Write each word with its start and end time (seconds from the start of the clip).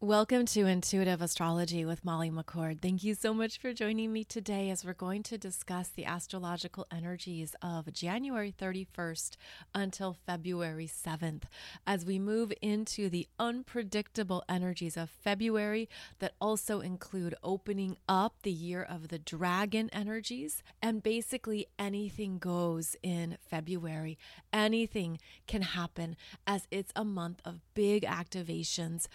Welcome 0.00 0.44
to 0.46 0.66
Intuitive 0.66 1.22
Astrology 1.22 1.86
with 1.86 2.04
Molly 2.04 2.30
McCord. 2.30 2.82
Thank 2.82 3.04
you 3.04 3.14
so 3.14 3.32
much 3.32 3.58
for 3.58 3.72
joining 3.72 4.12
me 4.12 4.22
today 4.22 4.68
as 4.68 4.84
we're 4.84 4.92
going 4.92 5.22
to 5.22 5.38
discuss 5.38 5.88
the 5.88 6.04
astrological 6.04 6.86
energies 6.90 7.56
of 7.62 7.90
January 7.90 8.52
31st 8.52 9.36
until 9.74 10.18
February 10.26 10.86
7th 10.88 11.44
as 11.86 12.04
we 12.04 12.18
move 12.18 12.52
into 12.60 13.08
the 13.08 13.26
unpredictable 13.38 14.44
energies 14.46 14.98
of 14.98 15.08
February 15.08 15.88
that 16.18 16.34
also 16.38 16.80
include 16.80 17.34
opening 17.42 17.96
up 18.06 18.34
the 18.42 18.52
year 18.52 18.82
of 18.82 19.08
the 19.08 19.18
dragon 19.18 19.88
energies 19.90 20.62
and 20.82 21.02
basically 21.02 21.66
anything 21.78 22.36
goes 22.36 22.94
in 23.02 23.38
February. 23.40 24.18
Anything 24.52 25.18
can 25.46 25.62
happen 25.62 26.14
as 26.46 26.66
it's 26.70 26.92
a 26.94 27.04
month 27.06 27.40
of 27.42 27.60
big 27.72 28.02
activations, 28.02 29.06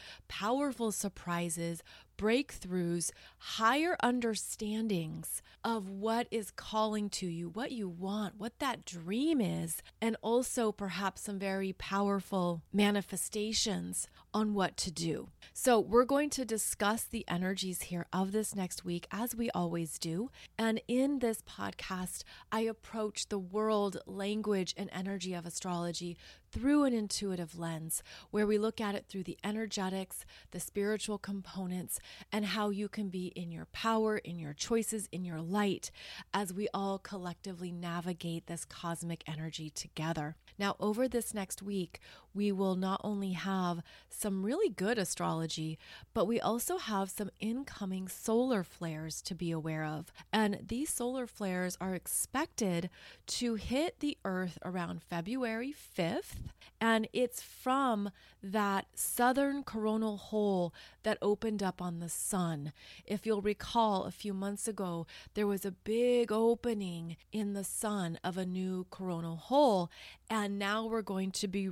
powerful 0.69 0.91
surprises, 0.91 1.81
breakthroughs, 2.19 3.11
higher 3.37 3.95
understandings 4.03 5.41
of 5.63 5.89
what 5.89 6.27
is 6.29 6.51
calling 6.51 7.09
to 7.09 7.25
you, 7.25 7.47
what 7.47 7.71
you 7.71 7.87
want, 7.87 8.35
what 8.37 8.59
that 8.59 8.83
dream 8.83 9.39
is, 9.39 9.81
and 10.01 10.17
also 10.21 10.71
perhaps 10.71 11.21
some 11.21 11.39
very 11.39 11.71
powerful 11.71 12.61
manifestations 12.73 14.07
on 14.33 14.53
what 14.53 14.75
to 14.75 14.91
do. 14.91 15.29
So, 15.53 15.79
we're 15.79 16.05
going 16.05 16.29
to 16.31 16.45
discuss 16.45 17.03
the 17.05 17.25
energies 17.27 17.83
here 17.83 18.05
of 18.11 18.31
this 18.31 18.53
next 18.53 18.83
week 18.83 19.07
as 19.11 19.35
we 19.35 19.49
always 19.51 19.97
do. 19.97 20.29
And 20.57 20.81
in 20.87 21.19
this 21.19 21.41
podcast, 21.41 22.23
I 22.51 22.61
approach 22.61 23.29
the 23.29 23.39
world, 23.39 23.97
language, 24.05 24.73
and 24.77 24.89
energy 24.93 25.33
of 25.33 25.45
astrology 25.45 26.17
through 26.51 26.83
an 26.83 26.93
intuitive 26.93 27.57
lens 27.57 28.03
where 28.31 28.47
we 28.47 28.57
look 28.57 28.81
at 28.81 28.95
it 28.95 29.05
through 29.07 29.23
the 29.23 29.37
energetics, 29.43 30.25
the 30.51 30.59
spiritual 30.59 31.17
components, 31.17 31.99
and 32.31 32.45
how 32.45 32.69
you 32.69 32.87
can 32.89 33.09
be 33.09 33.27
in 33.35 33.51
your 33.51 33.65
power, 33.65 34.17
in 34.17 34.39
your 34.39 34.53
choices, 34.53 35.07
in 35.11 35.25
your 35.25 35.41
light 35.41 35.91
as 36.33 36.53
we 36.53 36.67
all 36.73 36.99
collectively 36.99 37.71
navigate 37.71 38.47
this 38.47 38.65
cosmic 38.65 39.23
energy 39.27 39.69
together. 39.69 40.35
Now, 40.57 40.75
over 40.79 41.07
this 41.07 41.33
next 41.33 41.61
week, 41.61 41.99
we 42.33 42.51
will 42.51 42.75
not 42.75 43.01
only 43.03 43.33
have 43.33 43.81
some 44.09 44.43
really 44.43 44.69
good 44.69 44.97
astrology, 44.97 45.77
but 46.13 46.25
we 46.25 46.39
also 46.39 46.77
have 46.77 47.09
some 47.09 47.29
incoming 47.39 48.07
solar 48.07 48.63
flares 48.63 49.21
to 49.23 49.35
be 49.35 49.51
aware 49.51 49.83
of. 49.85 50.11
And 50.31 50.59
these 50.67 50.89
solar 50.89 51.27
flares 51.27 51.77
are 51.79 51.95
expected 51.95 52.89
to 53.27 53.55
hit 53.55 53.99
the 53.99 54.17
Earth 54.25 54.57
around 54.63 55.01
February 55.03 55.73
5th. 55.97 56.35
And 56.81 57.07
it's 57.13 57.41
from 57.41 58.11
that 58.41 58.85
southern 58.95 59.63
coronal 59.63 60.17
hole 60.17 60.73
that 61.03 61.17
opened 61.21 61.61
up 61.61 61.81
on 61.81 61.99
the 61.99 62.09
sun. 62.09 62.71
If 63.05 63.25
you'll 63.25 63.41
recall, 63.41 64.05
a 64.05 64.11
few 64.11 64.33
months 64.33 64.67
ago, 64.67 65.05
there 65.33 65.47
was 65.47 65.65
a 65.65 65.71
big 65.71 66.31
opening 66.31 67.17
in 67.31 67.53
the 67.53 67.63
sun 67.63 68.19
of 68.23 68.37
a 68.37 68.45
new 68.45 68.85
coronal 68.89 69.35
hole. 69.35 69.91
And 70.29 70.57
now 70.59 70.85
we're 70.85 71.01
going 71.01 71.31
to 71.31 71.47
be 71.47 71.67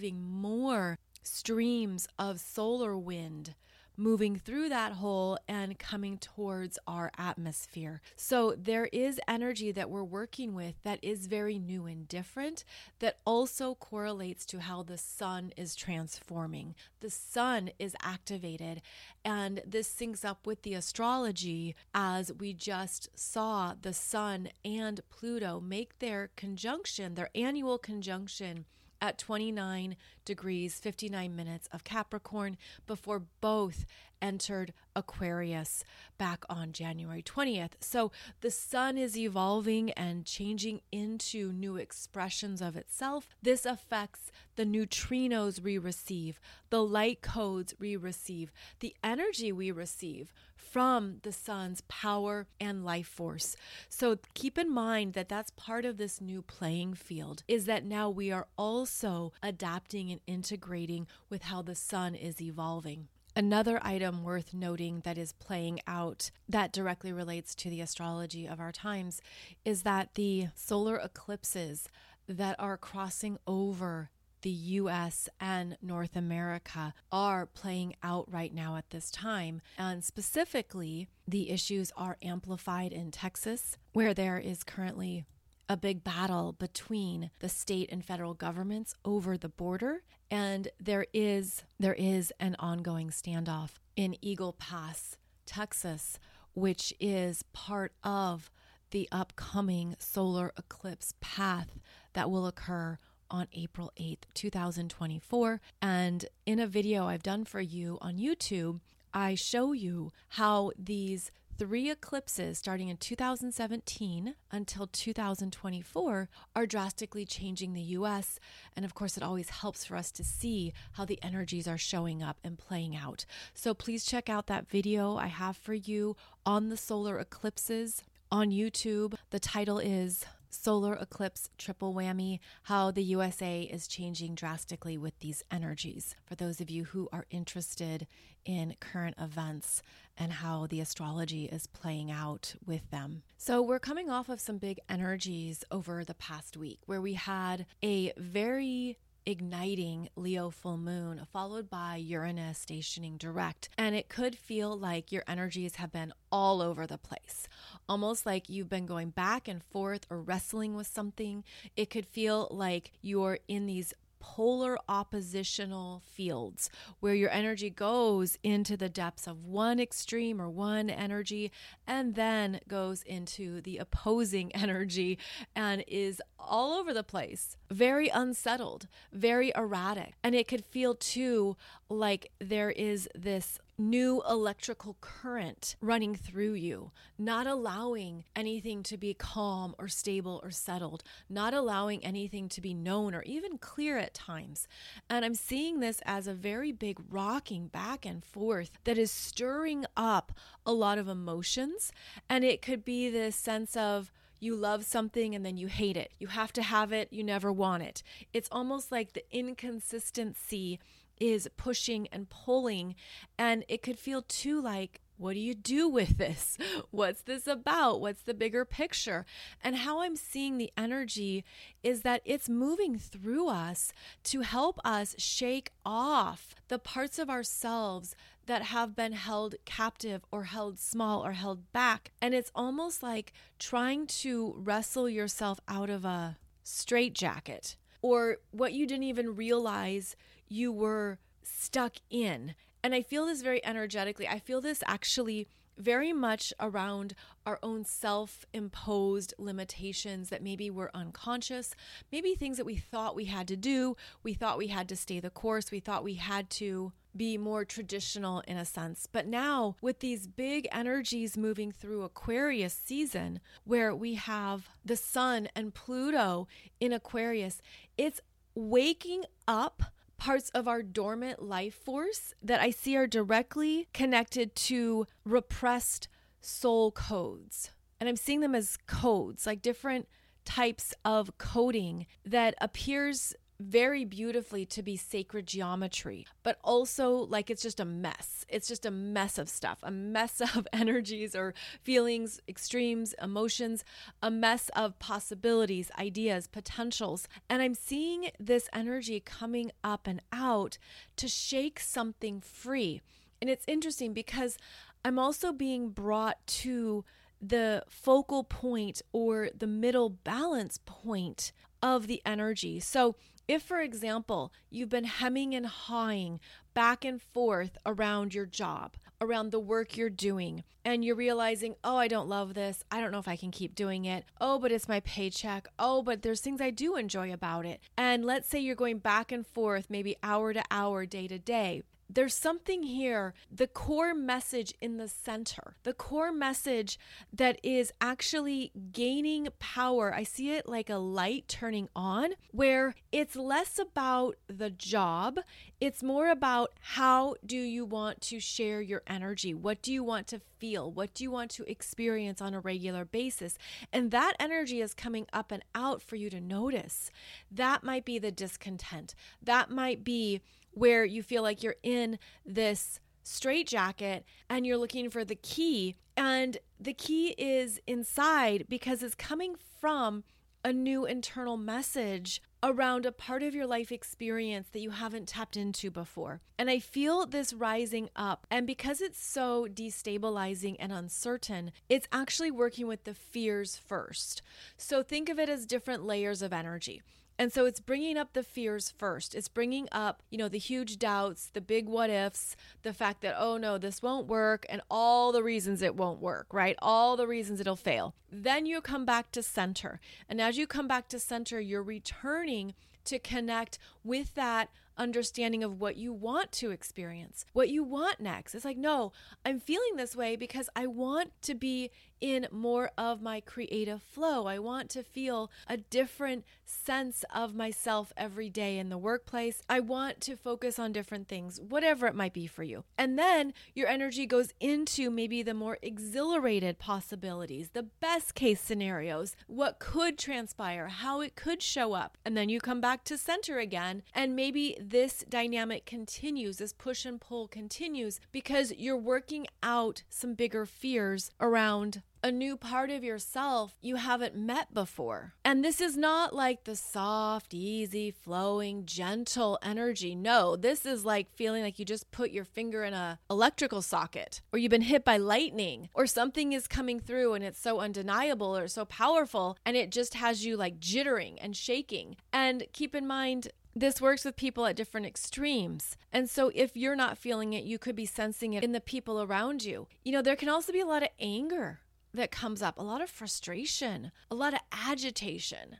receiving 0.00 0.22
more 0.22 0.98
streams 1.22 2.08
of 2.18 2.40
solar 2.40 2.96
wind 2.96 3.54
moving 3.98 4.34
through 4.34 4.66
that 4.66 4.92
hole 4.92 5.36
and 5.46 5.78
coming 5.78 6.16
towards 6.16 6.78
our 6.86 7.12
atmosphere. 7.18 8.00
So 8.16 8.54
there 8.56 8.86
is 8.94 9.20
energy 9.28 9.72
that 9.72 9.90
we're 9.90 10.02
working 10.02 10.54
with 10.54 10.74
that 10.84 11.00
is 11.02 11.26
very 11.26 11.58
new 11.58 11.84
and 11.84 12.08
different 12.08 12.64
that 13.00 13.18
also 13.26 13.74
correlates 13.74 14.46
to 14.46 14.60
how 14.60 14.82
the 14.82 14.96
sun 14.96 15.52
is 15.54 15.76
transforming. 15.76 16.74
The 17.00 17.10
sun 17.10 17.72
is 17.78 17.94
activated, 18.02 18.80
and 19.22 19.60
this 19.66 19.92
syncs 19.92 20.24
up 20.24 20.46
with 20.46 20.62
the 20.62 20.72
astrology 20.72 21.76
as 21.94 22.32
we 22.32 22.54
just 22.54 23.10
saw 23.14 23.74
the 23.78 23.92
sun 23.92 24.48
and 24.64 25.02
Pluto 25.10 25.60
make 25.60 25.98
their 25.98 26.30
conjunction, 26.36 27.16
their 27.16 27.28
annual 27.34 27.76
conjunction 27.76 28.64
at 29.00 29.18
29 29.18 29.96
degrees 30.24 30.78
59 30.78 31.34
minutes 31.34 31.68
of 31.72 31.84
Capricorn 31.84 32.56
before 32.86 33.22
both 33.40 33.84
entered 34.22 34.72
Aquarius 34.94 35.82
back 36.18 36.44
on 36.50 36.72
January 36.72 37.22
20th. 37.22 37.72
So 37.80 38.12
the 38.40 38.50
sun 38.50 38.98
is 38.98 39.16
evolving 39.16 39.90
and 39.92 40.26
changing 40.26 40.82
into 40.92 41.52
new 41.52 41.76
expressions 41.76 42.60
of 42.60 42.76
itself. 42.76 43.28
This 43.42 43.64
affects 43.64 44.30
the 44.56 44.64
neutrinos 44.64 45.60
we 45.60 45.78
receive, 45.78 46.38
the 46.68 46.82
light 46.82 47.22
codes 47.22 47.74
we 47.78 47.96
receive, 47.96 48.52
the 48.80 48.94
energy 49.02 49.52
we 49.52 49.70
receive 49.70 50.32
from 50.70 51.16
the 51.22 51.32
sun's 51.32 51.82
power 51.82 52.46
and 52.60 52.84
life 52.84 53.08
force. 53.08 53.56
So 53.88 54.18
keep 54.34 54.56
in 54.56 54.72
mind 54.72 55.14
that 55.14 55.28
that's 55.28 55.50
part 55.56 55.84
of 55.84 55.96
this 55.96 56.20
new 56.20 56.42
playing 56.42 56.94
field 56.94 57.42
is 57.48 57.64
that 57.66 57.84
now 57.84 58.08
we 58.08 58.30
are 58.30 58.46
also 58.56 59.32
adapting 59.42 60.10
and 60.10 60.20
integrating 60.26 61.06
with 61.28 61.42
how 61.42 61.62
the 61.62 61.74
sun 61.74 62.14
is 62.14 62.40
evolving. 62.40 63.08
Another 63.36 63.78
item 63.82 64.24
worth 64.24 64.52
noting 64.52 65.02
that 65.04 65.16
is 65.16 65.32
playing 65.32 65.80
out 65.86 66.30
that 66.48 66.72
directly 66.72 67.12
relates 67.12 67.54
to 67.56 67.70
the 67.70 67.80
astrology 67.80 68.46
of 68.46 68.58
our 68.58 68.72
times 68.72 69.20
is 69.64 69.82
that 69.82 70.14
the 70.14 70.48
solar 70.54 70.96
eclipses 70.96 71.88
that 72.28 72.56
are 72.58 72.76
crossing 72.76 73.38
over 73.46 74.10
the 74.42 74.50
US 74.50 75.28
and 75.40 75.76
North 75.82 76.16
America 76.16 76.94
are 77.10 77.46
playing 77.46 77.96
out 78.02 78.30
right 78.30 78.54
now 78.54 78.76
at 78.76 78.90
this 78.90 79.10
time. 79.10 79.60
And 79.78 80.04
specifically, 80.04 81.08
the 81.26 81.50
issues 81.50 81.92
are 81.96 82.16
amplified 82.22 82.92
in 82.92 83.10
Texas, 83.10 83.76
where 83.92 84.14
there 84.14 84.38
is 84.38 84.64
currently 84.64 85.24
a 85.68 85.76
big 85.76 86.02
battle 86.02 86.52
between 86.52 87.30
the 87.38 87.48
state 87.48 87.88
and 87.92 88.04
federal 88.04 88.34
governments 88.34 88.94
over 89.04 89.36
the 89.36 89.48
border 89.48 90.02
and 90.30 90.68
there 90.78 91.06
is 91.12 91.64
there 91.78 91.94
is 91.94 92.32
an 92.38 92.56
ongoing 92.58 93.10
standoff 93.10 93.70
in 93.96 94.16
Eagle 94.22 94.52
Pass, 94.52 95.16
Texas, 95.44 96.18
which 96.54 96.94
is 97.00 97.42
part 97.52 97.92
of 98.04 98.50
the 98.92 99.08
upcoming 99.10 99.96
solar 99.98 100.52
eclipse 100.56 101.14
path 101.20 101.78
that 102.12 102.30
will 102.30 102.46
occur 102.46 102.98
on 103.30 103.48
April 103.52 103.92
8th, 103.98 104.24
2024. 104.34 105.60
And 105.80 106.24
in 106.46 106.58
a 106.58 106.66
video 106.66 107.06
I've 107.06 107.22
done 107.22 107.44
for 107.44 107.60
you 107.60 107.98
on 108.00 108.16
YouTube, 108.16 108.80
I 109.12 109.34
show 109.34 109.72
you 109.72 110.12
how 110.30 110.72
these 110.78 111.30
three 111.60 111.90
eclipses 111.90 112.56
starting 112.56 112.88
in 112.88 112.96
2017 112.96 114.34
until 114.50 114.86
2024 114.86 116.28
are 116.56 116.66
drastically 116.66 117.26
changing 117.26 117.74
the 117.74 117.82
US. 117.82 118.38
And 118.74 118.82
of 118.82 118.94
course, 118.94 119.18
it 119.18 119.22
always 119.22 119.50
helps 119.50 119.84
for 119.84 119.96
us 119.96 120.10
to 120.12 120.24
see 120.24 120.72
how 120.92 121.04
the 121.04 121.18
energies 121.22 121.68
are 121.68 121.76
showing 121.76 122.22
up 122.22 122.38
and 122.42 122.56
playing 122.56 122.96
out. 122.96 123.26
So 123.52 123.74
please 123.74 124.06
check 124.06 124.30
out 124.30 124.46
that 124.46 124.70
video 124.70 125.16
I 125.16 125.26
have 125.26 125.54
for 125.54 125.74
you 125.74 126.16
on 126.46 126.70
the 126.70 126.78
solar 126.78 127.18
eclipses 127.18 128.02
on 128.32 128.50
YouTube. 128.50 129.16
The 129.28 129.40
title 129.40 129.78
is 129.78 130.24
solar 130.50 130.94
eclipse 130.94 131.48
triple 131.58 131.94
whammy, 131.94 132.38
how 132.64 132.90
the 132.90 133.02
USA 133.04 133.62
is 133.62 133.88
changing 133.88 134.34
drastically 134.34 134.98
with 134.98 135.18
these 135.20 135.42
energies. 135.50 136.14
For 136.26 136.34
those 136.34 136.60
of 136.60 136.70
you 136.70 136.84
who 136.84 137.08
are 137.12 137.26
interested 137.30 138.06
in 138.44 138.76
current 138.80 139.16
events 139.18 139.82
and 140.16 140.32
how 140.32 140.66
the 140.66 140.80
astrology 140.80 141.46
is 141.46 141.66
playing 141.66 142.10
out 142.10 142.54
with 142.64 142.90
them. 142.90 143.22
So, 143.38 143.62
we're 143.62 143.78
coming 143.78 144.10
off 144.10 144.28
of 144.28 144.40
some 144.40 144.58
big 144.58 144.80
energies 144.88 145.64
over 145.70 146.04
the 146.04 146.14
past 146.14 146.56
week 146.56 146.80
where 146.86 147.00
we 147.00 147.14
had 147.14 147.66
a 147.82 148.12
very 148.16 148.98
igniting 149.26 150.08
Leo 150.16 150.50
full 150.50 150.76
moon, 150.76 151.26
followed 151.32 151.70
by 151.70 151.96
Uranus 151.96 152.58
stationing 152.58 153.16
direct. 153.16 153.68
And 153.76 153.94
it 153.94 154.08
could 154.08 154.36
feel 154.36 154.76
like 154.76 155.12
your 155.12 155.24
energies 155.26 155.76
have 155.76 155.92
been 155.92 156.12
all 156.32 156.62
over 156.62 156.86
the 156.86 156.98
place, 156.98 157.48
almost 157.88 158.26
like 158.26 158.48
you've 158.48 158.68
been 158.68 158.86
going 158.86 159.10
back 159.10 159.48
and 159.48 159.62
forth 159.62 160.06
or 160.10 160.20
wrestling 160.20 160.74
with 160.74 160.86
something. 160.86 161.44
It 161.76 161.90
could 161.90 162.06
feel 162.06 162.48
like 162.50 162.92
you're 163.02 163.38
in 163.48 163.66
these 163.66 163.94
polar 164.20 164.78
oppositional 164.88 166.02
fields 166.04 166.70
where 167.00 167.14
your 167.14 167.30
energy 167.30 167.70
goes 167.70 168.38
into 168.42 168.76
the 168.76 168.88
depths 168.88 169.26
of 169.26 169.44
one 169.44 169.80
extreme 169.80 170.40
or 170.40 170.48
one 170.48 170.88
energy 170.88 171.50
and 171.86 172.14
then 172.14 172.60
goes 172.68 173.02
into 173.02 173.60
the 173.62 173.78
opposing 173.78 174.54
energy 174.54 175.18
and 175.56 175.82
is 175.88 176.22
all 176.38 176.74
over 176.74 176.94
the 176.94 177.02
place, 177.02 177.56
very 177.70 178.08
unsettled, 178.08 178.86
very 179.12 179.52
erratic. 179.56 180.14
And 180.22 180.34
it 180.34 180.46
could 180.48 180.64
feel 180.64 180.94
too 180.94 181.56
like 181.88 182.30
there 182.38 182.70
is 182.70 183.08
this 183.14 183.58
new 183.80 184.22
electrical 184.28 184.96
current 185.00 185.74
running 185.80 186.14
through 186.14 186.52
you, 186.52 186.92
not 187.18 187.46
allowing 187.46 188.24
anything 188.36 188.82
to 188.82 188.96
be 188.96 189.14
calm 189.14 189.74
or 189.78 189.88
stable 189.88 190.40
or 190.42 190.50
settled, 190.50 191.02
not 191.28 191.54
allowing 191.54 192.04
anything 192.04 192.48
to 192.48 192.60
be 192.60 192.74
known 192.74 193.14
or 193.14 193.22
even 193.22 193.58
clear 193.58 193.96
at 193.96 194.14
times. 194.14 194.68
And 195.08 195.24
I'm 195.24 195.34
seeing 195.34 195.80
this 195.80 196.00
as 196.04 196.26
a 196.26 196.34
very 196.34 196.72
big 196.72 196.98
rocking 197.10 197.68
back 197.68 198.04
and 198.04 198.24
forth 198.24 198.70
that 198.84 198.98
is 198.98 199.10
stirring 199.10 199.86
up 199.96 200.32
a 200.66 200.72
lot 200.72 200.98
of 200.98 201.08
emotions. 201.08 201.90
And 202.28 202.44
it 202.44 202.62
could 202.62 202.84
be 202.84 203.08
this 203.08 203.34
sense 203.34 203.76
of, 203.76 204.12
you 204.42 204.56
love 204.56 204.86
something 204.86 205.34
and 205.34 205.44
then 205.44 205.58
you 205.58 205.66
hate 205.66 205.98
it. 205.98 206.12
You 206.18 206.28
have 206.28 206.50
to 206.54 206.62
have 206.62 206.92
it, 206.92 207.12
you 207.12 207.22
never 207.22 207.52
want 207.52 207.82
it. 207.82 208.02
It's 208.32 208.48
almost 208.50 208.90
like 208.90 209.12
the 209.12 209.24
inconsistency 209.30 210.80
is 211.20 211.48
pushing 211.56 212.08
and 212.08 212.28
pulling. 212.28 212.96
And 213.38 213.64
it 213.68 213.82
could 213.82 213.98
feel 213.98 214.22
too 214.22 214.60
like, 214.60 215.00
what 215.20 215.34
do 215.34 215.40
you 215.40 215.54
do 215.54 215.86
with 215.98 216.16
this? 216.16 216.56
What's 216.90 217.22
this 217.22 217.46
about? 217.46 218.00
What's 218.00 218.22
the 218.22 218.34
bigger 218.34 218.64
picture? 218.64 219.26
And 219.62 219.76
how 219.76 220.00
I'm 220.00 220.16
seeing 220.16 220.56
the 220.56 220.72
energy 220.76 221.44
is 221.82 222.00
that 222.00 222.22
it's 222.24 222.48
moving 222.48 222.98
through 222.98 223.48
us 223.48 223.92
to 224.24 224.40
help 224.40 224.80
us 224.84 225.14
shake 225.18 225.70
off 225.84 226.54
the 226.68 226.78
parts 226.78 227.18
of 227.18 227.28
ourselves 227.28 228.16
that 228.46 228.62
have 228.62 228.96
been 228.96 229.12
held 229.12 229.54
captive 229.64 230.24
or 230.32 230.44
held 230.44 230.78
small 230.78 231.24
or 231.24 231.32
held 231.32 231.70
back. 231.72 232.10
And 232.20 232.34
it's 232.34 232.50
almost 232.54 233.02
like 233.02 233.32
trying 233.58 234.06
to 234.06 234.54
wrestle 234.56 235.08
yourself 235.08 235.60
out 235.68 235.90
of 235.90 236.04
a 236.04 236.38
straitjacket 236.64 237.76
or 238.02 238.38
what 238.50 238.72
you 238.72 238.86
didn't 238.86 239.04
even 239.04 239.36
realize 239.36 240.16
you 240.50 240.70
were 240.70 241.18
stuck 241.42 241.94
in. 242.10 242.54
And 242.82 242.94
I 242.94 243.02
feel 243.02 243.26
this 243.26 243.40
very 243.40 243.64
energetically. 243.64 244.28
I 244.28 244.38
feel 244.38 244.60
this 244.60 244.82
actually 244.86 245.48
very 245.78 246.12
much 246.12 246.52
around 246.60 247.14
our 247.46 247.58
own 247.62 247.84
self 247.84 248.44
imposed 248.52 249.32
limitations 249.38 250.28
that 250.28 250.42
maybe 250.42 250.70
were 250.70 250.90
unconscious, 250.94 251.74
maybe 252.12 252.34
things 252.34 252.58
that 252.58 252.66
we 252.66 252.76
thought 252.76 253.16
we 253.16 253.24
had 253.26 253.48
to 253.48 253.56
do. 253.56 253.96
We 254.22 254.34
thought 254.34 254.58
we 254.58 254.68
had 254.68 254.88
to 254.90 254.96
stay 254.96 255.20
the 255.20 255.30
course. 255.30 255.70
We 255.70 255.80
thought 255.80 256.04
we 256.04 256.14
had 256.14 256.50
to 256.50 256.92
be 257.16 257.36
more 257.36 257.64
traditional 257.64 258.40
in 258.46 258.56
a 258.56 258.64
sense. 258.64 259.08
But 259.10 259.26
now, 259.26 259.76
with 259.80 259.98
these 259.98 260.26
big 260.26 260.68
energies 260.70 261.36
moving 261.36 261.72
through 261.72 262.02
Aquarius 262.02 262.74
season, 262.74 263.40
where 263.64 263.94
we 263.94 264.14
have 264.14 264.68
the 264.84 264.96
sun 264.96 265.48
and 265.56 265.74
Pluto 265.74 266.46
in 266.78 266.92
Aquarius, 266.92 267.60
it's 267.98 268.20
waking 268.54 269.24
up 269.48 269.82
parts 270.20 270.50
of 270.50 270.68
our 270.68 270.82
dormant 270.82 271.42
life 271.42 271.74
force 271.74 272.34
that 272.42 272.60
I 272.60 272.70
see 272.70 272.94
are 272.94 273.06
directly 273.06 273.88
connected 273.94 274.54
to 274.54 275.06
repressed 275.24 276.08
soul 276.42 276.92
codes. 276.92 277.70
And 277.98 278.08
I'm 278.08 278.16
seeing 278.16 278.40
them 278.40 278.54
as 278.54 278.76
codes, 278.86 279.46
like 279.46 279.62
different 279.62 280.06
types 280.44 280.94
of 281.06 281.38
coding 281.38 282.06
that 282.24 282.54
appears 282.60 283.34
very 283.60 284.04
beautifully 284.04 284.64
to 284.64 284.82
be 284.82 284.96
sacred 284.96 285.46
geometry, 285.46 286.26
but 286.42 286.58
also 286.64 287.10
like 287.10 287.50
it's 287.50 287.62
just 287.62 287.78
a 287.78 287.84
mess. 287.84 288.46
It's 288.48 288.66
just 288.66 288.86
a 288.86 288.90
mess 288.90 289.38
of 289.38 289.48
stuff, 289.48 289.78
a 289.82 289.90
mess 289.90 290.40
of 290.56 290.66
energies 290.72 291.36
or 291.36 291.54
feelings, 291.82 292.40
extremes, 292.48 293.14
emotions, 293.20 293.84
a 294.22 294.30
mess 294.30 294.70
of 294.74 294.98
possibilities, 294.98 295.90
ideas, 295.98 296.46
potentials. 296.46 297.28
And 297.48 297.62
I'm 297.62 297.74
seeing 297.74 298.30
this 298.40 298.68
energy 298.72 299.20
coming 299.20 299.70
up 299.84 300.06
and 300.06 300.22
out 300.32 300.78
to 301.16 301.28
shake 301.28 301.78
something 301.78 302.40
free. 302.40 303.02
And 303.40 303.50
it's 303.50 303.64
interesting 303.68 304.12
because 304.12 304.56
I'm 305.04 305.18
also 305.18 305.52
being 305.52 305.90
brought 305.90 306.46
to 306.46 307.04
the 307.40 307.84
focal 307.88 308.44
point 308.44 309.00
or 309.12 309.48
the 309.56 309.66
middle 309.66 310.10
balance 310.10 310.78
point 310.84 311.52
of 311.82 312.06
the 312.06 312.20
energy. 312.26 312.80
So 312.80 313.16
if, 313.50 313.64
for 313.64 313.80
example, 313.80 314.52
you've 314.70 314.90
been 314.90 315.02
hemming 315.02 315.56
and 315.56 315.66
hawing 315.66 316.38
back 316.72 317.04
and 317.04 317.20
forth 317.20 317.76
around 317.84 318.32
your 318.32 318.46
job, 318.46 318.94
around 319.20 319.50
the 319.50 319.58
work 319.58 319.96
you're 319.96 320.08
doing, 320.08 320.62
and 320.84 321.04
you're 321.04 321.16
realizing, 321.16 321.74
oh, 321.82 321.96
I 321.96 322.06
don't 322.06 322.28
love 322.28 322.54
this. 322.54 322.84
I 322.92 323.00
don't 323.00 323.10
know 323.10 323.18
if 323.18 323.26
I 323.26 323.34
can 323.34 323.50
keep 323.50 323.74
doing 323.74 324.04
it. 324.04 324.24
Oh, 324.40 324.60
but 324.60 324.70
it's 324.70 324.88
my 324.88 325.00
paycheck. 325.00 325.66
Oh, 325.80 326.00
but 326.00 326.22
there's 326.22 326.40
things 326.40 326.60
I 326.60 326.70
do 326.70 326.94
enjoy 326.94 327.32
about 327.32 327.66
it. 327.66 327.80
And 327.98 328.24
let's 328.24 328.48
say 328.48 328.60
you're 328.60 328.76
going 328.76 328.98
back 328.98 329.32
and 329.32 329.44
forth, 329.44 329.86
maybe 329.90 330.16
hour 330.22 330.52
to 330.52 330.62
hour, 330.70 331.04
day 331.04 331.26
to 331.26 331.40
day 331.40 331.82
there's 332.12 332.34
something 332.34 332.82
here, 332.82 333.34
the 333.50 333.66
core 333.66 334.14
message 334.14 334.74
in 334.80 334.96
the 334.96 335.08
center, 335.08 335.76
the 335.84 335.92
core 335.92 336.32
message 336.32 336.98
that 337.32 337.60
is 337.62 337.92
actually 338.00 338.72
gaining 338.92 339.48
power. 339.58 340.12
I 340.14 340.24
see 340.24 340.50
it 340.50 340.68
like 340.68 340.90
a 340.90 340.96
light 340.96 341.46
turning 341.46 341.88
on, 341.94 342.30
where 342.50 342.94
it's 343.12 343.36
less 343.36 343.78
about 343.78 344.36
the 344.48 344.70
job, 344.70 345.40
it's 345.80 346.02
more 346.02 346.30
about 346.30 346.72
how 346.80 347.36
do 347.46 347.56
you 347.56 347.84
want 347.84 348.20
to 348.22 348.40
share 348.40 348.80
your 348.80 349.02
energy? 349.06 349.54
What 349.54 349.80
do 349.80 349.92
you 349.92 350.02
want 350.02 350.26
to 350.28 350.40
feel? 350.58 350.90
What 350.90 351.14
do 351.14 351.24
you 351.24 351.30
want 351.30 351.50
to 351.52 351.70
experience 351.70 352.42
on 352.42 352.54
a 352.54 352.60
regular 352.60 353.04
basis? 353.04 353.56
And 353.92 354.10
that 354.10 354.34
energy 354.38 354.80
is 354.80 354.94
coming 354.94 355.26
up 355.32 355.52
and 355.52 355.64
out 355.74 356.02
for 356.02 356.16
you 356.16 356.28
to 356.30 356.40
notice. 356.40 357.10
That 357.50 357.84
might 357.84 358.04
be 358.04 358.18
the 358.18 358.32
discontent. 358.32 359.14
That 359.42 359.70
might 359.70 360.04
be 360.04 360.40
where 360.72 361.04
you 361.04 361.22
feel 361.22 361.42
like 361.42 361.62
you're 361.62 361.76
in 361.82 362.18
this 362.44 363.00
straitjacket 363.22 364.24
and 364.48 364.66
you're 364.66 364.78
looking 364.78 365.10
for 365.10 365.24
the 365.24 365.34
key. 365.34 365.96
And 366.16 366.58
the 366.78 366.92
key 366.92 367.34
is 367.38 367.80
inside 367.86 368.66
because 368.68 369.02
it's 369.02 369.14
coming 369.14 369.54
from 369.80 370.24
a 370.64 370.72
new 370.72 371.06
internal 371.06 371.56
message 371.56 372.42
around 372.62 373.06
a 373.06 373.12
part 373.12 373.42
of 373.42 373.54
your 373.54 373.66
life 373.66 373.90
experience 373.90 374.68
that 374.72 374.80
you 374.80 374.90
haven't 374.90 375.26
tapped 375.26 375.56
into 375.56 375.90
before. 375.90 376.42
And 376.58 376.68
I 376.68 376.78
feel 376.78 377.24
this 377.24 377.54
rising 377.54 378.10
up. 378.14 378.46
And 378.50 378.66
because 378.66 379.00
it's 379.00 379.24
so 379.24 379.66
destabilizing 379.72 380.76
and 380.78 380.92
uncertain, 380.92 381.72
it's 381.88 382.06
actually 382.12 382.50
working 382.50 382.86
with 382.86 383.04
the 383.04 383.14
fears 383.14 383.76
first. 383.76 384.42
So 384.76 385.02
think 385.02 385.30
of 385.30 385.38
it 385.38 385.48
as 385.48 385.64
different 385.64 386.04
layers 386.04 386.42
of 386.42 386.52
energy. 386.52 387.00
And 387.40 387.50
so 387.50 387.64
it's 387.64 387.80
bringing 387.80 388.18
up 388.18 388.34
the 388.34 388.42
fears 388.42 388.92
first. 388.98 389.34
It's 389.34 389.48
bringing 389.48 389.88
up, 389.92 390.22
you 390.28 390.36
know, 390.36 390.50
the 390.50 390.58
huge 390.58 390.98
doubts, 390.98 391.46
the 391.46 391.62
big 391.62 391.88
what 391.88 392.10
ifs, 392.10 392.54
the 392.82 392.92
fact 392.92 393.22
that, 393.22 393.34
oh 393.38 393.56
no, 393.56 393.78
this 393.78 394.02
won't 394.02 394.26
work, 394.26 394.66
and 394.68 394.82
all 394.90 395.32
the 395.32 395.42
reasons 395.42 395.80
it 395.80 395.96
won't 395.96 396.20
work, 396.20 396.52
right? 396.52 396.76
All 396.82 397.16
the 397.16 397.26
reasons 397.26 397.58
it'll 397.58 397.76
fail. 397.76 398.14
Then 398.30 398.66
you 398.66 398.82
come 398.82 399.06
back 399.06 399.32
to 399.32 399.42
center. 399.42 400.00
And 400.28 400.38
as 400.38 400.58
you 400.58 400.66
come 400.66 400.86
back 400.86 401.08
to 401.08 401.18
center, 401.18 401.58
you're 401.58 401.82
returning 401.82 402.74
to 403.06 403.18
connect 403.18 403.78
with 404.04 404.34
that 404.34 404.68
understanding 404.98 405.64
of 405.64 405.80
what 405.80 405.96
you 405.96 406.12
want 406.12 406.52
to 406.52 406.70
experience, 406.70 407.46
what 407.54 407.70
you 407.70 407.82
want 407.82 408.20
next. 408.20 408.54
It's 408.54 408.66
like, 408.66 408.76
no, 408.76 409.12
I'm 409.46 409.60
feeling 409.60 409.96
this 409.96 410.14
way 410.14 410.36
because 410.36 410.68
I 410.76 410.86
want 410.86 411.32
to 411.40 411.54
be 411.54 411.90
in 412.20 412.46
more 412.50 412.90
of 412.98 413.22
my 413.22 413.40
creative 413.40 414.02
flow. 414.02 414.46
I 414.46 414.58
want 414.58 414.90
to 414.90 415.02
feel 415.02 415.50
a 415.66 415.76
different 415.76 416.44
sense 416.64 417.24
of 417.34 417.54
myself 417.54 418.12
every 418.16 418.48
day 418.48 418.78
in 418.78 418.88
the 418.88 418.98
workplace. 418.98 419.62
I 419.68 419.80
want 419.80 420.20
to 420.22 420.36
focus 420.36 420.78
on 420.78 420.92
different 420.92 421.28
things, 421.28 421.60
whatever 421.60 422.06
it 422.06 422.14
might 422.14 422.32
be 422.32 422.46
for 422.46 422.62
you. 422.62 422.84
And 422.96 423.18
then 423.18 423.52
your 423.74 423.88
energy 423.88 424.26
goes 424.26 424.52
into 424.60 425.10
maybe 425.10 425.42
the 425.42 425.54
more 425.54 425.78
exhilarated 425.82 426.78
possibilities, 426.78 427.70
the 427.70 427.82
best 427.82 428.34
case 428.34 428.60
scenarios, 428.60 429.34
what 429.46 429.78
could 429.78 430.18
transpire, 430.18 430.88
how 430.88 431.20
it 431.20 431.36
could 431.36 431.62
show 431.62 431.92
up. 431.92 432.16
And 432.24 432.36
then 432.36 432.48
you 432.48 432.60
come 432.60 432.80
back 432.80 433.04
to 433.04 433.18
center 433.18 433.58
again, 433.58 434.02
and 434.14 434.36
maybe 434.36 434.76
this 434.80 435.24
dynamic 435.28 435.86
continues, 435.86 436.58
this 436.58 436.72
push 436.72 437.04
and 437.04 437.20
pull 437.20 437.48
continues 437.48 438.20
because 438.32 438.72
you're 438.76 438.96
working 438.96 439.46
out 439.62 440.02
some 440.08 440.34
bigger 440.34 440.66
fears 440.66 441.30
around 441.40 442.02
a 442.22 442.30
new 442.30 442.56
part 442.56 442.90
of 442.90 443.04
yourself 443.04 443.76
you 443.80 443.96
haven't 443.96 444.36
met 444.36 444.72
before. 444.72 445.34
And 445.44 445.64
this 445.64 445.80
is 445.80 445.96
not 445.96 446.34
like 446.34 446.64
the 446.64 446.76
soft, 446.76 447.54
easy, 447.54 448.10
flowing, 448.10 448.86
gentle 448.86 449.58
energy. 449.62 450.14
No, 450.14 450.56
this 450.56 450.84
is 450.84 451.04
like 451.04 451.34
feeling 451.34 451.62
like 451.62 451.78
you 451.78 451.84
just 451.84 452.10
put 452.10 452.30
your 452.30 452.44
finger 452.44 452.84
in 452.84 452.94
a 452.94 453.18
electrical 453.30 453.82
socket 453.82 454.40
or 454.52 454.58
you've 454.58 454.70
been 454.70 454.82
hit 454.82 455.04
by 455.04 455.16
lightning 455.16 455.88
or 455.94 456.06
something 456.06 456.52
is 456.52 456.66
coming 456.66 457.00
through 457.00 457.34
and 457.34 457.44
it's 457.44 457.60
so 457.60 457.80
undeniable 457.80 458.56
or 458.56 458.68
so 458.68 458.84
powerful 458.84 459.56
and 459.64 459.76
it 459.76 459.90
just 459.90 460.14
has 460.14 460.44
you 460.44 460.56
like 460.56 460.80
jittering 460.80 461.38
and 461.40 461.56
shaking. 461.56 462.16
And 462.32 462.64
keep 462.72 462.94
in 462.94 463.06
mind 463.06 463.48
this 463.74 464.00
works 464.00 464.24
with 464.24 464.36
people 464.36 464.66
at 464.66 464.76
different 464.76 465.06
extremes. 465.06 465.96
And 466.12 466.28
so, 466.28 466.50
if 466.54 466.76
you're 466.76 466.96
not 466.96 467.16
feeling 467.16 467.52
it, 467.52 467.62
you 467.62 467.78
could 467.78 467.94
be 467.94 468.04
sensing 468.04 468.52
it 468.52 468.64
in 468.64 468.72
the 468.72 468.80
people 468.80 469.22
around 469.22 469.64
you. 469.64 469.86
You 470.04 470.12
know, 470.12 470.22
there 470.22 470.36
can 470.36 470.48
also 470.48 470.72
be 470.72 470.80
a 470.80 470.86
lot 470.86 471.04
of 471.04 471.10
anger 471.20 471.80
that 472.14 472.30
comes 472.30 472.62
up, 472.62 472.78
a 472.78 472.82
lot 472.82 473.02
of 473.02 473.10
frustration, 473.10 474.12
a 474.30 474.34
lot 474.34 474.54
of 474.54 474.60
agitation. 474.72 475.78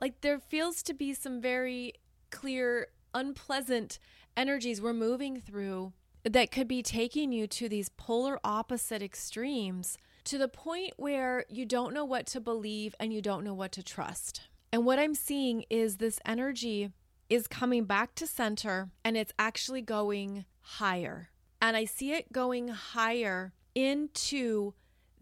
Like 0.00 0.20
there 0.20 0.38
feels 0.38 0.82
to 0.84 0.94
be 0.94 1.14
some 1.14 1.40
very 1.40 1.94
clear, 2.30 2.88
unpleasant 3.14 3.98
energies 4.36 4.80
we're 4.80 4.92
moving 4.92 5.40
through 5.40 5.92
that 6.24 6.50
could 6.50 6.68
be 6.68 6.82
taking 6.82 7.32
you 7.32 7.46
to 7.46 7.68
these 7.68 7.88
polar 7.88 8.38
opposite 8.44 9.02
extremes 9.02 9.98
to 10.24 10.38
the 10.38 10.48
point 10.48 10.92
where 10.96 11.44
you 11.48 11.66
don't 11.66 11.94
know 11.94 12.04
what 12.04 12.26
to 12.26 12.40
believe 12.40 12.94
and 13.00 13.12
you 13.12 13.20
don't 13.20 13.44
know 13.44 13.54
what 13.54 13.72
to 13.72 13.82
trust. 13.82 14.42
And 14.72 14.84
what 14.84 14.98
I'm 14.98 15.14
seeing 15.14 15.64
is 15.68 15.96
this 15.96 16.20
energy 16.24 16.90
is 17.28 17.46
coming 17.46 17.84
back 17.84 18.14
to 18.16 18.26
center 18.26 18.90
and 19.04 19.16
it's 19.16 19.32
actually 19.38 19.82
going 19.82 20.44
higher. 20.60 21.30
And 21.60 21.76
I 21.76 21.84
see 21.84 22.12
it 22.12 22.32
going 22.32 22.68
higher 22.68 23.52
into 23.74 24.74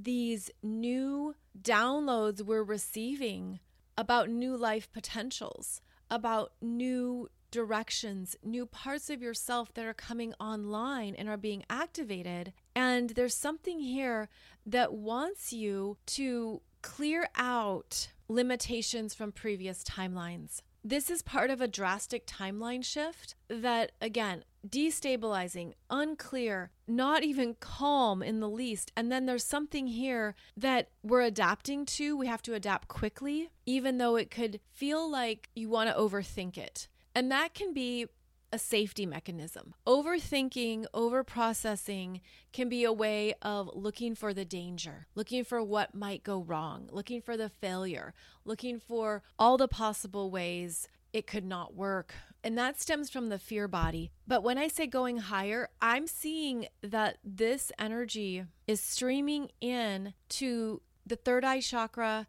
these 0.04 0.50
new 0.62 1.34
downloads 1.60 2.42
we're 2.42 2.62
receiving 2.62 3.60
about 3.98 4.30
new 4.30 4.56
life 4.56 4.90
potentials, 4.92 5.80
about 6.10 6.52
new 6.60 7.28
directions, 7.50 8.36
new 8.42 8.64
parts 8.64 9.10
of 9.10 9.20
yourself 9.20 9.74
that 9.74 9.84
are 9.84 9.94
coming 9.94 10.32
online 10.40 11.14
and 11.16 11.28
are 11.28 11.36
being 11.36 11.64
activated. 11.68 12.52
And 12.74 13.10
there's 13.10 13.34
something 13.34 13.80
here 13.80 14.28
that 14.64 14.94
wants 14.94 15.52
you 15.52 15.98
to 16.06 16.62
clear 16.82 17.28
out 17.36 18.08
limitations 18.28 19.12
from 19.14 19.32
previous 19.32 19.82
timelines. 19.82 20.62
This 20.82 21.10
is 21.10 21.20
part 21.20 21.50
of 21.50 21.60
a 21.60 21.68
drastic 21.68 22.26
timeline 22.26 22.84
shift 22.84 23.34
that, 23.48 23.92
again, 24.00 24.44
destabilizing, 24.68 25.72
unclear, 25.88 26.70
not 26.86 27.22
even 27.22 27.54
calm 27.60 28.22
in 28.22 28.40
the 28.40 28.48
least. 28.48 28.92
And 28.96 29.10
then 29.10 29.26
there's 29.26 29.44
something 29.44 29.86
here 29.86 30.34
that 30.56 30.88
we're 31.02 31.22
adapting 31.22 31.86
to. 31.86 32.16
We 32.16 32.26
have 32.26 32.42
to 32.42 32.54
adapt 32.54 32.88
quickly, 32.88 33.50
even 33.66 33.98
though 33.98 34.16
it 34.16 34.30
could 34.30 34.60
feel 34.72 35.10
like 35.10 35.48
you 35.54 35.68
want 35.68 35.88
to 35.88 35.96
overthink 35.96 36.58
it. 36.58 36.88
And 37.14 37.30
that 37.30 37.54
can 37.54 37.72
be 37.72 38.06
a 38.52 38.58
safety 38.58 39.06
mechanism. 39.06 39.74
Overthinking, 39.86 40.86
overprocessing 40.92 42.20
can 42.52 42.68
be 42.68 42.84
a 42.84 42.92
way 42.92 43.34
of 43.42 43.70
looking 43.74 44.14
for 44.14 44.34
the 44.34 44.44
danger, 44.44 45.06
looking 45.14 45.44
for 45.44 45.62
what 45.62 45.94
might 45.94 46.24
go 46.24 46.40
wrong, 46.40 46.88
looking 46.90 47.22
for 47.22 47.36
the 47.36 47.48
failure, 47.48 48.12
looking 48.44 48.80
for 48.80 49.22
all 49.38 49.56
the 49.56 49.68
possible 49.68 50.30
ways 50.30 50.88
it 51.12 51.26
could 51.26 51.44
not 51.44 51.74
work. 51.74 52.14
And 52.42 52.56
that 52.56 52.80
stems 52.80 53.10
from 53.10 53.28
the 53.28 53.38
fear 53.38 53.68
body. 53.68 54.10
But 54.26 54.42
when 54.42 54.56
I 54.56 54.68
say 54.68 54.86
going 54.86 55.18
higher, 55.18 55.68
I'm 55.80 56.06
seeing 56.06 56.66
that 56.82 57.18
this 57.22 57.70
energy 57.78 58.44
is 58.66 58.80
streaming 58.80 59.50
in 59.60 60.14
to 60.30 60.80
the 61.06 61.16
third 61.16 61.44
eye 61.44 61.60
chakra 61.60 62.26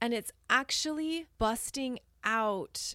and 0.00 0.14
it's 0.14 0.30
actually 0.48 1.26
busting 1.38 1.98
out 2.22 2.94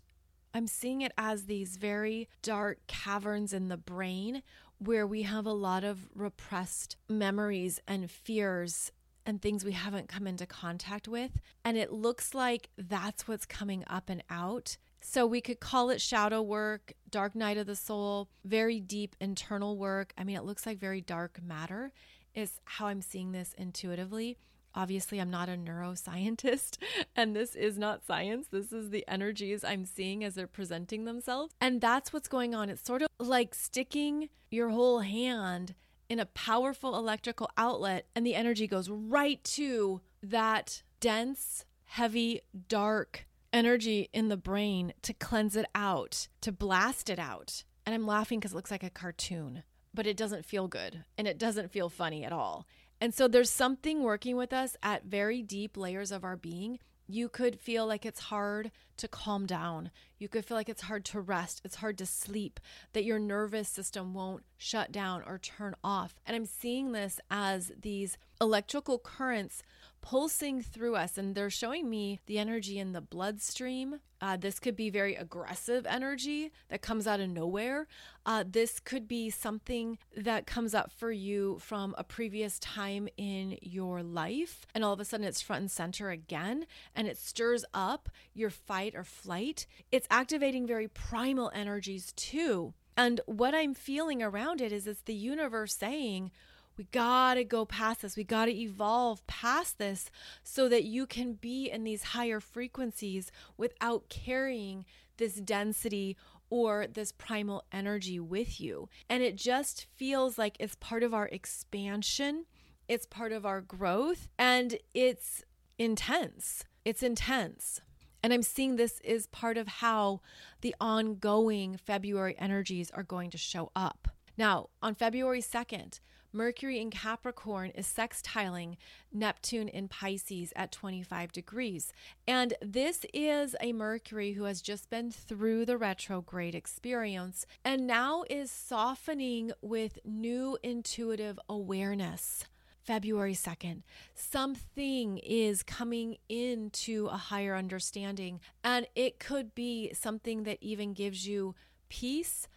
I'm 0.53 0.67
seeing 0.67 1.01
it 1.01 1.13
as 1.17 1.45
these 1.45 1.77
very 1.77 2.29
dark 2.43 2.77
caverns 2.85 3.53
in 3.53 3.69
the 3.69 3.77
brain 3.77 4.43
where 4.77 5.07
we 5.07 5.23
have 5.23 5.47
a 5.47 5.53
lot 5.53 5.83
of 5.83 6.07
repressed 6.13 6.95
memories 7.09 7.79
and 7.87 8.11
fears 8.11 8.91
and 9.25 9.41
things 9.41 9.65
we 9.65 9.71
haven't 9.71 10.09
come 10.09 10.27
into 10.27 10.45
contact 10.45 11.07
with. 11.07 11.31
And 11.65 11.75
it 11.77 11.91
looks 11.91 12.35
like 12.35 12.69
that's 12.77 13.27
what's 13.27 13.45
coming 13.45 13.83
up 13.87 14.09
and 14.09 14.23
out. 14.29 14.77
So 15.05 15.27
we 15.27 15.41
could 15.41 15.59
call 15.59 15.89
it 15.89 16.01
shadow 16.01 16.41
work, 16.41 16.93
dark 17.11 17.35
night 17.35 17.57
of 17.57 17.67
the 17.67 17.75
soul, 17.75 18.29
very 18.45 18.79
deep 18.79 19.17
internal 19.19 19.77
work. 19.77 20.13
I 20.17 20.23
mean, 20.23 20.37
it 20.37 20.45
looks 20.45 20.65
like 20.65 20.79
very 20.79 21.01
dark 21.01 21.39
matter, 21.43 21.91
is 22.33 22.61
how 22.63 22.87
I'm 22.87 23.01
seeing 23.01 23.33
this 23.33 23.53
intuitively. 23.57 24.37
Obviously, 24.73 25.19
I'm 25.19 25.29
not 25.29 25.49
a 25.49 25.57
neuroscientist, 25.57 26.77
and 27.17 27.35
this 27.35 27.53
is 27.53 27.77
not 27.77 28.05
science. 28.05 28.47
This 28.49 28.71
is 28.71 28.89
the 28.89 29.03
energies 29.07 29.63
I'm 29.63 29.85
seeing 29.85 30.23
as 30.23 30.35
they're 30.35 30.47
presenting 30.47 31.03
themselves. 31.03 31.53
And 31.59 31.81
that's 31.81 32.13
what's 32.13 32.29
going 32.29 32.55
on. 32.55 32.69
It's 32.69 32.83
sort 32.83 33.01
of 33.01 33.09
like 33.19 33.53
sticking 33.53 34.29
your 34.49 34.69
whole 34.69 35.01
hand 35.01 35.75
in 36.09 36.17
a 36.17 36.25
powerful 36.27 36.95
electrical 36.95 37.49
outlet, 37.57 38.07
and 38.15 38.25
the 38.25 38.35
energy 38.35 38.67
goes 38.67 38.89
right 38.89 39.43
to 39.43 39.99
that 40.23 40.81
dense, 41.01 41.65
heavy, 41.83 42.39
dark 42.69 43.27
energy 43.53 44.09
in 44.11 44.27
the 44.27 44.35
brain 44.35 44.93
to 45.03 45.13
cleanse 45.13 45.55
it 45.55 45.67
out, 45.75 46.27
to 46.41 46.51
blast 46.51 47.09
it 47.09 47.19
out. 47.19 47.63
And 47.85 47.93
I'm 47.93 48.07
laughing 48.07 48.39
because 48.39 48.51
it 48.51 48.55
looks 48.55 48.71
like 48.71 48.83
a 48.83 48.89
cartoon, 48.89 49.63
but 49.93 50.07
it 50.07 50.17
doesn't 50.17 50.45
feel 50.45 50.67
good 50.67 51.05
and 51.17 51.27
it 51.27 51.37
doesn't 51.37 51.71
feel 51.71 51.89
funny 51.89 52.25
at 52.25 52.33
all. 52.33 52.65
And 52.99 53.13
so 53.13 53.27
there's 53.27 53.49
something 53.49 54.01
working 54.01 54.35
with 54.35 54.53
us 54.53 54.75
at 54.81 55.05
very 55.05 55.41
deep 55.41 55.77
layers 55.77 56.11
of 56.11 56.23
our 56.23 56.37
being. 56.37 56.79
You 57.05 57.27
could 57.27 57.59
feel 57.59 57.85
like 57.85 58.05
it's 58.05 58.21
hard 58.21 58.71
to 58.95 59.09
calm 59.09 59.45
down. 59.45 59.91
You 60.17 60.29
could 60.29 60.45
feel 60.45 60.55
like 60.55 60.69
it's 60.69 60.83
hard 60.83 61.03
to 61.05 61.19
rest. 61.19 61.61
It's 61.65 61.75
hard 61.75 61.97
to 61.97 62.05
sleep, 62.05 62.61
that 62.93 63.03
your 63.03 63.19
nervous 63.19 63.67
system 63.67 64.13
won't 64.13 64.43
shut 64.57 64.93
down 64.93 65.21
or 65.27 65.37
turn 65.37 65.75
off. 65.83 66.15
And 66.25 66.33
I'm 66.33 66.45
seeing 66.45 66.93
this 66.93 67.19
as 67.29 67.73
these 67.79 68.17
electrical 68.39 68.99
currents 68.99 69.63
pulsing 70.03 70.61
through 70.61 70.95
us, 70.95 71.17
and 71.17 71.33
they're 71.33 71.49
showing 71.49 71.89
me 71.89 72.19
the 72.25 72.37
energy 72.37 72.77
in 72.77 72.91
the 72.91 73.01
bloodstream. 73.01 74.01
Uh, 74.21 74.35
this 74.37 74.59
could 74.59 74.75
be 74.75 74.89
very 74.89 75.15
aggressive 75.15 75.87
energy 75.87 76.51
that 76.67 76.81
comes 76.81 77.07
out 77.07 77.21
of 77.21 77.29
nowhere. 77.29 77.87
Uh, 78.25 78.43
this 78.45 78.81
could 78.81 79.07
be 79.07 79.29
something 79.29 79.97
that 80.15 80.45
comes 80.45 80.75
up 80.75 80.91
for 80.91 81.11
you 81.11 81.57
from 81.59 81.95
a 81.97 82.03
previous 82.03 82.59
time 82.59 83.07
in 83.15 83.57
your 83.61 84.03
life, 84.03 84.67
and 84.75 84.83
all 84.83 84.93
of 84.93 84.99
a 84.99 85.05
sudden 85.05 85.25
it's 85.25 85.41
front 85.41 85.61
and 85.61 85.71
center 85.71 86.09
again, 86.09 86.65
and 86.93 87.07
it 87.07 87.17
stirs 87.17 87.63
up 87.73 88.09
your 88.33 88.49
fight 88.49 88.93
or 88.95 89.05
flight. 89.05 89.65
It's 89.89 90.07
activating 90.11 90.67
very 90.67 90.89
primal 90.89 91.49
energies 91.55 92.11
too. 92.17 92.73
And 92.97 93.21
what 93.25 93.55
I'm 93.55 93.73
feeling 93.73 94.21
around 94.21 94.59
it 94.59 94.73
is 94.73 94.85
it's 94.85 95.01
the 95.01 95.15
universe 95.15 95.73
saying, 95.73 96.29
we 96.77 96.85
got 96.85 97.35
to 97.35 97.43
go 97.43 97.65
past 97.65 98.01
this. 98.01 98.17
We 98.17 98.23
got 98.23 98.45
to 98.45 98.55
evolve 98.55 99.25
past 99.27 99.77
this 99.77 100.09
so 100.43 100.67
that 100.69 100.83
you 100.83 101.05
can 101.05 101.33
be 101.33 101.69
in 101.69 101.83
these 101.83 102.03
higher 102.03 102.39
frequencies 102.39 103.31
without 103.57 104.09
carrying 104.09 104.85
this 105.17 105.35
density 105.35 106.17
or 106.49 106.87
this 106.87 107.11
primal 107.11 107.63
energy 107.71 108.19
with 108.19 108.59
you. 108.59 108.89
And 109.09 109.23
it 109.23 109.35
just 109.35 109.87
feels 109.95 110.37
like 110.37 110.55
it's 110.59 110.75
part 110.75 111.03
of 111.03 111.13
our 111.13 111.27
expansion, 111.27 112.45
it's 112.87 113.05
part 113.05 113.31
of 113.31 113.45
our 113.45 113.61
growth, 113.61 114.27
and 114.37 114.75
it's 114.93 115.43
intense. 115.77 116.65
It's 116.85 117.01
intense. 117.01 117.81
And 118.21 118.31
I'm 118.31 118.43
seeing 118.43 118.75
this 118.75 119.01
is 119.03 119.27
part 119.27 119.57
of 119.57 119.67
how 119.67 120.21
the 120.61 120.75
ongoing 120.79 121.77
February 121.77 122.35
energies 122.39 122.89
are 122.91 123.03
going 123.03 123.29
to 123.31 123.37
show 123.37 123.71
up. 123.75 124.07
Now, 124.37 124.69
on 124.81 124.95
February 124.95 125.41
2nd, 125.41 125.99
Mercury 126.33 126.79
in 126.81 126.89
Capricorn 126.89 127.69
is 127.75 127.85
sextiling 127.85 128.77
Neptune 129.11 129.67
in 129.67 129.87
Pisces 129.87 130.51
at 130.55 130.71
25 130.71 131.31
degrees. 131.31 131.93
And 132.27 132.55
this 132.59 133.05
is 133.13 133.55
a 133.61 133.71
Mercury 133.71 134.33
who 134.33 134.45
has 134.45 134.61
just 134.61 134.89
been 134.89 135.11
through 135.11 135.65
the 135.65 135.77
retrograde 135.77 136.55
experience 136.55 137.45
and 137.63 137.85
now 137.85 138.23
is 138.29 138.49
softening 138.49 139.51
with 139.61 139.99
new 140.03 140.57
intuitive 140.63 141.39
awareness. 141.47 142.45
February 142.81 143.33
2nd, 143.33 143.83
something 144.13 145.17
is 145.19 145.63
coming 145.63 146.17
into 146.27 147.07
a 147.07 147.15
higher 147.15 147.55
understanding, 147.55 148.41
and 148.61 148.85
it 148.93 149.19
could 149.19 149.55
be 149.55 149.93
something 149.93 150.43
that 150.43 150.57
even 150.59 150.93
gives 150.93 151.25
you 151.25 151.55
peace, 151.87 152.49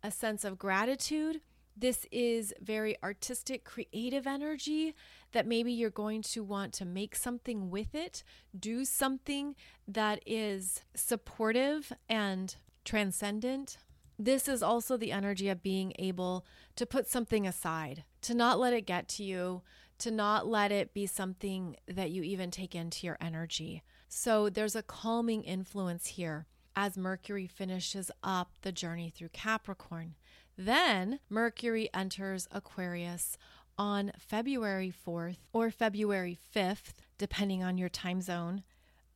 a 0.00 0.10
sense 0.12 0.44
of 0.44 0.56
gratitude 0.56 1.40
this 1.76 2.06
is 2.12 2.52
very 2.60 2.96
artistic, 3.02 3.64
creative 3.64 4.26
energy 4.26 4.94
that 5.32 5.46
maybe 5.46 5.72
you're 5.72 5.90
going 5.90 6.22
to 6.22 6.42
want 6.44 6.72
to 6.74 6.84
make 6.84 7.16
something 7.16 7.70
with 7.70 7.94
it, 7.94 8.22
do 8.58 8.84
something 8.84 9.56
that 9.88 10.22
is 10.26 10.82
supportive 10.94 11.92
and 12.08 12.56
transcendent. 12.84 13.78
This 14.18 14.48
is 14.48 14.62
also 14.62 14.96
the 14.96 15.12
energy 15.12 15.48
of 15.48 15.62
being 15.62 15.94
able 15.98 16.44
to 16.76 16.86
put 16.86 17.08
something 17.08 17.46
aside, 17.46 18.04
to 18.22 18.34
not 18.34 18.60
let 18.60 18.74
it 18.74 18.86
get 18.86 19.08
to 19.08 19.24
you, 19.24 19.62
to 19.98 20.10
not 20.10 20.46
let 20.46 20.70
it 20.72 20.92
be 20.92 21.06
something 21.06 21.76
that 21.86 22.10
you 22.10 22.22
even 22.22 22.50
take 22.50 22.74
into 22.74 23.06
your 23.06 23.16
energy. 23.20 23.82
So 24.08 24.48
there's 24.48 24.76
a 24.76 24.82
calming 24.82 25.42
influence 25.42 26.08
here 26.08 26.46
as 26.76 26.96
Mercury 26.96 27.46
finishes 27.46 28.10
up 28.22 28.52
the 28.62 28.72
journey 28.72 29.10
through 29.10 29.30
Capricorn. 29.30 30.14
Then 30.56 31.20
Mercury 31.28 31.88
enters 31.94 32.46
Aquarius 32.50 33.38
on 33.78 34.12
February 34.18 34.92
4th 35.06 35.38
or 35.52 35.70
February 35.70 36.38
5th, 36.54 36.92
depending 37.18 37.62
on 37.62 37.78
your 37.78 37.88
time 37.88 38.20
zone. 38.20 38.62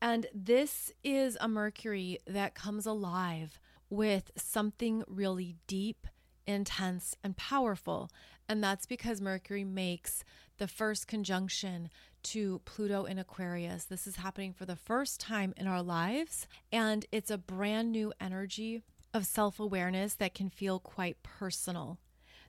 And 0.00 0.26
this 0.34 0.92
is 1.04 1.36
a 1.40 1.48
Mercury 1.48 2.18
that 2.26 2.54
comes 2.54 2.86
alive 2.86 3.58
with 3.88 4.30
something 4.36 5.04
really 5.06 5.56
deep, 5.66 6.06
intense, 6.46 7.16
and 7.22 7.36
powerful. 7.36 8.10
And 8.48 8.62
that's 8.62 8.86
because 8.86 9.20
Mercury 9.20 9.64
makes 9.64 10.24
the 10.58 10.68
first 10.68 11.06
conjunction 11.06 11.90
to 12.24 12.60
Pluto 12.64 13.04
in 13.04 13.18
Aquarius. 13.18 13.84
This 13.84 14.06
is 14.06 14.16
happening 14.16 14.52
for 14.52 14.64
the 14.64 14.76
first 14.76 15.20
time 15.20 15.54
in 15.56 15.66
our 15.66 15.82
lives, 15.82 16.46
and 16.72 17.06
it's 17.12 17.30
a 17.30 17.38
brand 17.38 17.92
new 17.92 18.12
energy 18.20 18.82
of 19.14 19.26
self 19.26 19.58
awareness 19.60 20.14
that 20.14 20.34
can 20.34 20.50
feel 20.50 20.78
quite 20.78 21.22
personal. 21.22 21.98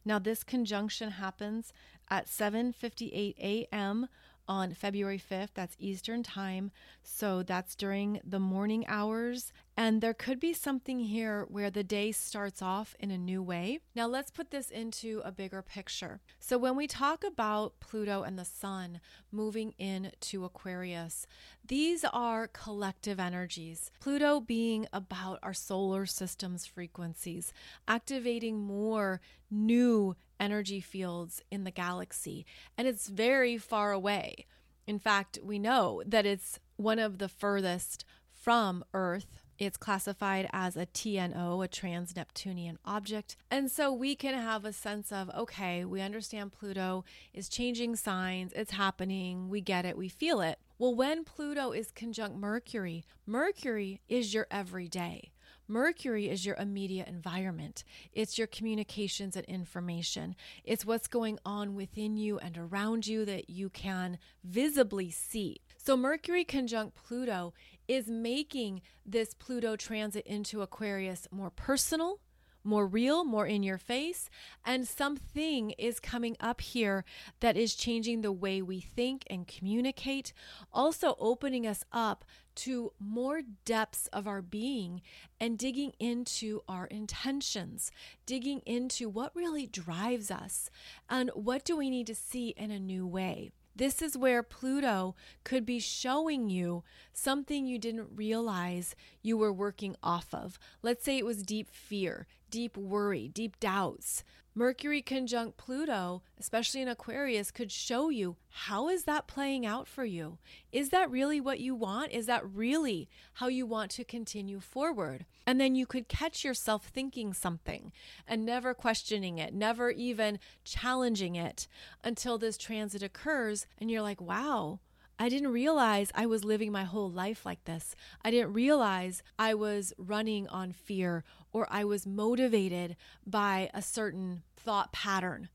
Now 0.06 0.20
this 0.20 0.44
conjunction 0.44 1.12
happens 1.12 1.74
at 2.10 2.28
7:58 2.28 3.36
a.m 3.40 4.08
on 4.48 4.74
February 4.74 5.20
5th. 5.20 5.50
That's 5.54 5.76
Eastern 5.80 6.24
Time. 6.24 6.72
So 7.04 7.44
that's 7.44 7.76
during 7.76 8.22
the 8.24 8.40
morning 8.40 8.86
hours. 8.88 9.52
And 9.80 10.02
there 10.02 10.16
could 10.16 10.40
be 10.40 10.54
something 10.54 11.02
here 11.02 11.46
where 11.50 11.70
the 11.70 11.84
day 11.84 12.12
starts 12.12 12.64
off 12.64 12.96
in 13.00 13.12
a 13.12 13.18
new 13.18 13.44
way. 13.44 13.80
Now, 13.94 14.08
let's 14.08 14.32
put 14.32 14.50
this 14.50 14.72
into 14.72 15.22
a 15.24 15.32
bigger 15.32 15.62
picture. 15.62 16.20
So, 16.40 16.58
when 16.58 16.76
we 16.76 16.88
talk 16.88 17.24
about 17.24 17.80
Pluto 17.80 18.24
and 18.24 18.40
the 18.40 18.44
Sun 18.44 19.00
moving 19.32 19.76
into 19.78 20.46
Aquarius, 20.46 21.28
these 21.68 22.04
are 22.04 22.48
collective 22.48 23.20
energies. 23.20 23.92
Pluto 24.00 24.40
being 24.40 24.88
about 24.92 25.38
our 25.44 25.54
solar 25.54 26.08
system's 26.08 26.66
frequencies, 26.66 27.54
activating 27.88 28.58
more 28.58 29.22
new 29.52 30.16
energy 30.40 30.82
fields 30.82 31.44
in 31.52 31.66
the 31.66 31.72
galaxy, 31.72 32.48
and 32.80 32.88
it's 32.88 33.10
very 33.10 33.60
far 33.60 33.92
away. 33.92 34.48
In 34.88 34.98
fact, 34.98 35.38
we 35.44 35.60
know 35.60 36.02
that 36.04 36.26
it's 36.26 36.60
one 36.78 36.98
of 36.98 37.20
the 37.20 37.30
furthest 37.30 38.06
from 38.34 38.84
Earth. 38.94 39.44
It's 39.60 39.78
classified 39.78 40.48
as 40.54 40.76
a 40.78 40.86
TNO, 40.86 41.64
a 41.64 41.68
trans 41.68 42.16
Neptunian 42.16 42.78
object. 42.86 43.38
And 43.50 43.72
so 43.72 43.92
we 43.92 44.16
can 44.16 44.36
have 44.36 44.66
a 44.66 44.74
sense 44.74 45.12
of 45.12 45.30
okay, 45.36 45.84
we 45.84 46.02
understand 46.02 46.54
Pluto 46.54 47.04
is 47.34 47.50
changing 47.50 47.96
signs, 47.96 48.54
it's 48.54 48.72
happening, 48.72 49.50
we 49.50 49.62
get 49.62 49.86
it, 49.86 49.98
we 49.98 50.10
feel 50.10 50.42
it. 50.42 50.60
Well, 50.78 50.94
when 50.94 51.24
Pluto 51.24 51.72
is 51.72 51.92
conjunct 51.92 52.38
Mercury, 52.38 53.04
Mercury 53.26 54.02
is 54.08 54.34
your 54.34 54.46
everyday. 54.52 55.32
Mercury 55.68 56.30
is 56.30 56.46
your 56.46 56.56
immediate 56.56 57.10
environment. 57.10 57.84
It's 58.14 58.38
your 58.38 58.48
communications 58.48 59.36
and 59.36 59.46
information. 59.48 60.36
It's 60.64 60.86
what's 60.86 61.08
going 61.08 61.40
on 61.46 61.76
within 61.76 62.16
you 62.16 62.40
and 62.40 62.58
around 62.58 63.06
you 63.06 63.26
that 63.26 63.50
you 63.50 63.70
can 63.70 64.18
visibly 64.46 65.12
see. 65.12 65.58
So, 65.76 65.98
Mercury 65.98 66.46
conjunct 66.46 66.96
Pluto 66.96 67.54
is 67.88 68.08
making 68.08 68.82
this 69.06 69.34
Pluto 69.34 69.76
transit 69.76 70.26
into 70.26 70.62
Aquarius 70.62 71.28
more 71.32 71.50
personal, 71.50 72.20
more 72.64 72.86
real, 72.86 73.24
more 73.24 73.48
in 73.48 73.64
your 73.64 73.78
face. 73.78 74.30
And 74.66 74.88
something 74.88 75.72
is 75.72 76.00
coming 76.00 76.36
up 76.40 76.62
here 76.62 77.06
that 77.40 77.58
is 77.58 77.76
changing 77.76 78.22
the 78.22 78.32
way 78.32 78.62
we 78.62 78.82
think 78.82 79.24
and 79.30 79.48
communicate, 79.48 80.34
also 80.72 81.16
opening 81.20 81.66
us 81.66 81.84
up 81.92 82.26
to 82.56 82.92
more 83.00 83.42
depths 83.66 84.08
of 84.08 84.28
our 84.28 84.42
being 84.42 85.02
and 85.40 85.58
digging 85.58 85.94
into 86.00 86.62
our 86.68 86.88
intentions, 86.88 87.92
digging 88.26 88.62
into 88.66 89.08
what 89.08 89.36
really 89.36 89.68
drives 89.68 90.32
us 90.32 90.70
and 91.10 91.30
what 91.36 91.64
do 91.64 91.78
we 91.78 91.90
need 91.90 92.08
to 92.08 92.16
see 92.16 92.50
in 92.58 92.72
a 92.72 92.80
new 92.80 93.06
way. 93.06 93.52
This 93.78 94.02
is 94.02 94.18
where 94.18 94.42
Pluto 94.42 95.14
could 95.44 95.64
be 95.64 95.78
showing 95.78 96.50
you 96.50 96.84
something 97.14 97.68
you 97.68 97.78
didn't 97.78 98.10
realize 98.16 98.96
you 99.22 99.38
were 99.38 99.54
working 99.54 99.96
off 100.02 100.34
of. 100.34 100.58
Let's 100.82 101.06
say 101.06 101.20
it 101.20 101.26
was 101.28 101.44
deep 101.44 101.70
fear, 101.70 102.26
deep 102.50 102.76
worry, 102.76 103.28
deep 103.28 103.60
doubts. 103.60 104.24
Mercury 104.58 105.04
conjunct 105.04 105.56
Pluto, 105.56 106.24
especially 106.40 106.82
in 106.82 106.88
Aquarius, 106.88 107.52
could 107.52 107.72
show 107.72 108.10
you 108.10 108.38
how 108.50 108.90
is 108.90 109.04
that 109.04 109.28
playing 109.28 109.68
out 109.68 109.88
for 109.88 110.04
you? 110.04 110.40
Is 110.72 110.90
that 110.90 111.12
really 111.12 111.40
what 111.40 111.60
you 111.60 111.76
want? 111.76 112.12
Is 112.12 112.26
that 112.26 112.44
really 112.44 113.08
how 113.34 113.50
you 113.50 113.68
want 113.68 113.92
to 113.92 114.04
continue 114.04 114.60
forward? 114.60 115.28
And 115.46 115.62
then 115.62 115.76
you 115.76 115.86
could 115.86 116.08
catch 116.08 116.44
yourself 116.44 116.88
thinking 116.88 117.36
something 117.36 117.92
and 118.28 118.48
never 118.48 118.74
questioning 118.74 119.38
it, 119.38 119.54
never 119.54 119.92
even 119.92 120.40
challenging 120.64 121.36
it 121.36 121.68
until 122.04 122.40
this 122.40 122.58
transit 122.58 123.04
occurs 123.04 123.68
and 123.78 123.92
you're 123.92 124.02
like, 124.02 124.20
"Wow, 124.20 124.80
I 125.20 125.30
didn't 125.30 125.52
realize 125.52 126.12
I 126.14 126.28
was 126.28 126.44
living 126.44 126.72
my 126.72 126.84
whole 126.84 127.10
life 127.10 127.44
like 127.46 127.64
this. 127.66 127.96
I 128.24 128.30
didn't 128.30 128.54
realize 128.54 129.24
I 129.40 129.56
was 129.56 129.92
running 129.98 130.48
on 130.48 130.72
fear 130.72 131.24
or 131.52 131.68
I 131.72 131.84
was 131.86 132.06
motivated 132.06 132.96
by 133.26 133.72
a 133.74 133.82
certain 133.82 134.44
thought 134.68 134.92
pattern. 134.92 135.48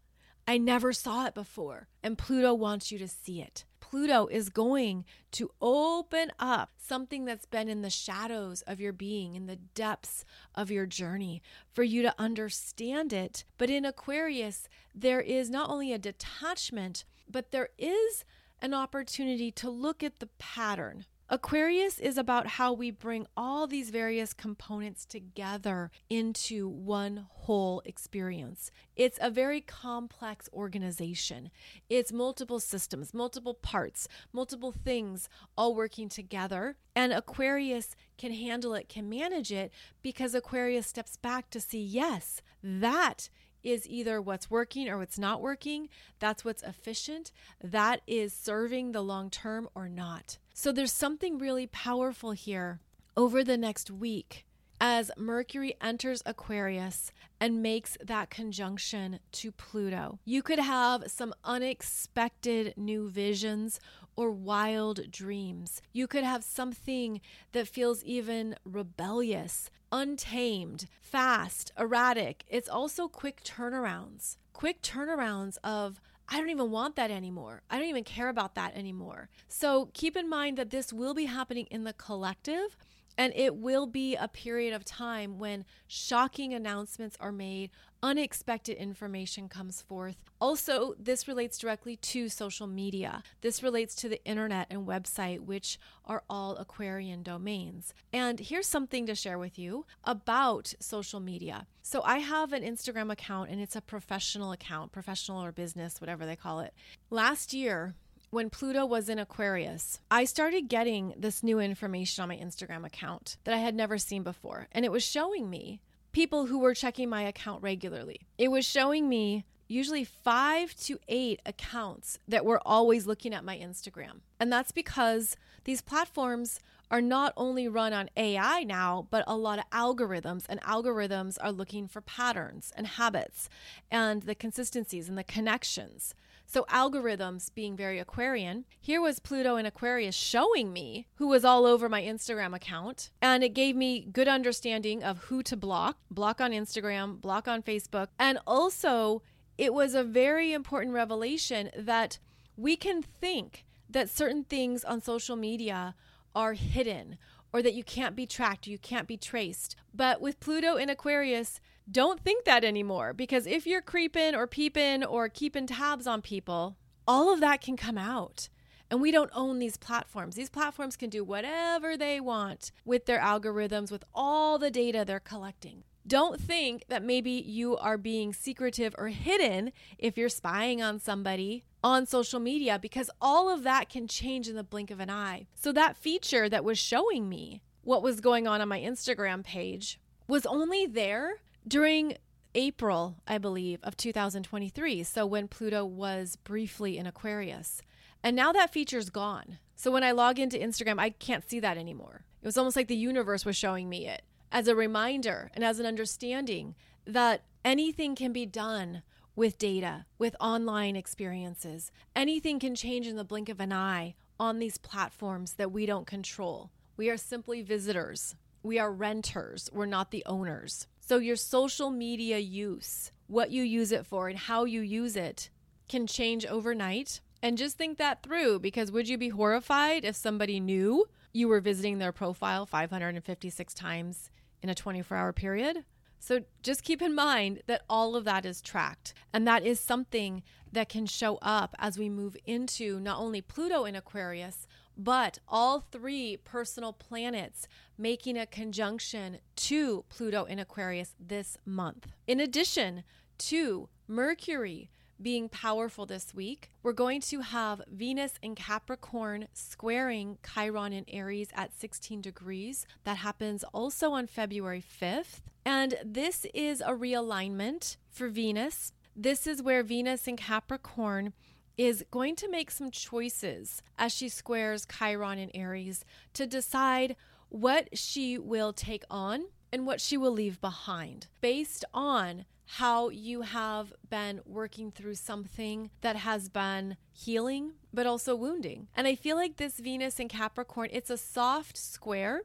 I 0.48 0.56
never 0.56 0.90
saw 0.94 1.26
it 1.26 1.34
before. 1.34 1.86
And 2.02 2.16
Pluto 2.16 2.54
wants 2.54 2.90
you 2.90 2.98
to 2.98 3.06
see 3.06 3.42
it. 3.42 3.66
Pluto 3.78 4.26
is 4.28 4.48
going 4.48 5.04
to 5.32 5.50
open 5.60 6.32
up 6.38 6.70
something 6.78 7.26
that's 7.26 7.44
been 7.44 7.68
in 7.68 7.82
the 7.82 7.90
shadows 7.90 8.62
of 8.62 8.80
your 8.80 8.94
being, 8.94 9.34
in 9.34 9.44
the 9.44 9.56
depths 9.56 10.24
of 10.54 10.70
your 10.70 10.86
journey, 10.86 11.42
for 11.74 11.82
you 11.82 12.00
to 12.00 12.14
understand 12.18 13.12
it. 13.12 13.44
But 13.58 13.68
in 13.68 13.84
Aquarius, 13.84 14.66
there 14.94 15.20
is 15.20 15.50
not 15.50 15.68
only 15.68 15.92
a 15.92 15.98
detachment, 15.98 17.04
but 17.30 17.50
there 17.50 17.68
is 17.76 18.24
an 18.62 18.72
opportunity 18.72 19.50
to 19.50 19.68
look 19.68 20.02
at 20.02 20.20
the 20.20 20.30
pattern. 20.38 21.04
Aquarius 21.32 21.98
is 21.98 22.18
about 22.18 22.46
how 22.46 22.74
we 22.74 22.90
bring 22.90 23.26
all 23.38 23.66
these 23.66 23.88
various 23.88 24.34
components 24.34 25.06
together 25.06 25.90
into 26.10 26.68
one 26.68 27.26
whole 27.30 27.80
experience. 27.86 28.70
It's 28.96 29.18
a 29.18 29.30
very 29.30 29.62
complex 29.62 30.50
organization. 30.52 31.50
It's 31.88 32.12
multiple 32.12 32.60
systems, 32.60 33.14
multiple 33.14 33.54
parts, 33.54 34.08
multiple 34.30 34.72
things 34.72 35.30
all 35.56 35.74
working 35.74 36.10
together. 36.10 36.76
And 36.94 37.14
Aquarius 37.14 37.96
can 38.18 38.32
handle 38.32 38.74
it, 38.74 38.90
can 38.90 39.08
manage 39.08 39.50
it, 39.50 39.72
because 40.02 40.34
Aquarius 40.34 40.86
steps 40.86 41.16
back 41.16 41.48
to 41.48 41.62
see 41.62 41.82
yes, 41.82 42.42
that 42.62 43.30
is 43.62 43.88
either 43.88 44.20
what's 44.20 44.50
working 44.50 44.88
or 44.88 44.98
what's 44.98 45.18
not 45.18 45.40
working. 45.40 45.88
That's 46.18 46.44
what's 46.44 46.62
efficient. 46.62 47.32
That 47.62 48.00
is 48.06 48.32
serving 48.32 48.92
the 48.92 49.02
long 49.02 49.30
term 49.30 49.68
or 49.74 49.88
not. 49.88 50.38
So 50.54 50.72
there's 50.72 50.92
something 50.92 51.38
really 51.38 51.66
powerful 51.66 52.32
here 52.32 52.80
over 53.16 53.44
the 53.44 53.56
next 53.56 53.90
week 53.90 54.44
as 54.84 55.12
Mercury 55.16 55.76
enters 55.80 56.24
Aquarius 56.26 57.12
and 57.40 57.62
makes 57.62 57.96
that 58.04 58.30
conjunction 58.30 59.20
to 59.30 59.52
Pluto. 59.52 60.18
You 60.24 60.42
could 60.42 60.58
have 60.58 61.04
some 61.06 61.32
unexpected 61.44 62.74
new 62.76 63.08
visions 63.08 63.78
or 64.16 64.32
wild 64.32 65.08
dreams. 65.08 65.82
You 65.92 66.08
could 66.08 66.24
have 66.24 66.42
something 66.42 67.20
that 67.52 67.68
feels 67.68 68.02
even 68.02 68.56
rebellious, 68.64 69.70
untamed, 69.92 70.86
fast, 71.00 71.72
erratic. 71.78 72.44
It's 72.48 72.68
also 72.68 73.06
quick 73.06 73.44
turnarounds. 73.44 74.36
Quick 74.52 74.82
turnarounds 74.82 75.58
of 75.62 76.00
I 76.28 76.38
don't 76.38 76.50
even 76.50 76.70
want 76.72 76.96
that 76.96 77.10
anymore. 77.10 77.62
I 77.70 77.78
don't 77.78 77.88
even 77.88 78.04
care 78.04 78.28
about 78.28 78.56
that 78.56 78.74
anymore. 78.74 79.28
So 79.46 79.90
keep 79.92 80.16
in 80.16 80.28
mind 80.28 80.58
that 80.58 80.70
this 80.70 80.92
will 80.92 81.14
be 81.14 81.26
happening 81.26 81.66
in 81.70 81.84
the 81.84 81.92
collective 81.92 82.76
and 83.16 83.32
it 83.36 83.56
will 83.56 83.86
be 83.86 84.16
a 84.16 84.28
period 84.28 84.74
of 84.74 84.84
time 84.84 85.38
when 85.38 85.64
shocking 85.86 86.54
announcements 86.54 87.16
are 87.20 87.32
made, 87.32 87.70
unexpected 88.02 88.76
information 88.76 89.48
comes 89.48 89.80
forth. 89.80 90.16
Also, 90.40 90.94
this 90.98 91.28
relates 91.28 91.56
directly 91.58 91.96
to 91.96 92.28
social 92.28 92.66
media. 92.66 93.22
This 93.42 93.62
relates 93.62 93.94
to 93.96 94.08
the 94.08 94.22
internet 94.24 94.66
and 94.70 94.86
website, 94.86 95.40
which 95.40 95.78
are 96.04 96.24
all 96.28 96.56
Aquarian 96.56 97.22
domains. 97.22 97.94
And 98.12 98.40
here's 98.40 98.66
something 98.66 99.06
to 99.06 99.14
share 99.14 99.38
with 99.38 99.58
you 99.58 99.86
about 100.04 100.74
social 100.80 101.20
media. 101.20 101.66
So, 101.82 102.02
I 102.02 102.18
have 102.18 102.52
an 102.52 102.64
Instagram 102.64 103.12
account 103.12 103.50
and 103.50 103.60
it's 103.60 103.76
a 103.76 103.80
professional 103.80 104.52
account, 104.52 104.92
professional 104.92 105.44
or 105.44 105.52
business, 105.52 106.00
whatever 106.00 106.26
they 106.26 106.36
call 106.36 106.60
it. 106.60 106.74
Last 107.10 107.52
year, 107.52 107.94
when 108.32 108.48
Pluto 108.48 108.86
was 108.86 109.10
in 109.10 109.18
Aquarius, 109.18 110.00
I 110.10 110.24
started 110.24 110.70
getting 110.70 111.12
this 111.18 111.42
new 111.42 111.60
information 111.60 112.22
on 112.22 112.30
my 112.30 112.36
Instagram 112.38 112.86
account 112.86 113.36
that 113.44 113.54
I 113.54 113.58
had 113.58 113.74
never 113.74 113.98
seen 113.98 114.22
before. 114.22 114.68
And 114.72 114.86
it 114.86 114.90
was 114.90 115.04
showing 115.04 115.50
me 115.50 115.82
people 116.12 116.46
who 116.46 116.58
were 116.58 116.72
checking 116.72 117.10
my 117.10 117.24
account 117.24 117.62
regularly. 117.62 118.22
It 118.38 118.48
was 118.48 118.64
showing 118.64 119.06
me 119.06 119.44
usually 119.68 120.04
five 120.04 120.74
to 120.76 120.98
eight 121.08 121.40
accounts 121.44 122.18
that 122.26 122.46
were 122.46 122.66
always 122.66 123.06
looking 123.06 123.34
at 123.34 123.44
my 123.44 123.58
Instagram. 123.58 124.20
And 124.40 124.50
that's 124.50 124.72
because 124.72 125.36
these 125.64 125.82
platforms 125.82 126.58
are 126.90 127.02
not 127.02 127.34
only 127.36 127.68
run 127.68 127.92
on 127.92 128.08
AI 128.16 128.64
now, 128.64 129.08
but 129.10 129.24
a 129.26 129.36
lot 129.36 129.58
of 129.58 129.68
algorithms, 129.70 130.44
and 130.48 130.60
algorithms 130.62 131.36
are 131.42 131.52
looking 131.52 131.86
for 131.86 132.00
patterns 132.00 132.72
and 132.76 132.86
habits 132.86 133.50
and 133.90 134.22
the 134.22 134.34
consistencies 134.34 135.06
and 135.06 135.18
the 135.18 135.24
connections. 135.24 136.14
So, 136.52 136.66
algorithms 136.68 137.48
being 137.54 137.78
very 137.78 137.98
Aquarian, 137.98 138.66
here 138.78 139.00
was 139.00 139.20
Pluto 139.20 139.56
in 139.56 139.64
Aquarius 139.64 140.14
showing 140.14 140.70
me 140.70 141.06
who 141.14 141.28
was 141.28 141.46
all 141.46 141.64
over 141.64 141.88
my 141.88 142.02
Instagram 142.02 142.54
account. 142.54 143.10
And 143.22 143.42
it 143.42 143.54
gave 143.54 143.74
me 143.74 144.06
good 144.12 144.28
understanding 144.28 145.02
of 145.02 145.16
who 145.16 145.42
to 145.44 145.56
block 145.56 145.96
block 146.10 146.42
on 146.42 146.50
Instagram, 146.50 147.22
block 147.22 147.48
on 147.48 147.62
Facebook. 147.62 148.08
And 148.18 148.38
also, 148.46 149.22
it 149.56 149.72
was 149.72 149.94
a 149.94 150.04
very 150.04 150.52
important 150.52 150.92
revelation 150.92 151.70
that 151.74 152.18
we 152.54 152.76
can 152.76 153.00
think 153.00 153.64
that 153.88 154.10
certain 154.10 154.44
things 154.44 154.84
on 154.84 155.00
social 155.00 155.36
media 155.36 155.94
are 156.34 156.52
hidden 156.52 157.16
or 157.50 157.62
that 157.62 157.72
you 157.72 157.82
can't 157.82 158.14
be 158.14 158.26
tracked, 158.26 158.66
you 158.66 158.76
can't 158.76 159.08
be 159.08 159.16
traced. 159.16 159.74
But 159.94 160.20
with 160.20 160.38
Pluto 160.38 160.76
in 160.76 160.90
Aquarius, 160.90 161.62
Don't 161.90 162.20
think 162.20 162.44
that 162.44 162.64
anymore 162.64 163.12
because 163.12 163.46
if 163.46 163.66
you're 163.66 163.82
creeping 163.82 164.34
or 164.34 164.46
peeping 164.46 165.04
or 165.04 165.28
keeping 165.28 165.66
tabs 165.66 166.06
on 166.06 166.22
people, 166.22 166.76
all 167.06 167.32
of 167.32 167.40
that 167.40 167.60
can 167.60 167.76
come 167.76 167.98
out. 167.98 168.48
And 168.90 169.00
we 169.00 169.10
don't 169.10 169.30
own 169.34 169.58
these 169.58 169.78
platforms. 169.78 170.34
These 170.34 170.50
platforms 170.50 170.96
can 170.96 171.08
do 171.08 171.24
whatever 171.24 171.96
they 171.96 172.20
want 172.20 172.72
with 172.84 173.06
their 173.06 173.20
algorithms, 173.20 173.90
with 173.90 174.04
all 174.14 174.58
the 174.58 174.70
data 174.70 175.02
they're 175.06 175.18
collecting. 175.18 175.84
Don't 176.06 176.40
think 176.40 176.84
that 176.88 177.02
maybe 177.02 177.30
you 177.30 177.76
are 177.76 177.96
being 177.96 178.32
secretive 178.32 178.94
or 178.98 179.08
hidden 179.08 179.72
if 179.98 180.18
you're 180.18 180.28
spying 180.28 180.82
on 180.82 180.98
somebody 180.98 181.64
on 181.82 182.06
social 182.06 182.40
media 182.40 182.78
because 182.78 183.08
all 183.20 183.48
of 183.48 183.62
that 183.62 183.88
can 183.88 184.06
change 184.08 184.48
in 184.48 184.56
the 184.56 184.64
blink 184.64 184.90
of 184.90 185.00
an 185.00 185.10
eye. 185.10 185.46
So, 185.54 185.72
that 185.72 185.96
feature 185.96 186.48
that 186.48 186.64
was 186.64 186.78
showing 186.78 187.28
me 187.28 187.62
what 187.82 188.02
was 188.02 188.20
going 188.20 188.46
on 188.46 188.60
on 188.60 188.68
my 188.68 188.80
Instagram 188.80 189.44
page 189.44 190.00
was 190.26 190.44
only 190.44 190.86
there 190.86 191.40
during 191.66 192.16
April, 192.54 193.16
I 193.26 193.38
believe, 193.38 193.80
of 193.82 193.96
2023. 193.96 195.02
So, 195.04 195.24
when 195.24 195.48
Pluto 195.48 195.84
was 195.84 196.36
briefly 196.36 196.98
in 196.98 197.06
Aquarius. 197.06 197.82
And 198.22 198.36
now 198.36 198.52
that 198.52 198.72
feature's 198.72 199.10
gone. 199.10 199.58
So 199.74 199.90
when 199.90 200.04
I 200.04 200.12
log 200.12 200.38
into 200.38 200.56
Instagram, 200.56 201.00
I 201.00 201.10
can't 201.10 201.48
see 201.48 201.58
that 201.58 201.76
anymore. 201.76 202.24
It 202.40 202.46
was 202.46 202.56
almost 202.56 202.76
like 202.76 202.86
the 202.86 202.94
universe 202.94 203.44
was 203.44 203.56
showing 203.56 203.88
me 203.88 204.06
it 204.06 204.22
as 204.52 204.68
a 204.68 204.76
reminder 204.76 205.50
and 205.54 205.64
as 205.64 205.80
an 205.80 205.86
understanding 205.86 206.76
that 207.04 207.42
anything 207.64 208.14
can 208.14 208.32
be 208.32 208.46
done 208.46 209.02
with 209.34 209.58
data, 209.58 210.06
with 210.18 210.36
online 210.38 210.94
experiences. 210.94 211.90
Anything 212.14 212.60
can 212.60 212.76
change 212.76 213.08
in 213.08 213.16
the 213.16 213.24
blink 213.24 213.48
of 213.48 213.58
an 213.58 213.72
eye 213.72 214.14
on 214.38 214.60
these 214.60 214.78
platforms 214.78 215.54
that 215.54 215.72
we 215.72 215.84
don't 215.84 216.06
control. 216.06 216.70
We 216.96 217.10
are 217.10 217.16
simply 217.16 217.62
visitors. 217.62 218.36
We 218.62 218.78
are 218.78 218.92
renters. 218.92 219.68
We're 219.72 219.86
not 219.86 220.12
the 220.12 220.22
owners. 220.26 220.86
So, 221.04 221.18
your 221.18 221.36
social 221.36 221.90
media 221.90 222.38
use, 222.38 223.10
what 223.26 223.50
you 223.50 223.64
use 223.64 223.90
it 223.90 224.06
for, 224.06 224.28
and 224.28 224.38
how 224.38 224.64
you 224.64 224.80
use 224.80 225.16
it 225.16 225.50
can 225.88 226.06
change 226.06 226.46
overnight 226.46 227.20
and 227.42 227.58
just 227.58 227.76
think 227.76 227.98
that 227.98 228.22
through 228.22 228.60
because 228.60 228.92
would 228.92 229.08
you 229.08 229.18
be 229.18 229.30
horrified 229.30 230.04
if 230.04 230.14
somebody 230.14 230.60
knew 230.60 231.06
you 231.32 231.48
were 231.48 231.60
visiting 231.60 231.98
their 231.98 232.12
profile 232.12 232.64
556 232.64 233.74
times 233.74 234.30
in 234.62 234.68
a 234.68 234.74
24 234.76 235.16
hour 235.16 235.32
period? 235.32 235.84
So 236.20 236.44
just 236.62 236.84
keep 236.84 237.02
in 237.02 237.16
mind 237.16 237.62
that 237.66 237.82
all 237.90 238.14
of 238.14 238.24
that 238.26 238.46
is 238.46 238.62
tracked. 238.62 239.12
And 239.34 239.46
that 239.48 239.66
is 239.66 239.80
something 239.80 240.44
that 240.70 240.88
can 240.88 241.04
show 241.04 241.36
up 241.42 241.74
as 241.80 241.98
we 241.98 242.08
move 242.08 242.36
into 242.46 243.00
not 243.00 243.18
only 243.18 243.40
Pluto 243.40 243.84
in 243.84 243.96
Aquarius, 243.96 244.68
but 245.02 245.38
all 245.48 245.80
three 245.80 246.36
personal 246.36 246.92
planets 246.92 247.66
making 247.98 248.36
a 248.36 248.46
conjunction 248.46 249.38
to 249.56 250.04
Pluto 250.08 250.44
in 250.44 250.58
Aquarius 250.58 251.14
this 251.18 251.56
month. 251.64 252.06
In 252.26 252.38
addition 252.38 253.02
to 253.38 253.88
Mercury 254.06 254.90
being 255.20 255.48
powerful 255.48 256.04
this 256.04 256.34
week. 256.34 256.70
We're 256.82 256.92
going 256.92 257.20
to 257.22 257.40
have 257.40 257.82
Venus 257.88 258.34
in 258.42 258.54
Capricorn 258.54 259.46
squaring 259.52 260.38
Chiron 260.42 260.92
in 260.92 261.04
Aries 261.08 261.48
at 261.54 261.72
16 261.72 262.20
degrees. 262.20 262.86
That 263.04 263.18
happens 263.18 263.64
also 263.72 264.10
on 264.12 264.26
February 264.26 264.82
5th. 264.82 265.42
And 265.64 265.94
this 266.04 266.44
is 266.52 266.80
a 266.80 266.90
realignment 266.90 267.96
for 268.10 268.28
Venus. 268.28 268.92
This 269.14 269.46
is 269.46 269.62
where 269.62 269.82
Venus 269.82 270.26
in 270.26 270.36
Capricorn 270.36 271.34
is 271.76 272.04
going 272.10 272.36
to 272.36 272.48
make 272.48 272.70
some 272.70 272.90
choices 272.90 273.82
as 273.98 274.12
she 274.12 274.28
squares 274.28 274.86
Chiron 274.86 275.38
and 275.38 275.50
Aries 275.54 276.04
to 276.34 276.46
decide 276.46 277.16
what 277.48 277.96
she 277.96 278.38
will 278.38 278.72
take 278.72 279.04
on 279.10 279.44
and 279.72 279.86
what 279.86 280.00
she 280.00 280.16
will 280.16 280.32
leave 280.32 280.60
behind 280.60 281.26
based 281.40 281.84
on 281.92 282.44
how 282.76 283.10
you 283.10 283.42
have 283.42 283.92
been 284.08 284.40
working 284.46 284.90
through 284.90 285.14
something 285.14 285.90
that 286.00 286.16
has 286.16 286.48
been 286.48 286.96
healing 287.12 287.72
but 287.92 288.06
also 288.06 288.34
wounding. 288.34 288.88
And 288.96 289.06
I 289.06 289.14
feel 289.14 289.36
like 289.36 289.56
this 289.56 289.78
Venus 289.78 290.18
in 290.18 290.28
Capricorn, 290.28 290.88
it's 290.92 291.10
a 291.10 291.18
soft 291.18 291.76
square 291.76 292.42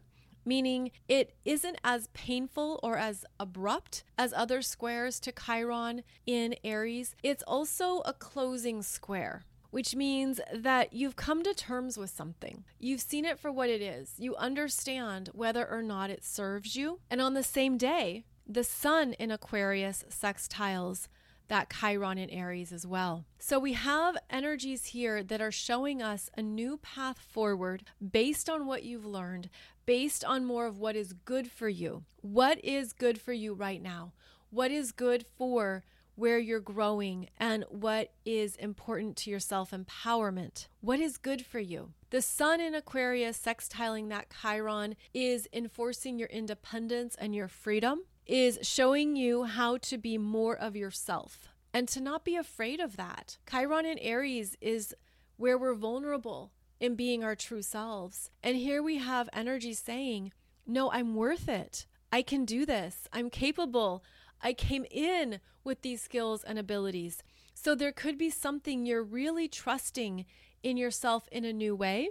meaning 0.48 0.92
it 1.08 1.36
isn't 1.46 1.78
as 1.84 2.08
painful 2.14 2.80
or 2.82 2.98
as 2.98 3.26
abrupt 3.40 4.04
as 4.18 4.34
other 4.34 4.62
squares 4.62 5.20
to 5.20 5.32
Chiron 5.32 6.04
in 6.26 6.56
Aries. 6.64 7.16
It's 7.22 7.44
also 7.44 8.00
a 8.06 8.14
closing 8.14 8.82
square. 8.82 9.44
Which 9.70 9.96
means 9.96 10.40
that 10.56 10.94
you've 10.94 11.18
come 11.18 11.44
to 11.44 11.54
terms 11.54 11.98
with 11.98 12.10
something. 12.10 12.64
You've 12.80 13.02
seen 13.02 13.26
it 13.26 13.38
for 13.38 13.52
what 13.52 13.70
it 13.70 13.82
is. 13.82 14.14
You 14.18 14.34
understand 14.38 15.30
whether 15.34 15.70
or 15.70 15.84
not 15.84 16.10
it 16.10 16.24
serves 16.24 16.78
you. 16.78 17.02
And 17.12 17.22
on 17.22 17.34
the 17.34 17.44
same 17.44 17.78
day, 17.78 18.24
the 18.48 18.64
sun 18.64 19.12
in 19.14 19.30
Aquarius 19.30 20.06
sextiles 20.10 21.10
that 21.50 21.70
Chiron 21.70 22.18
in 22.18 22.30
Aries 22.30 22.72
as 22.72 22.86
well. 22.86 23.26
So 23.40 23.60
we 23.60 23.74
have 23.74 24.18
energies 24.30 24.88
here 24.88 25.24
that 25.24 25.42
are 25.42 25.52
showing 25.52 26.02
us 26.02 26.30
a 26.38 26.42
new 26.42 26.78
path 26.78 27.20
forward 27.20 27.84
based 28.12 28.50
on 28.50 28.66
what 28.66 28.84
you've 28.84 29.06
learned, 29.06 29.50
based 29.88 30.24
on 30.26 30.46
more 30.46 30.68
of 30.68 30.78
what 30.78 30.96
is 30.96 31.14
good 31.14 31.50
for 31.50 31.70
you. 31.70 32.04
What 32.22 32.64
is 32.64 32.94
good 32.94 33.20
for 33.20 33.34
you 33.34 33.54
right 33.56 33.82
now? 33.82 34.12
What 34.52 34.70
is 34.70 34.92
good 34.92 35.26
for 35.38 35.84
where 36.16 36.38
you're 36.38 36.60
growing 36.60 37.30
and 37.38 37.64
what 37.70 38.12
is 38.26 38.56
important 38.58 39.16
to 39.16 39.30
your 39.30 39.40
self 39.40 39.72
empowerment? 39.72 40.68
What 40.82 41.00
is 41.00 41.18
good 41.18 41.46
for 41.46 41.60
you? 41.60 41.94
The 42.10 42.22
sun 42.22 42.60
in 42.60 42.76
Aquarius 42.76 43.40
sextiling 43.40 44.10
that 44.10 44.34
Chiron 44.42 44.96
is 45.14 45.48
enforcing 45.54 46.20
your 46.20 46.30
independence 46.30 47.16
and 47.18 47.34
your 47.34 47.48
freedom 47.48 48.02
is 48.26 48.60
showing 48.62 49.16
you 49.16 49.46
how 49.46 49.78
to 49.78 49.98
be 49.98 50.18
more 50.18 50.58
of 50.58 50.76
yourself 50.76 51.48
and 51.74 51.88
to 51.88 52.02
not 52.02 52.26
be 52.26 52.36
afraid 52.36 52.82
of 52.82 52.98
that. 52.98 53.38
Chiron 53.50 53.86
in 53.86 54.00
Aries 54.00 54.58
is 54.60 54.94
where 55.38 55.58
we're 55.58 55.76
vulnerable 55.76 56.52
in 56.80 56.96
being 56.96 57.24
our 57.24 57.36
true 57.36 57.62
selves. 57.62 58.30
And 58.44 58.58
here 58.58 58.82
we 58.82 58.98
have 58.98 59.30
energy 59.34 59.74
saying, 59.74 60.32
No, 60.66 60.92
I'm 60.92 61.16
worth 61.16 61.50
it. 61.50 61.86
I 62.12 62.22
can 62.22 62.46
do 62.46 62.66
this. 62.66 63.08
I'm 63.12 63.30
capable. 63.30 64.04
I 64.42 64.54
came 64.54 64.86
in 64.92 65.40
with 65.64 65.82
these 65.82 66.02
skills 66.02 66.44
and 66.44 66.58
abilities. 66.58 67.24
So 67.54 67.76
there 67.76 67.92
could 67.92 68.18
be 68.18 68.30
something 68.30 68.86
you're 68.86 69.04
really 69.04 69.48
trusting 69.48 70.26
in 70.64 70.78
yourself 70.78 71.28
in 71.32 71.44
a 71.44 71.54
new 71.54 71.76
way. 71.76 72.10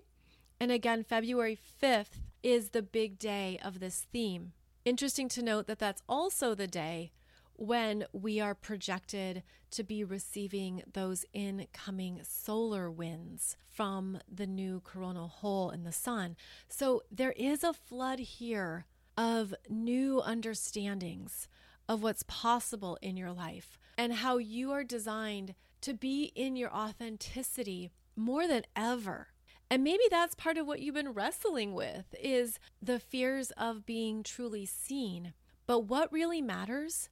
And 0.58 0.72
again, 0.72 1.04
February 1.04 1.58
5th 1.82 2.20
is 2.42 2.70
the 2.70 2.82
big 2.82 3.18
day 3.18 3.58
of 3.62 3.80
this 3.80 4.06
theme. 4.12 4.52
Interesting 4.84 5.28
to 5.30 5.42
note 5.42 5.66
that 5.66 5.78
that's 5.78 6.02
also 6.08 6.54
the 6.54 6.66
day 6.66 7.12
when 7.58 8.04
we 8.12 8.40
are 8.40 8.54
projected 8.54 9.42
to 9.70 9.82
be 9.82 10.04
receiving 10.04 10.82
those 10.92 11.24
incoming 11.32 12.20
solar 12.22 12.90
winds 12.90 13.56
from 13.68 14.18
the 14.30 14.46
new 14.46 14.80
coronal 14.80 15.28
hole 15.28 15.70
in 15.70 15.82
the 15.84 15.92
sun. 15.92 16.36
So 16.68 17.02
there 17.10 17.32
is 17.32 17.64
a 17.64 17.72
flood 17.72 18.18
here 18.20 18.86
of 19.16 19.54
new 19.68 20.20
understandings 20.20 21.48
of 21.88 22.02
what's 22.02 22.24
possible 22.24 22.98
in 23.00 23.16
your 23.16 23.32
life 23.32 23.78
and 23.96 24.14
how 24.14 24.38
you 24.38 24.72
are 24.72 24.84
designed 24.84 25.54
to 25.80 25.94
be 25.94 26.32
in 26.34 26.56
your 26.56 26.72
authenticity 26.72 27.92
more 28.14 28.46
than 28.46 28.64
ever. 28.74 29.28
And 29.70 29.82
maybe 29.82 30.04
that's 30.10 30.34
part 30.34 30.58
of 30.58 30.66
what 30.66 30.80
you've 30.80 30.94
been 30.94 31.12
wrestling 31.12 31.74
with 31.74 32.14
is 32.20 32.58
the 32.80 32.98
fears 32.98 33.50
of 33.52 33.86
being 33.86 34.22
truly 34.22 34.66
seen. 34.66 35.32
But 35.66 35.80
what 35.80 36.12
really 36.12 36.40
matters 36.40 37.08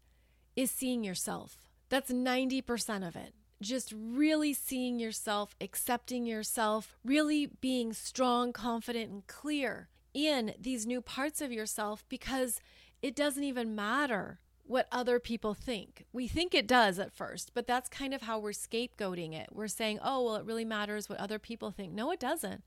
is 0.56 0.70
seeing 0.70 1.04
yourself. 1.04 1.58
That's 1.88 2.10
90% 2.10 3.06
of 3.06 3.16
it. 3.16 3.34
Just 3.60 3.94
really 3.96 4.52
seeing 4.52 4.98
yourself, 4.98 5.54
accepting 5.60 6.26
yourself, 6.26 6.96
really 7.04 7.46
being 7.46 7.92
strong, 7.92 8.52
confident, 8.52 9.10
and 9.10 9.26
clear 9.26 9.88
in 10.12 10.54
these 10.58 10.86
new 10.86 11.00
parts 11.00 11.40
of 11.40 11.52
yourself 11.52 12.04
because 12.08 12.60
it 13.02 13.16
doesn't 13.16 13.44
even 13.44 13.74
matter 13.74 14.40
what 14.66 14.88
other 14.90 15.20
people 15.20 15.54
think. 15.54 16.04
We 16.12 16.26
think 16.26 16.54
it 16.54 16.66
does 16.66 16.98
at 16.98 17.12
first, 17.12 17.52
but 17.54 17.66
that's 17.66 17.88
kind 17.88 18.14
of 18.14 18.22
how 18.22 18.38
we're 18.38 18.52
scapegoating 18.52 19.34
it. 19.34 19.48
We're 19.52 19.68
saying, 19.68 19.98
oh, 20.02 20.24
well, 20.24 20.36
it 20.36 20.46
really 20.46 20.64
matters 20.64 21.08
what 21.08 21.20
other 21.20 21.38
people 21.38 21.70
think. 21.70 21.92
No, 21.92 22.10
it 22.10 22.20
doesn't. 22.20 22.52
It 22.52 22.62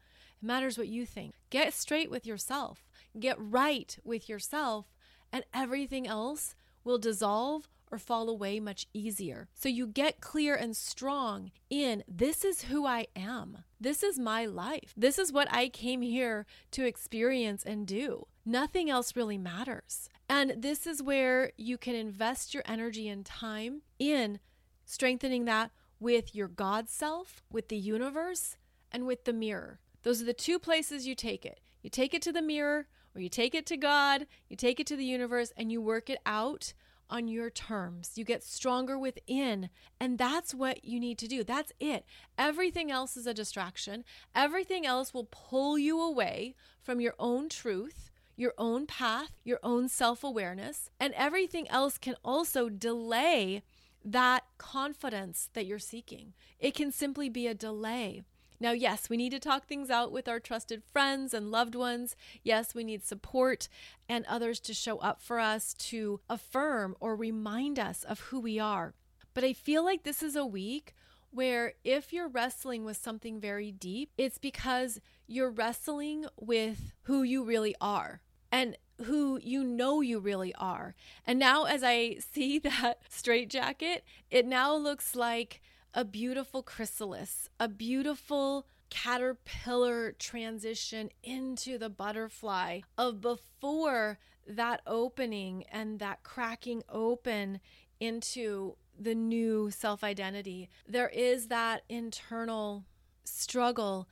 matters 0.46 0.78
what 0.78 0.88
you 0.88 1.06
think. 1.06 1.34
Get 1.50 1.74
straight 1.74 2.12
with 2.12 2.26
yourself, 2.26 2.86
get 3.20 3.36
right 3.40 3.98
with 4.04 4.30
yourself, 4.30 4.86
and 5.32 5.44
everything 5.54 6.08
else 6.08 6.56
will 6.84 7.00
dissolve 7.00 7.68
or 7.92 7.98
fall 7.98 8.30
away 8.30 8.60
much 8.60 8.88
easier. 8.94 9.48
So 9.54 9.70
you 9.70 9.88
get 9.88 10.22
clear 10.22 10.56
and 10.56 10.76
strong 10.76 11.52
in 11.70 12.04
this 12.08 12.44
is 12.44 12.64
who 12.64 12.86
I 12.86 13.08
am. 13.16 13.60
This 13.80 14.04
is 14.04 14.20
my 14.20 14.46
life. 14.46 14.94
This 14.98 15.18
is 15.18 15.32
what 15.32 15.48
I 15.52 15.70
came 15.70 16.02
here 16.02 16.46
to 16.72 16.86
experience 16.86 17.64
and 17.64 17.86
do. 17.86 18.28
Nothing 18.46 18.90
else 18.90 19.16
really 19.16 19.38
matters. 19.38 20.10
And 20.30 20.56
this 20.58 20.88
is 20.88 21.02
where 21.02 21.52
you 21.58 21.78
can 21.78 21.96
invest 21.96 22.54
your 22.54 22.64
energy 22.66 23.08
and 23.08 23.26
time 23.26 23.82
in 24.00 24.40
strengthening 24.86 25.46
that 25.46 25.72
with 26.00 26.36
your 26.36 26.48
God 26.48 26.90
self, 26.90 27.44
with 27.52 27.70
the 27.70 27.78
universe, 27.78 28.58
and 28.92 29.06
with 29.06 29.26
the 29.26 29.34
mirror. 29.34 29.80
Those 30.04 30.22
are 30.22 30.26
the 30.26 30.34
two 30.34 30.60
places 30.60 31.08
you 31.08 31.16
take 31.16 31.46
it. 31.46 31.60
You 31.82 31.90
take 31.90 32.14
it 32.14 32.22
to 32.24 32.32
the 32.32 32.42
mirror, 32.42 32.88
or 33.16 33.22
you 33.22 33.30
take 33.30 33.56
it 33.56 33.66
to 33.68 33.78
God, 33.78 34.28
you 34.48 34.56
take 34.56 34.80
it 34.80 34.88
to 34.88 34.96
the 34.96 35.06
universe, 35.06 35.52
and 35.58 35.72
you 35.72 35.82
work 35.82 36.10
it 36.10 36.20
out 36.26 36.74
on 37.10 37.28
your 37.28 37.50
terms. 37.50 38.12
You 38.16 38.24
get 38.24 38.44
stronger 38.44 38.98
within. 38.98 39.70
And 40.00 40.18
that's 40.18 40.54
what 40.54 40.86
you 40.86 41.00
need 41.00 41.18
to 41.20 41.28
do. 41.28 41.44
That's 41.44 41.72
it. 41.80 42.06
Everything 42.38 42.92
else 42.92 43.18
is 43.18 43.28
a 43.28 43.34
distraction. 43.34 44.04
Everything 44.36 44.86
else 44.86 45.14
will 45.14 45.28
pull 45.30 45.78
you 45.78 46.02
away 46.02 46.56
from 46.82 47.02
your 47.02 47.16
own 47.20 47.50
truth, 47.50 48.12
your 48.36 48.54
own 48.58 48.86
path, 48.88 49.32
your 49.44 49.60
own 49.64 49.90
self 49.90 50.24
awareness. 50.24 50.90
And 51.00 51.14
everything 51.16 51.68
else 51.70 51.98
can 51.98 52.16
also 52.24 52.70
delay 52.70 53.64
that 54.04 54.44
confidence 54.58 55.50
that 55.54 55.66
you're 55.66 55.80
seeking. 55.80 56.34
It 56.60 56.74
can 56.74 56.92
simply 56.92 57.30
be 57.30 57.48
a 57.48 57.54
delay. 57.54 58.24
Now, 58.60 58.72
yes, 58.72 59.10
we 59.10 59.18
need 59.18 59.32
to 59.32 59.40
talk 59.40 59.68
things 59.68 59.90
out 59.90 60.12
with 60.12 60.28
our 60.28 60.40
trusted 60.40 60.84
friends 60.84 61.34
and 61.34 61.52
loved 61.52 61.76
ones. 61.76 62.16
Yes, 62.44 62.74
we 62.74 62.84
need 62.84 63.04
support 63.04 63.68
and 64.10 64.26
others 64.26 64.60
to 64.62 64.74
show 64.74 64.98
up 64.98 65.22
for 65.22 65.40
us 65.40 65.74
to 65.76 66.20
affirm 66.30 66.96
or 67.00 67.16
remind 67.16 67.78
us 67.78 68.04
of 68.04 68.20
who 68.22 68.40
we 68.40 68.60
are. 68.60 68.94
But 69.34 69.44
I 69.44 69.54
feel 69.54 69.86
like 69.86 70.04
this 70.04 70.24
is 70.24 70.36
a 70.36 70.46
week 70.46 70.96
where 71.30 71.74
if 71.84 72.12
you're 72.12 72.28
wrestling 72.28 72.84
with 72.84 72.98
something 72.98 73.40
very 73.40 73.72
deep, 73.72 74.12
it's 74.18 74.40
because 74.40 75.00
you're 75.28 75.52
wrestling 75.52 76.26
with 76.40 76.94
who 77.04 77.22
you 77.22 77.44
really 77.44 77.76
are. 77.80 78.22
And 78.52 78.78
who 79.04 79.40
you 79.44 79.64
know 79.64 80.02
you 80.02 80.20
really 80.20 80.56
are. 80.56 80.96
And 81.26 81.38
now, 81.38 81.66
as 81.66 81.84
I 81.84 82.18
see 82.32 82.60
that 82.60 83.02
straitjacket, 83.10 84.04
it 84.32 84.46
now 84.46 84.76
looks 84.76 85.16
like 85.16 85.62
a 85.98 86.06
beautiful 86.06 86.62
chrysalis, 86.62 87.50
a 87.60 87.68
beautiful 87.68 88.68
caterpillar 88.92 90.12
transition 90.12 91.10
into 91.24 91.80
the 91.80 91.90
butterfly 91.90 92.82
of 93.00 93.20
before 93.20 94.20
that 94.48 94.80
opening 94.86 95.64
and 95.72 95.98
that 95.98 96.22
cracking 96.22 96.84
open 96.88 97.60
into 98.00 98.76
the 98.98 99.16
new 99.16 99.72
self 99.72 100.04
identity. 100.04 100.70
There 100.88 101.10
is 101.10 101.48
that 101.48 101.82
internal 101.90 102.86
struggle 103.24 104.08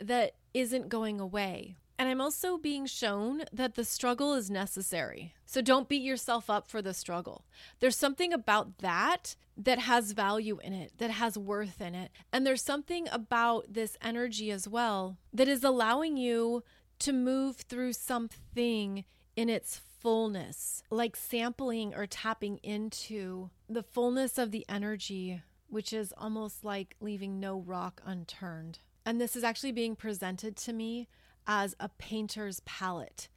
that 0.00 0.34
isn't 0.52 0.88
going 0.88 1.20
away. 1.20 1.76
And 1.98 2.08
I'm 2.08 2.20
also 2.20 2.58
being 2.58 2.86
shown 2.86 3.42
that 3.52 3.74
the 3.74 3.84
struggle 3.84 4.34
is 4.34 4.48
necessary. 4.48 5.34
So 5.44 5.60
don't 5.60 5.88
beat 5.88 6.02
yourself 6.02 6.48
up 6.48 6.70
for 6.70 6.80
the 6.80 6.94
struggle. 6.94 7.44
There's 7.80 7.96
something 7.96 8.32
about 8.32 8.78
that 8.78 9.34
that 9.56 9.80
has 9.80 10.12
value 10.12 10.60
in 10.62 10.72
it, 10.72 10.92
that 10.98 11.10
has 11.10 11.36
worth 11.36 11.80
in 11.80 11.96
it. 11.96 12.12
And 12.32 12.46
there's 12.46 12.62
something 12.62 13.08
about 13.10 13.72
this 13.74 13.96
energy 14.00 14.52
as 14.52 14.68
well 14.68 15.18
that 15.32 15.48
is 15.48 15.64
allowing 15.64 16.16
you 16.16 16.62
to 17.00 17.12
move 17.12 17.56
through 17.56 17.94
something 17.94 19.04
in 19.34 19.48
its 19.48 19.80
fullness, 20.00 20.84
like 20.90 21.16
sampling 21.16 21.94
or 21.94 22.06
tapping 22.06 22.58
into 22.58 23.50
the 23.68 23.82
fullness 23.82 24.38
of 24.38 24.52
the 24.52 24.64
energy, 24.68 25.42
which 25.68 25.92
is 25.92 26.14
almost 26.16 26.64
like 26.64 26.94
leaving 27.00 27.40
no 27.40 27.58
rock 27.58 28.00
unturned. 28.04 28.78
And 29.04 29.20
this 29.20 29.34
is 29.34 29.42
actually 29.42 29.72
being 29.72 29.96
presented 29.96 30.56
to 30.58 30.72
me 30.72 31.08
as 31.48 31.74
a 31.80 31.88
painter's 31.88 32.60
palette, 32.60 33.28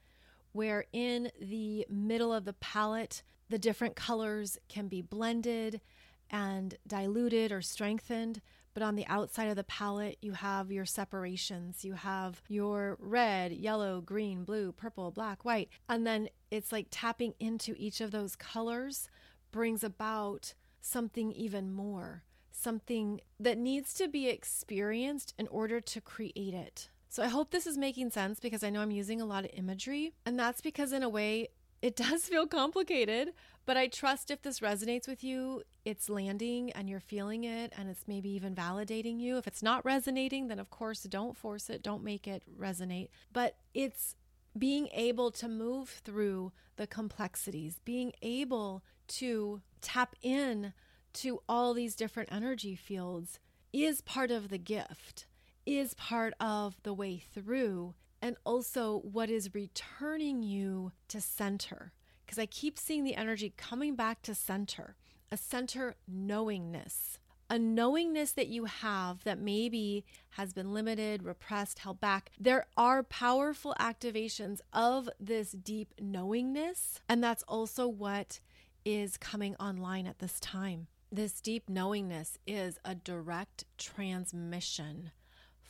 where 0.52 0.86
in 0.92 1.32
the 1.42 1.88
middle 1.90 2.34
of 2.34 2.44
the 2.44 2.54
palette, 2.54 3.24
the 3.50 3.58
different 3.58 3.96
colors 3.96 4.60
can 4.68 4.88
be 4.90 5.02
blended 5.02 5.82
and 6.30 6.76
diluted 6.86 7.52
or 7.52 7.62
strengthened. 7.62 8.42
But 8.74 8.84
on 8.84 8.96
the 8.96 9.08
outside 9.08 9.50
of 9.50 9.58
the 9.58 9.66
palette, 9.66 10.18
you 10.22 10.32
have 10.34 10.72
your 10.72 10.86
separations. 10.86 11.84
You 11.84 11.94
have 11.94 12.42
your 12.48 12.98
red, 13.00 13.52
yellow, 13.52 14.00
green, 14.00 14.46
blue, 14.46 14.72
purple, 14.72 15.12
black, 15.12 15.44
white. 15.44 15.70
And 15.90 16.08
then 16.08 16.30
it's 16.50 16.72
like 16.72 16.88
tapping 16.90 17.34
into 17.40 17.76
each 17.78 18.00
of 18.00 18.12
those 18.12 18.36
colors 18.36 19.10
brings 19.52 19.84
about 19.84 20.54
something 20.80 21.34
even 21.34 21.74
more, 21.74 22.24
something 22.52 23.20
that 23.40 23.58
needs 23.58 23.94
to 23.96 24.08
be 24.08 24.30
experienced 24.30 25.34
in 25.38 25.48
order 25.50 25.82
to 25.82 26.00
create 26.00 26.54
it. 26.54 26.90
So 27.12 27.22
I 27.22 27.28
hope 27.28 27.52
this 27.52 27.68
is 27.68 27.78
making 27.78 28.12
sense 28.12 28.40
because 28.40 28.64
I 28.64 28.70
know 28.70 28.80
I'm 28.80 28.90
using 28.90 29.20
a 29.20 29.26
lot 29.26 29.44
of 29.44 29.52
imagery. 29.54 30.14
And 30.26 30.40
that's 30.40 30.62
because, 30.62 30.94
in 30.94 31.04
a 31.04 31.10
way, 31.10 31.50
it 31.82 31.94
does 31.98 32.24
feel 32.24 32.48
complicated, 32.48 33.34
but 33.66 33.76
I 33.76 33.88
trust 33.88 34.32
if 34.32 34.42
this 34.42 34.62
resonates 34.62 35.10
with 35.10 35.22
you, 35.22 35.64
it's 35.84 36.10
landing 36.10 36.72
and 36.72 36.90
you're 36.90 37.02
feeling 37.02 37.44
it 37.44 37.74
and 37.78 37.90
it's 37.90 38.08
maybe 38.08 38.30
even 38.30 38.56
validating 38.56 39.20
you. 39.20 39.38
If 39.38 39.46
it's 39.46 39.62
not 39.62 39.84
resonating, 39.84 40.48
then 40.48 40.58
of 40.58 40.70
course 40.70 41.04
don't 41.04 41.36
force 41.36 41.70
it, 41.70 41.84
don't 41.84 42.02
make 42.02 42.30
it 42.30 42.44
resonate. 42.58 43.10
But 43.34 43.58
it's 43.74 44.16
being 44.58 44.88
able 44.94 45.32
to 45.32 45.50
move 45.50 45.90
through 45.90 46.54
the 46.78 46.88
complexities, 46.88 47.82
being 47.84 48.14
able 48.22 48.86
to 49.10 49.60
tap 49.82 50.16
in 50.22 50.72
to 51.16 51.42
all 51.50 51.74
these 51.74 51.98
different 51.98 52.32
energy 52.32 52.76
fields 52.76 53.38
is 53.74 54.00
part 54.00 54.32
of 54.32 54.48
the 54.48 54.58
gift 54.58 55.26
is 55.66 55.94
part 55.94 56.34
of 56.40 56.76
the 56.84 56.94
way 56.94 57.24
through 57.34 57.96
and 58.22 58.38
also 58.46 59.00
what 59.00 59.30
is 59.30 59.54
returning 59.54 60.44
you 60.44 60.92
to 61.08 61.20
center. 61.20 61.94
Because 62.26 62.40
I 62.40 62.46
keep 62.46 62.78
seeing 62.78 63.04
the 63.04 63.16
energy 63.16 63.54
coming 63.58 63.96
back 63.96 64.22
to 64.24 64.36
center, 64.36 64.96
a 65.32 65.38
center 65.38 65.96
knowingness, 66.08 67.20
a 67.50 67.60
knowingness 67.60 68.32
that 68.32 68.48
you 68.48 68.66
have 68.66 69.24
that 69.26 69.38
maybe 69.38 70.06
has 70.32 70.54
been 70.54 70.74
limited, 70.74 71.24
repressed, 71.24 71.80
held 71.80 72.00
back. 72.00 72.32
There 72.40 72.66
are 72.78 73.04
powerful 73.04 73.76
activations 73.78 74.62
of 74.72 75.10
this 75.20 75.52
deep 75.52 75.94
knowingness. 76.00 77.02
And 77.10 77.22
that's 77.22 77.44
also 77.44 77.90
what 77.90 78.40
is 78.86 79.18
coming 79.18 79.56
online 79.58 80.08
at 80.08 80.20
this 80.20 80.40
time. 80.40 80.88
This 81.12 81.42
deep 81.42 81.70
knowingness 81.70 82.38
is 82.48 82.80
a 82.86 82.96
direct 82.96 83.66
transmission 83.78 85.12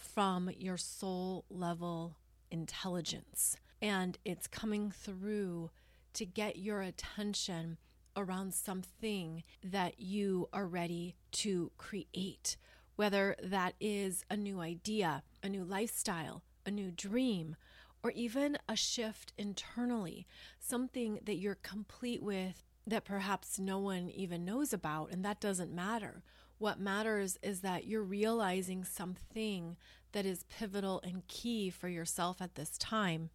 from 0.02 0.50
your 0.58 0.78
soul 0.78 1.46
level 1.50 2.18
intelligence. 2.50 3.56
And 3.82 4.18
it's 4.26 4.48
coming 4.48 4.92
through 4.92 5.72
to 6.14 6.26
get 6.26 6.58
your 6.58 6.82
attention 6.82 7.78
around 8.16 8.54
something 8.54 9.44
that 9.64 10.00
you 10.00 10.50
are 10.52 10.68
ready 10.68 11.16
to 11.32 11.72
create, 11.78 12.58
whether 12.96 13.36
that 13.42 13.74
is 13.80 14.26
a 14.30 14.36
new 14.36 14.60
idea, 14.60 15.24
a 15.42 15.50
new 15.50 15.64
lifestyle, 15.64 16.44
a 16.66 16.72
new 16.72 16.92
dream, 16.92 17.56
or 18.04 18.12
even 18.12 18.58
a 18.68 18.76
shift 18.76 19.32
internally, 19.38 20.28
something 20.60 21.20
that 21.24 21.38
you're 21.38 21.56
complete 21.56 22.22
with 22.22 22.64
that 22.86 23.06
perhaps 23.06 23.60
no 23.60 23.80
one 23.80 24.10
even 24.10 24.44
knows 24.44 24.74
about, 24.74 25.12
and 25.12 25.24
that 25.24 25.40
doesn't 25.40 25.74
matter. 25.74 26.24
What 26.62 26.80
matters 26.80 27.40
is 27.42 27.62
that 27.62 27.88
you're 27.88 28.04
realizing 28.04 28.84
something 28.84 29.78
that 30.12 30.28
is 30.28 30.44
pivotal 30.44 31.02
and 31.04 31.28
key 31.28 31.72
for 31.72 31.90
yourself 31.90 32.40
at 32.40 32.54
this 32.54 32.78
time. 32.78 33.32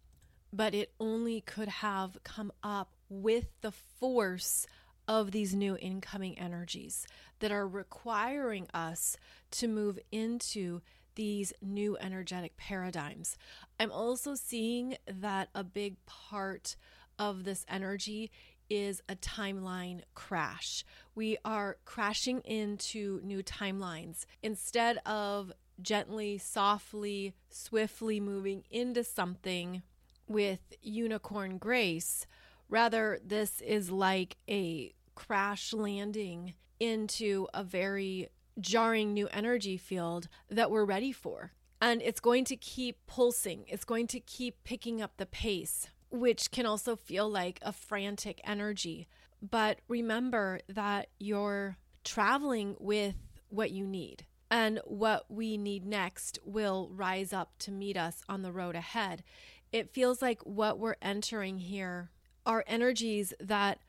But 0.53 0.73
it 0.73 0.93
only 0.97 1.41
could 1.41 1.67
have 1.67 2.23
come 2.23 2.53
up 2.63 2.93
with 3.09 3.47
the 3.59 3.73
force 3.73 4.65
of 5.09 5.31
these 5.31 5.53
new 5.53 5.75
incoming 5.75 6.39
energies 6.39 7.05
that 7.39 7.51
are 7.51 7.67
requiring 7.67 8.67
us 8.73 9.17
to 9.51 9.67
move 9.67 9.99
into 10.09 10.79
these 11.15 11.51
new 11.61 11.97
energetic 11.99 12.55
paradigms. 12.55 13.35
I'm 13.77 13.91
also 13.91 14.35
seeing 14.35 14.95
that 15.05 15.49
a 15.53 15.65
big 15.65 15.97
part 16.05 16.77
of 17.19 17.43
this 17.43 17.65
energy 17.67 18.31
is 18.69 19.01
a 19.09 19.15
timeline 19.15 20.01
crash. 20.13 20.83
We 21.15 21.37
are 21.45 21.77
crashing 21.85 22.41
into 22.41 23.21
new 23.23 23.43
timelines. 23.43 24.25
Instead 24.43 24.99
of 25.05 25.51
gently, 25.81 26.37
softly, 26.37 27.33
swiftly 27.49 28.19
moving 28.19 28.63
into 28.69 29.03
something 29.03 29.83
with 30.27 30.59
unicorn 30.81 31.57
grace, 31.57 32.25
rather, 32.69 33.19
this 33.23 33.61
is 33.61 33.91
like 33.91 34.37
a 34.49 34.93
crash 35.15 35.73
landing 35.73 36.53
into 36.79 37.47
a 37.53 37.63
very 37.63 38.29
jarring 38.59 39.13
new 39.13 39.27
energy 39.31 39.77
field 39.77 40.27
that 40.49 40.71
we're 40.71 40.85
ready 40.85 41.11
for. 41.11 41.51
And 41.79 42.01
it's 42.01 42.19
going 42.19 42.45
to 42.45 42.55
keep 42.55 42.97
pulsing, 43.05 43.65
it's 43.67 43.85
going 43.85 44.07
to 44.07 44.19
keep 44.19 44.63
picking 44.63 45.01
up 45.01 45.17
the 45.17 45.27
pace 45.27 45.87
which 46.09 46.51
can 46.51 46.65
also 46.65 46.95
feel 46.95 47.29
like 47.29 47.59
a 47.61 47.71
frantic 47.71 48.41
energy. 48.43 49.07
But 49.41 49.79
remember 49.87 50.59
that 50.67 51.09
you're 51.19 51.77
traveling 52.03 52.75
with 52.79 53.15
what 53.49 53.71
you 53.71 53.85
need. 53.85 54.25
And 54.49 54.79
what 54.85 55.25
we 55.29 55.57
need 55.57 55.85
next 55.85 56.39
will 56.45 56.89
rise 56.93 57.33
up 57.33 57.51
to 57.59 57.71
meet 57.71 57.97
us 57.97 58.21
on 58.29 58.41
the 58.41 58.51
road 58.51 58.75
ahead. 58.75 59.23
It 59.71 59.93
feels 59.93 60.21
like 60.21 60.41
what 60.43 60.79
we're 60.79 60.95
entering 61.01 61.59
here 61.59 62.11
are 62.45 62.63
energies 62.65 63.33
that 63.41 63.79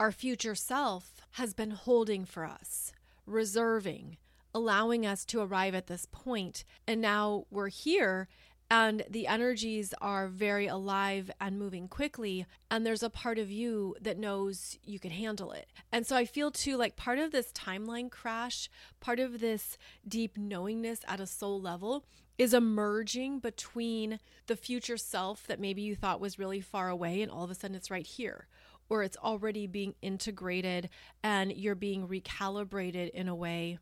our 0.00 0.10
future 0.10 0.56
self 0.56 1.20
has 1.32 1.54
been 1.54 1.70
holding 1.70 2.24
for 2.24 2.44
us, 2.44 2.92
reserving, 3.26 4.16
allowing 4.52 5.06
us 5.06 5.24
to 5.26 5.40
arrive 5.40 5.74
at 5.74 5.86
this 5.86 6.06
point. 6.10 6.64
And 6.86 7.00
now 7.00 7.44
we're 7.50 7.68
here 7.68 8.28
and 8.70 9.04
the 9.08 9.26
energies 9.26 9.94
are 10.00 10.28
very 10.28 10.66
alive 10.66 11.30
and 11.40 11.58
moving 11.58 11.88
quickly 11.88 12.46
and 12.70 12.84
there's 12.84 13.02
a 13.02 13.10
part 13.10 13.38
of 13.38 13.50
you 13.50 13.96
that 14.00 14.18
knows 14.18 14.78
you 14.84 14.98
can 14.98 15.10
handle 15.10 15.52
it. 15.52 15.68
And 15.92 16.06
so 16.06 16.16
i 16.16 16.24
feel 16.24 16.50
too 16.50 16.76
like 16.76 16.96
part 16.96 17.18
of 17.18 17.32
this 17.32 17.52
timeline 17.52 18.10
crash 18.10 18.68
part 19.00 19.18
of 19.20 19.40
this 19.40 19.78
deep 20.06 20.36
knowingness 20.36 21.00
at 21.06 21.20
a 21.20 21.26
soul 21.26 21.60
level 21.60 22.04
is 22.36 22.54
emerging 22.54 23.40
between 23.40 24.20
the 24.46 24.56
future 24.56 24.96
self 24.96 25.46
that 25.48 25.60
maybe 25.60 25.82
you 25.82 25.96
thought 25.96 26.20
was 26.20 26.38
really 26.38 26.60
far 26.60 26.88
away 26.88 27.20
and 27.20 27.32
all 27.32 27.44
of 27.44 27.50
a 27.50 27.54
sudden 27.54 27.76
it's 27.76 27.90
right 27.90 28.06
here 28.06 28.46
or 28.88 29.02
it's 29.02 29.16
already 29.18 29.66
being 29.66 29.94
integrated 30.00 30.88
and 31.22 31.52
you're 31.52 31.74
being 31.74 32.08
recalibrated 32.08 33.10
in 33.10 33.28
a 33.28 33.34
way 33.34 33.78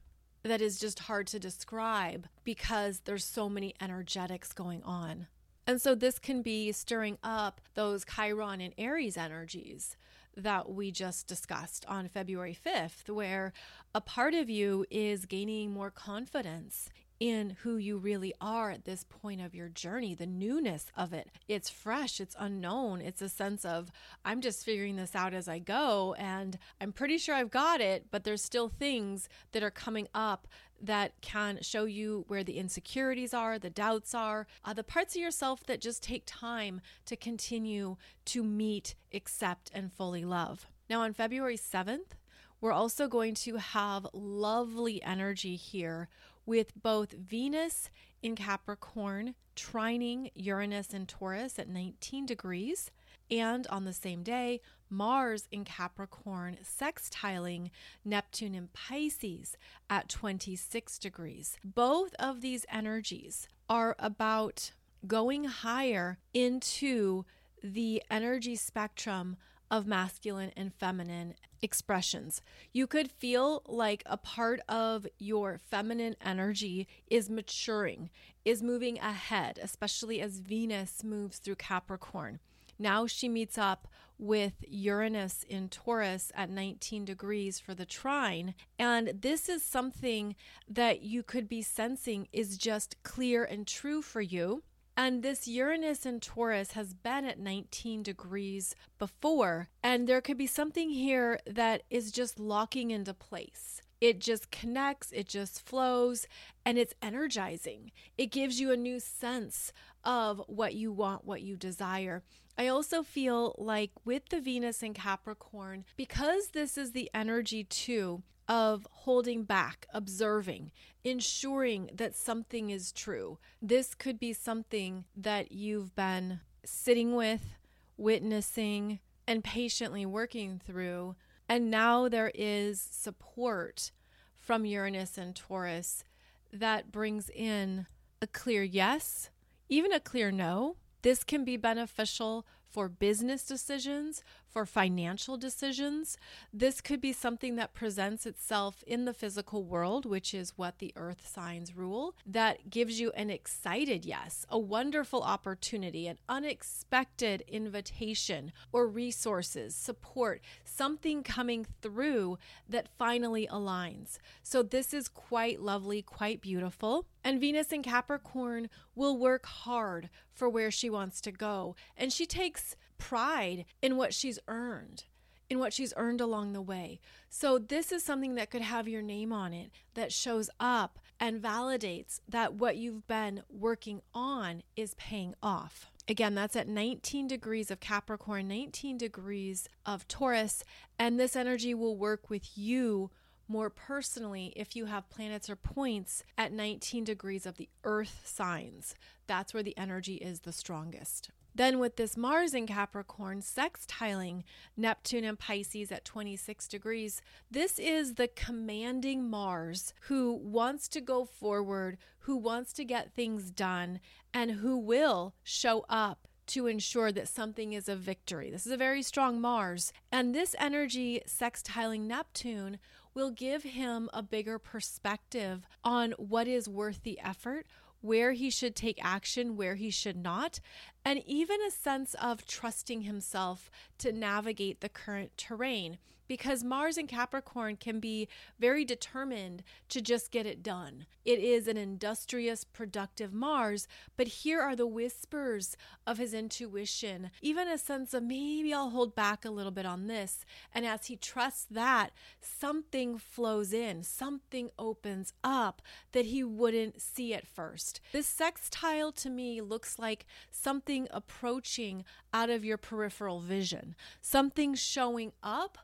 that 0.46 0.60
is 0.60 0.78
just 0.78 1.00
hard 1.00 1.26
to 1.28 1.38
describe 1.38 2.26
because 2.44 3.00
there's 3.00 3.24
so 3.24 3.48
many 3.48 3.74
energetics 3.80 4.52
going 4.52 4.82
on. 4.82 5.26
And 5.66 5.82
so 5.82 5.94
this 5.94 6.18
can 6.18 6.42
be 6.42 6.70
stirring 6.72 7.18
up 7.24 7.60
those 7.74 8.04
Chiron 8.04 8.60
and 8.60 8.72
Aries 8.78 9.16
energies 9.16 9.96
that 10.36 10.70
we 10.70 10.90
just 10.90 11.26
discussed 11.26 11.84
on 11.88 12.08
February 12.08 12.56
5th, 12.64 13.08
where 13.08 13.52
a 13.94 14.00
part 14.00 14.34
of 14.34 14.50
you 14.50 14.84
is 14.90 15.24
gaining 15.26 15.72
more 15.72 15.90
confidence 15.90 16.90
in 17.20 17.56
who 17.60 17.76
you 17.76 17.96
really 17.96 18.34
are 18.40 18.70
at 18.70 18.84
this 18.84 19.04
point 19.04 19.40
of 19.40 19.54
your 19.54 19.68
journey, 19.68 20.14
the 20.14 20.26
newness 20.26 20.86
of 20.96 21.12
it. 21.12 21.28
It's 21.48 21.70
fresh, 21.70 22.20
it's 22.20 22.36
unknown. 22.38 23.00
It's 23.00 23.22
a 23.22 23.28
sense 23.28 23.64
of, 23.64 23.90
I'm 24.24 24.40
just 24.40 24.64
figuring 24.64 24.96
this 24.96 25.14
out 25.14 25.34
as 25.34 25.48
I 25.48 25.58
go, 25.58 26.14
and 26.18 26.58
I'm 26.80 26.92
pretty 26.92 27.18
sure 27.18 27.34
I've 27.34 27.50
got 27.50 27.80
it, 27.80 28.06
but 28.10 28.24
there's 28.24 28.42
still 28.42 28.68
things 28.68 29.28
that 29.52 29.62
are 29.62 29.70
coming 29.70 30.08
up 30.14 30.46
that 30.80 31.12
can 31.22 31.58
show 31.62 31.84
you 31.84 32.24
where 32.28 32.44
the 32.44 32.58
insecurities 32.58 33.32
are, 33.32 33.58
the 33.58 33.70
doubts 33.70 34.14
are, 34.14 34.46
uh, 34.64 34.74
the 34.74 34.84
parts 34.84 35.16
of 35.16 35.22
yourself 35.22 35.64
that 35.64 35.80
just 35.80 36.02
take 36.02 36.24
time 36.26 36.80
to 37.06 37.16
continue 37.16 37.96
to 38.26 38.44
meet, 38.44 38.94
accept, 39.14 39.70
and 39.74 39.92
fully 39.92 40.24
love. 40.24 40.66
Now, 40.90 41.00
on 41.00 41.14
February 41.14 41.56
7th, 41.56 42.12
we're 42.60 42.72
also 42.72 43.08
going 43.08 43.34
to 43.34 43.56
have 43.56 44.06
lovely 44.12 45.02
energy 45.02 45.56
here 45.56 46.08
with 46.46 46.80
both 46.80 47.12
Venus 47.12 47.90
in 48.22 48.36
Capricorn 48.36 49.34
trining 49.56 50.30
Uranus 50.34 50.94
in 50.94 51.06
Taurus 51.06 51.58
at 51.58 51.68
19 51.68 52.24
degrees, 52.26 52.90
and 53.30 53.66
on 53.68 53.84
the 53.84 53.92
same 53.92 54.22
day, 54.22 54.60
Mars 54.88 55.48
in 55.50 55.64
Capricorn 55.64 56.58
sextiling 56.62 57.70
Neptune 58.04 58.54
in 58.54 58.68
Pisces 58.68 59.56
at 59.90 60.08
26 60.08 60.98
degrees. 60.98 61.56
Both 61.64 62.14
of 62.18 62.40
these 62.40 62.64
energies 62.70 63.48
are 63.68 63.96
about 63.98 64.70
going 65.06 65.44
higher 65.44 66.18
into 66.32 67.24
the 67.62 68.02
energy 68.10 68.54
spectrum 68.54 69.36
of 69.70 69.86
masculine 69.86 70.52
and 70.56 70.72
feminine 70.74 71.34
expressions. 71.62 72.42
You 72.72 72.86
could 72.86 73.10
feel 73.10 73.62
like 73.66 74.02
a 74.06 74.16
part 74.16 74.60
of 74.68 75.06
your 75.18 75.58
feminine 75.58 76.16
energy 76.20 76.86
is 77.08 77.30
maturing, 77.30 78.10
is 78.44 78.62
moving 78.62 78.98
ahead, 78.98 79.58
especially 79.62 80.20
as 80.20 80.38
Venus 80.38 81.02
moves 81.02 81.38
through 81.38 81.56
Capricorn. 81.56 82.40
Now 82.78 83.06
she 83.06 83.28
meets 83.28 83.56
up 83.56 83.88
with 84.18 84.64
Uranus 84.66 85.44
in 85.48 85.68
Taurus 85.68 86.30
at 86.34 86.50
19 86.50 87.04
degrees 87.04 87.58
for 87.60 87.74
the 87.74 87.86
trine. 87.86 88.54
And 88.78 89.12
this 89.20 89.48
is 89.48 89.62
something 89.62 90.36
that 90.68 91.02
you 91.02 91.22
could 91.22 91.48
be 91.48 91.62
sensing 91.62 92.28
is 92.32 92.56
just 92.56 93.02
clear 93.02 93.44
and 93.44 93.66
true 93.66 94.02
for 94.02 94.20
you. 94.20 94.62
And 94.96 95.22
this 95.22 95.46
Uranus 95.46 96.06
in 96.06 96.20
Taurus 96.20 96.72
has 96.72 96.94
been 96.94 97.26
at 97.26 97.38
19 97.38 98.02
degrees 98.02 98.74
before. 98.98 99.68
And 99.82 100.06
there 100.08 100.22
could 100.22 100.38
be 100.38 100.46
something 100.46 100.90
here 100.90 101.38
that 101.46 101.82
is 101.90 102.10
just 102.10 102.40
locking 102.40 102.90
into 102.90 103.12
place. 103.12 103.82
It 104.00 104.20
just 104.20 104.50
connects, 104.50 105.12
it 105.12 105.28
just 105.28 105.66
flows, 105.66 106.26
and 106.64 106.78
it's 106.78 106.94
energizing. 107.00 107.92
It 108.18 108.26
gives 108.26 108.60
you 108.60 108.70
a 108.70 108.76
new 108.76 109.00
sense 109.00 109.72
of 110.04 110.42
what 110.46 110.74
you 110.74 110.92
want, 110.92 111.24
what 111.24 111.42
you 111.42 111.56
desire. 111.56 112.22
I 112.58 112.68
also 112.68 113.02
feel 113.02 113.54
like 113.58 113.90
with 114.04 114.28
the 114.30 114.40
Venus 114.40 114.82
in 114.82 114.94
Capricorn, 114.94 115.84
because 115.96 116.48
this 116.48 116.78
is 116.78 116.92
the 116.92 117.10
energy 117.14 117.64
too 117.64 118.22
of 118.48 118.86
holding 118.90 119.44
back, 119.44 119.86
observing, 119.92 120.70
ensuring 121.04 121.90
that 121.94 122.14
something 122.14 122.70
is 122.70 122.92
true. 122.92 123.38
This 123.60 123.94
could 123.94 124.18
be 124.18 124.32
something 124.32 125.04
that 125.16 125.52
you've 125.52 125.94
been 125.94 126.40
sitting 126.64 127.14
with, 127.14 127.56
witnessing, 127.96 129.00
and 129.26 129.42
patiently 129.42 130.06
working 130.06 130.60
through. 130.64 131.16
And 131.48 131.70
now 131.70 132.08
there 132.08 132.32
is 132.34 132.80
support 132.80 133.92
from 134.34 134.64
Uranus 134.64 135.18
and 135.18 135.34
Taurus 135.34 136.04
that 136.52 136.92
brings 136.92 137.28
in 137.30 137.86
a 138.22 138.26
clear 138.26 138.62
yes, 138.62 139.30
even 139.68 139.92
a 139.92 140.00
clear 140.00 140.30
no. 140.30 140.76
This 141.02 141.22
can 141.24 141.44
be 141.44 141.56
beneficial 141.56 142.46
for 142.70 142.88
business 142.88 143.44
decisions, 143.44 144.22
for 144.56 144.64
financial 144.64 145.36
decisions. 145.36 146.16
This 146.50 146.80
could 146.80 146.98
be 146.98 147.12
something 147.12 147.56
that 147.56 147.74
presents 147.74 148.24
itself 148.24 148.82
in 148.86 149.04
the 149.04 149.12
physical 149.12 149.64
world, 149.64 150.06
which 150.06 150.32
is 150.32 150.56
what 150.56 150.78
the 150.78 150.94
earth 150.96 151.28
signs 151.28 151.76
rule, 151.76 152.14
that 152.24 152.70
gives 152.70 152.98
you 152.98 153.10
an 153.10 153.28
excited 153.28 154.06
yes, 154.06 154.46
a 154.48 154.58
wonderful 154.58 155.20
opportunity, 155.20 156.06
an 156.06 156.16
unexpected 156.26 157.44
invitation 157.46 158.50
or 158.72 158.88
resources, 158.88 159.74
support, 159.74 160.40
something 160.64 161.22
coming 161.22 161.66
through 161.82 162.38
that 162.66 162.88
finally 162.96 163.46
aligns. 163.52 164.16
So, 164.42 164.62
this 164.62 164.94
is 164.94 165.06
quite 165.06 165.60
lovely, 165.60 166.00
quite 166.00 166.40
beautiful. 166.40 167.04
And 167.22 167.38
Venus 167.38 167.72
in 167.72 167.82
Capricorn 167.82 168.70
will 168.94 169.18
work 169.18 169.44
hard 169.44 170.08
for 170.32 170.48
where 170.48 170.70
she 170.70 170.88
wants 170.88 171.20
to 171.22 171.32
go. 171.32 171.74
And 171.94 172.10
she 172.10 172.24
takes 172.24 172.74
pride 172.98 173.64
in 173.82 173.96
what 173.96 174.14
she's 174.14 174.38
earned, 174.48 175.04
in 175.48 175.58
what 175.58 175.72
she's 175.72 175.94
earned 175.96 176.20
along 176.20 176.52
the 176.52 176.62
way. 176.62 177.00
So, 177.28 177.58
this 177.58 177.92
is 177.92 178.02
something 178.02 178.34
that 178.34 178.50
could 178.50 178.62
have 178.62 178.88
your 178.88 179.02
name 179.02 179.32
on 179.32 179.52
it 179.52 179.70
that 179.94 180.12
shows 180.12 180.50
up 180.60 180.98
and 181.18 181.42
validates 181.42 182.20
that 182.28 182.54
what 182.54 182.76
you've 182.76 183.06
been 183.06 183.42
working 183.48 184.02
on 184.14 184.62
is 184.76 184.94
paying 184.94 185.34
off. 185.42 185.90
Again, 186.08 186.34
that's 186.34 186.54
at 186.54 186.68
19 186.68 187.26
degrees 187.26 187.70
of 187.70 187.80
Capricorn, 187.80 188.46
19 188.46 188.96
degrees 188.96 189.68
of 189.84 190.06
Taurus, 190.06 190.62
and 190.98 191.18
this 191.18 191.34
energy 191.34 191.74
will 191.74 191.96
work 191.96 192.30
with 192.30 192.56
you 192.56 193.10
more 193.48 193.70
personally 193.70 194.52
if 194.56 194.76
you 194.76 194.86
have 194.86 195.10
planets 195.10 195.50
or 195.50 195.56
points 195.56 196.22
at 196.36 196.52
19 196.52 197.04
degrees 197.04 197.46
of 197.46 197.56
the 197.56 197.68
earth 197.84 198.22
signs. 198.24 198.94
That's 199.26 199.52
where 199.52 199.62
the 199.62 199.76
energy 199.76 200.16
is 200.16 200.40
the 200.40 200.52
strongest. 200.52 201.30
Then, 201.56 201.78
with 201.78 201.96
this 201.96 202.18
Mars 202.18 202.52
in 202.52 202.66
Capricorn 202.66 203.40
sextiling 203.40 204.42
Neptune 204.76 205.24
and 205.24 205.38
Pisces 205.38 205.90
at 205.90 206.04
26 206.04 206.68
degrees, 206.68 207.22
this 207.50 207.78
is 207.78 208.16
the 208.16 208.28
commanding 208.28 209.30
Mars 209.30 209.94
who 210.02 210.34
wants 210.34 210.86
to 210.88 211.00
go 211.00 211.24
forward, 211.24 211.96
who 212.20 212.36
wants 212.36 212.74
to 212.74 212.84
get 212.84 213.14
things 213.14 213.50
done, 213.50 214.00
and 214.34 214.50
who 214.50 214.76
will 214.76 215.32
show 215.42 215.86
up 215.88 216.28
to 216.48 216.66
ensure 216.66 217.10
that 217.10 217.26
something 217.26 217.72
is 217.72 217.88
a 217.88 217.96
victory. 217.96 218.50
This 218.50 218.66
is 218.66 218.72
a 218.72 218.76
very 218.76 219.02
strong 219.02 219.40
Mars. 219.40 219.94
And 220.12 220.34
this 220.34 220.54
energy 220.58 221.22
sextiling 221.26 222.02
Neptune 222.02 222.78
will 223.14 223.30
give 223.30 223.62
him 223.62 224.10
a 224.12 224.22
bigger 224.22 224.58
perspective 224.58 225.66
on 225.82 226.12
what 226.18 226.46
is 226.46 226.68
worth 226.68 227.02
the 227.02 227.18
effort, 227.20 227.66
where 228.00 228.32
he 228.32 228.50
should 228.50 228.76
take 228.76 228.98
action, 229.04 229.56
where 229.56 229.74
he 229.74 229.90
should 229.90 230.16
not, 230.16 230.60
and 231.04 231.22
even 231.26 231.60
a 231.62 231.70
sense 231.70 232.14
of 232.14 232.46
trusting 232.46 233.02
himself 233.02 233.70
to 233.98 234.12
navigate 234.12 234.80
the 234.80 234.88
current 234.88 235.36
terrain 235.36 235.98
because 236.28 236.64
Mars 236.64 236.96
in 236.96 237.06
Capricorn 237.06 237.76
can 237.76 238.00
be 238.00 238.28
very 238.58 238.84
determined 238.84 239.62
to 239.88 240.00
just 240.00 240.30
get 240.30 240.46
it 240.46 240.62
done. 240.62 241.06
It 241.24 241.40
is 241.40 241.66
an 241.66 241.76
industrious, 241.76 242.62
productive 242.62 243.32
Mars, 243.32 243.88
but 244.16 244.28
here 244.28 244.60
are 244.60 244.76
the 244.76 244.86
whispers 244.86 245.76
of 246.06 246.18
his 246.18 246.32
intuition, 246.32 247.30
even 247.42 247.66
a 247.66 247.78
sense 247.78 248.14
of 248.14 248.22
maybe 248.22 248.72
I'll 248.72 248.90
hold 248.90 249.14
back 249.16 249.44
a 249.44 249.50
little 249.50 249.72
bit 249.72 249.86
on 249.86 250.06
this. 250.06 250.44
And 250.72 250.86
as 250.86 251.06
he 251.06 251.16
trusts 251.16 251.66
that, 251.70 252.10
something 252.40 253.18
flows 253.18 253.72
in, 253.72 254.04
something 254.04 254.70
opens 254.78 255.32
up 255.42 255.82
that 256.12 256.26
he 256.26 256.44
wouldn't 256.44 257.00
see 257.00 257.34
at 257.34 257.46
first. 257.46 258.00
This 258.12 258.28
sextile 258.28 259.10
to 259.12 259.28
me 259.28 259.60
looks 259.60 259.98
like 259.98 260.26
something 260.50 261.08
approaching 261.10 262.04
out 262.32 262.50
of 262.50 262.64
your 262.64 262.76
peripheral 262.76 263.40
vision, 263.40 263.96
something 264.20 264.74
showing 264.74 265.32
up 265.42 265.78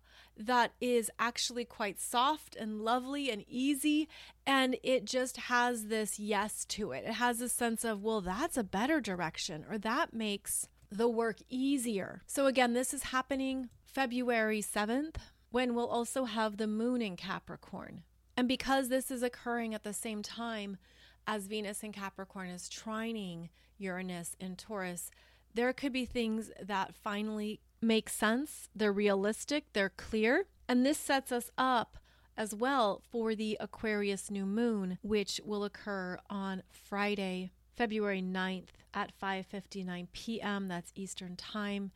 that 0.46 0.72
is 0.80 1.10
actually 1.18 1.64
quite 1.64 2.00
soft 2.00 2.56
and 2.56 2.80
lovely 2.82 3.30
and 3.30 3.44
easy. 3.48 4.08
And 4.46 4.76
it 4.82 5.04
just 5.04 5.36
has 5.36 5.86
this 5.86 6.18
yes 6.18 6.64
to 6.66 6.92
it. 6.92 7.04
It 7.06 7.14
has 7.14 7.40
a 7.40 7.48
sense 7.48 7.84
of, 7.84 8.02
well, 8.02 8.20
that's 8.20 8.56
a 8.56 8.64
better 8.64 9.00
direction, 9.00 9.64
or 9.68 9.78
that 9.78 10.12
makes 10.12 10.68
the 10.90 11.08
work 11.08 11.38
easier. 11.48 12.22
So, 12.26 12.46
again, 12.46 12.72
this 12.72 12.92
is 12.92 13.04
happening 13.04 13.70
February 13.84 14.62
7th, 14.62 15.16
when 15.50 15.74
we'll 15.74 15.86
also 15.86 16.24
have 16.24 16.56
the 16.56 16.66
moon 16.66 17.02
in 17.02 17.16
Capricorn. 17.16 18.02
And 18.36 18.48
because 18.48 18.88
this 18.88 19.10
is 19.10 19.22
occurring 19.22 19.74
at 19.74 19.84
the 19.84 19.92
same 19.92 20.22
time 20.22 20.78
as 21.26 21.46
Venus 21.46 21.82
in 21.82 21.92
Capricorn 21.92 22.48
is 22.48 22.68
trining 22.68 23.50
Uranus 23.78 24.34
in 24.40 24.56
Taurus, 24.56 25.10
there 25.54 25.72
could 25.74 25.92
be 25.92 26.06
things 26.06 26.50
that 26.60 26.94
finally 26.94 27.60
make 27.82 28.08
sense, 28.08 28.68
they're 28.74 28.92
realistic, 28.92 29.66
they're 29.72 29.90
clear. 29.90 30.46
And 30.68 30.86
this 30.86 30.98
sets 30.98 31.32
us 31.32 31.50
up 31.58 31.98
as 32.36 32.54
well 32.54 33.02
for 33.10 33.34
the 33.34 33.56
Aquarius 33.60 34.30
new 34.30 34.46
moon, 34.46 34.98
which 35.02 35.40
will 35.44 35.64
occur 35.64 36.18
on 36.30 36.62
Friday, 36.70 37.50
February 37.76 38.22
9th 38.22 38.68
at 38.94 39.12
5:59 39.20 40.08
p.m. 40.12 40.68
That's 40.68 40.92
Eastern 40.94 41.36
Time. 41.36 41.90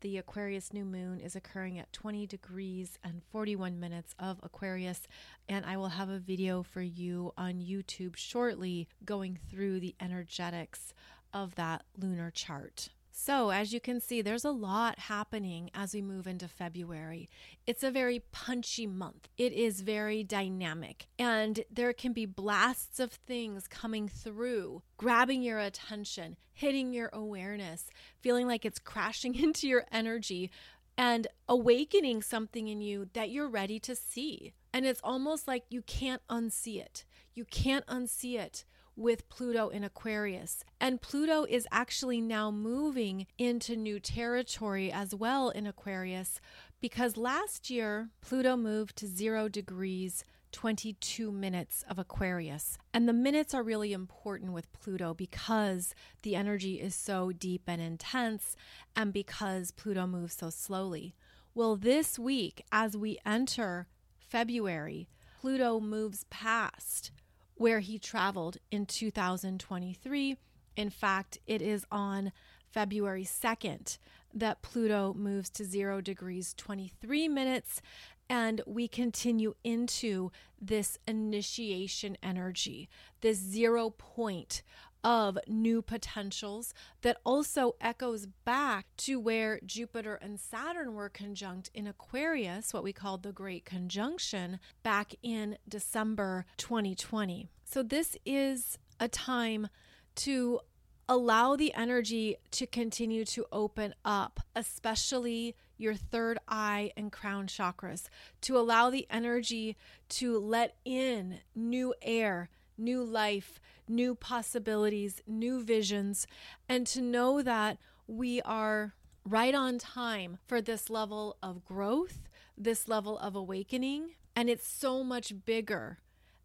The 0.00 0.18
Aquarius 0.18 0.72
new 0.72 0.84
moon 0.84 1.18
is 1.18 1.34
occurring 1.34 1.76
at 1.78 1.92
20 1.92 2.24
degrees 2.26 2.98
and 3.02 3.22
41 3.32 3.80
minutes 3.80 4.14
of 4.16 4.38
Aquarius, 4.44 5.08
and 5.48 5.66
I 5.66 5.76
will 5.76 5.88
have 5.88 6.08
a 6.08 6.20
video 6.20 6.62
for 6.62 6.82
you 6.82 7.32
on 7.36 7.54
YouTube 7.54 8.16
shortly 8.16 8.88
going 9.04 9.38
through 9.50 9.80
the 9.80 9.96
energetics 10.00 10.92
of 11.32 11.56
that 11.56 11.84
lunar 11.96 12.30
chart. 12.30 12.90
So, 13.20 13.50
as 13.50 13.72
you 13.72 13.80
can 13.80 14.00
see, 14.00 14.22
there's 14.22 14.44
a 14.44 14.52
lot 14.52 15.00
happening 15.00 15.70
as 15.74 15.92
we 15.92 16.00
move 16.00 16.28
into 16.28 16.46
February. 16.46 17.28
It's 17.66 17.82
a 17.82 17.90
very 17.90 18.20
punchy 18.30 18.86
month, 18.86 19.28
it 19.36 19.52
is 19.52 19.80
very 19.80 20.22
dynamic, 20.22 21.08
and 21.18 21.64
there 21.68 21.92
can 21.92 22.12
be 22.12 22.26
blasts 22.26 23.00
of 23.00 23.10
things 23.10 23.66
coming 23.66 24.06
through, 24.06 24.82
grabbing 24.98 25.42
your 25.42 25.58
attention, 25.58 26.36
hitting 26.52 26.92
your 26.92 27.10
awareness, 27.12 27.90
feeling 28.20 28.46
like 28.46 28.64
it's 28.64 28.78
crashing 28.78 29.34
into 29.42 29.66
your 29.66 29.84
energy. 29.90 30.52
And 30.96 31.28
awakening 31.48 32.22
something 32.22 32.66
in 32.66 32.80
you 32.80 33.08
that 33.14 33.30
you're 33.30 33.48
ready 33.48 33.78
to 33.80 33.94
see. 33.94 34.52
And 34.72 34.84
it's 34.84 35.00
almost 35.04 35.46
like 35.46 35.62
you 35.70 35.82
can't 35.82 36.22
unsee 36.28 36.80
it. 36.80 37.04
You 37.34 37.44
can't 37.44 37.86
unsee 37.86 38.36
it 38.36 38.64
with 38.98 39.28
Pluto 39.28 39.68
in 39.68 39.84
Aquarius. 39.84 40.64
And 40.80 41.00
Pluto 41.00 41.46
is 41.48 41.66
actually 41.70 42.20
now 42.20 42.50
moving 42.50 43.26
into 43.38 43.76
new 43.76 44.00
territory 44.00 44.90
as 44.90 45.14
well 45.14 45.50
in 45.50 45.66
Aquarius 45.66 46.40
because 46.80 47.16
last 47.16 47.70
year 47.70 48.10
Pluto 48.20 48.56
moved 48.56 48.96
to 48.96 49.06
zero 49.06 49.48
degrees. 49.48 50.24
22 50.50 51.30
minutes 51.30 51.84
of 51.90 51.98
Aquarius. 51.98 52.78
And 52.94 53.06
the 53.06 53.12
minutes 53.12 53.52
are 53.52 53.62
really 53.62 53.92
important 53.92 54.54
with 54.54 54.72
Pluto 54.72 55.12
because 55.12 55.94
the 56.22 56.34
energy 56.34 56.80
is 56.80 56.94
so 56.94 57.32
deep 57.32 57.64
and 57.66 57.82
intense 57.82 58.56
and 58.96 59.12
because 59.12 59.72
Pluto 59.72 60.06
moves 60.06 60.32
so 60.34 60.48
slowly. 60.48 61.14
Well, 61.54 61.76
this 61.76 62.18
week, 62.18 62.64
as 62.72 62.96
we 62.96 63.18
enter 63.26 63.88
February, 64.18 65.10
Pluto 65.38 65.80
moves 65.80 66.24
past 66.30 67.10
where 67.58 67.80
he 67.80 67.98
traveled 67.98 68.56
in 68.70 68.86
2023. 68.86 70.36
In 70.76 70.90
fact, 70.90 71.38
it 71.46 71.60
is 71.60 71.84
on 71.90 72.32
February 72.70 73.24
2nd 73.24 73.98
that 74.32 74.62
Pluto 74.62 75.12
moves 75.14 75.50
to 75.50 75.64
0 75.64 76.00
degrees 76.00 76.54
23 76.56 77.28
minutes 77.28 77.82
and 78.30 78.60
we 78.66 78.86
continue 78.86 79.54
into 79.64 80.30
this 80.60 80.98
initiation 81.06 82.16
energy, 82.22 82.88
this 83.20 83.38
zero 83.38 83.90
point 83.90 84.62
of 85.04 85.38
new 85.46 85.82
potentials 85.82 86.74
that 87.02 87.18
also 87.24 87.76
echoes 87.80 88.26
back 88.44 88.86
to 88.96 89.20
where 89.20 89.60
Jupiter 89.64 90.16
and 90.16 90.38
Saturn 90.38 90.94
were 90.94 91.08
conjunct 91.08 91.70
in 91.74 91.86
Aquarius, 91.86 92.72
what 92.72 92.82
we 92.82 92.92
called 92.92 93.22
the 93.22 93.32
Great 93.32 93.64
Conjunction, 93.64 94.58
back 94.82 95.14
in 95.22 95.58
December 95.68 96.44
2020. 96.56 97.48
So, 97.64 97.82
this 97.82 98.16
is 98.24 98.78
a 98.98 99.08
time 99.08 99.68
to 100.16 100.60
allow 101.08 101.56
the 101.56 101.72
energy 101.74 102.36
to 102.50 102.66
continue 102.66 103.24
to 103.24 103.46
open 103.50 103.94
up, 104.04 104.40
especially 104.54 105.56
your 105.78 105.94
third 105.94 106.38
eye 106.46 106.92
and 106.96 107.10
crown 107.10 107.46
chakras, 107.46 108.08
to 108.42 108.58
allow 108.58 108.90
the 108.90 109.06
energy 109.08 109.76
to 110.08 110.38
let 110.38 110.76
in 110.84 111.38
new 111.54 111.94
air, 112.02 112.50
new 112.78 113.02
life, 113.02 113.60
new 113.88 114.14
possibilities, 114.14 115.20
new 115.26 115.62
visions, 115.62 116.26
and 116.68 116.86
to 116.86 117.00
know 117.00 117.42
that 117.42 117.78
we 118.06 118.40
are 118.42 118.94
right 119.24 119.54
on 119.54 119.78
time 119.78 120.38
for 120.46 120.60
this 120.60 120.88
level 120.88 121.36
of 121.42 121.64
growth, 121.64 122.28
this 122.56 122.88
level 122.88 123.18
of 123.18 123.34
awakening. 123.34 124.10
And 124.34 124.48
it's 124.48 124.66
so 124.66 125.02
much 125.02 125.44
bigger 125.44 125.98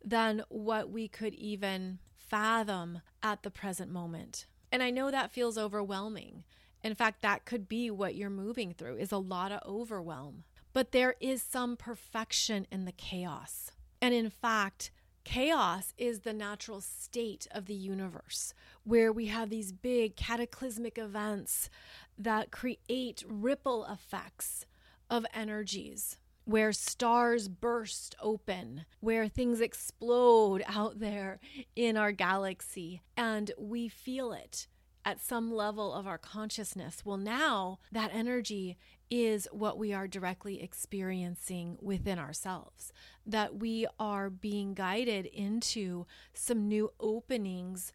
than 0.03 0.43
what 0.49 0.89
we 0.89 1.07
could 1.07 1.33
even 1.35 1.99
fathom 2.17 3.01
at 3.21 3.43
the 3.43 3.51
present 3.51 3.91
moment. 3.91 4.47
And 4.71 4.81
I 4.81 4.89
know 4.89 5.11
that 5.11 5.31
feels 5.31 5.57
overwhelming. 5.57 6.43
In 6.83 6.95
fact, 6.95 7.21
that 7.21 7.45
could 7.45 7.69
be 7.69 7.89
what 7.89 8.15
you're 8.15 8.29
moving 8.29 8.73
through 8.73 8.97
is 8.97 9.11
a 9.11 9.17
lot 9.17 9.51
of 9.51 9.61
overwhelm. 9.65 10.43
But 10.73 10.91
there 10.91 11.15
is 11.21 11.41
some 11.43 11.77
perfection 11.77 12.65
in 12.71 12.85
the 12.85 12.91
chaos. 12.91 13.71
And 14.01 14.13
in 14.13 14.29
fact, 14.29 14.91
Chaos 15.23 15.93
is 15.97 16.19
the 16.19 16.33
natural 16.33 16.81
state 16.81 17.47
of 17.51 17.65
the 17.65 17.73
universe, 17.73 18.53
where 18.83 19.11
we 19.11 19.27
have 19.27 19.49
these 19.49 19.71
big 19.71 20.15
cataclysmic 20.15 20.97
events 20.97 21.69
that 22.17 22.51
create 22.51 23.23
ripple 23.27 23.85
effects 23.85 24.65
of 25.09 25.25
energies, 25.33 26.17
where 26.45 26.73
stars 26.73 27.47
burst 27.47 28.15
open, 28.21 28.85
where 28.99 29.27
things 29.27 29.61
explode 29.61 30.61
out 30.67 30.99
there 30.99 31.39
in 31.75 31.95
our 31.95 32.11
galaxy, 32.11 33.01
and 33.15 33.51
we 33.57 33.87
feel 33.87 34.33
it 34.33 34.67
at 35.05 35.21
some 35.21 35.51
level 35.51 35.93
of 35.93 36.07
our 36.07 36.17
consciousness. 36.17 37.03
Well, 37.03 37.17
now 37.17 37.79
that 37.91 38.11
energy 38.13 38.77
is 39.09 39.47
what 39.51 39.77
we 39.77 39.93
are 39.93 40.07
directly 40.07 40.61
experiencing 40.61 41.77
within 41.81 42.17
ourselves, 42.17 42.91
that 43.25 43.59
we 43.59 43.85
are 43.99 44.29
being 44.29 44.73
guided 44.73 45.25
into 45.25 46.05
some 46.33 46.67
new 46.67 46.91
openings 46.99 47.93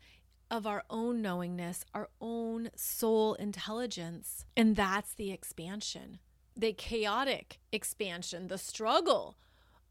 of 0.50 0.66
our 0.66 0.84
own 0.88 1.20
knowingness, 1.20 1.84
our 1.94 2.08
own 2.20 2.70
soul 2.74 3.34
intelligence. 3.34 4.44
And 4.56 4.76
that's 4.76 5.12
the 5.14 5.30
expansion, 5.30 6.18
the 6.56 6.72
chaotic 6.72 7.58
expansion, 7.72 8.48
the 8.48 8.58
struggle 8.58 9.36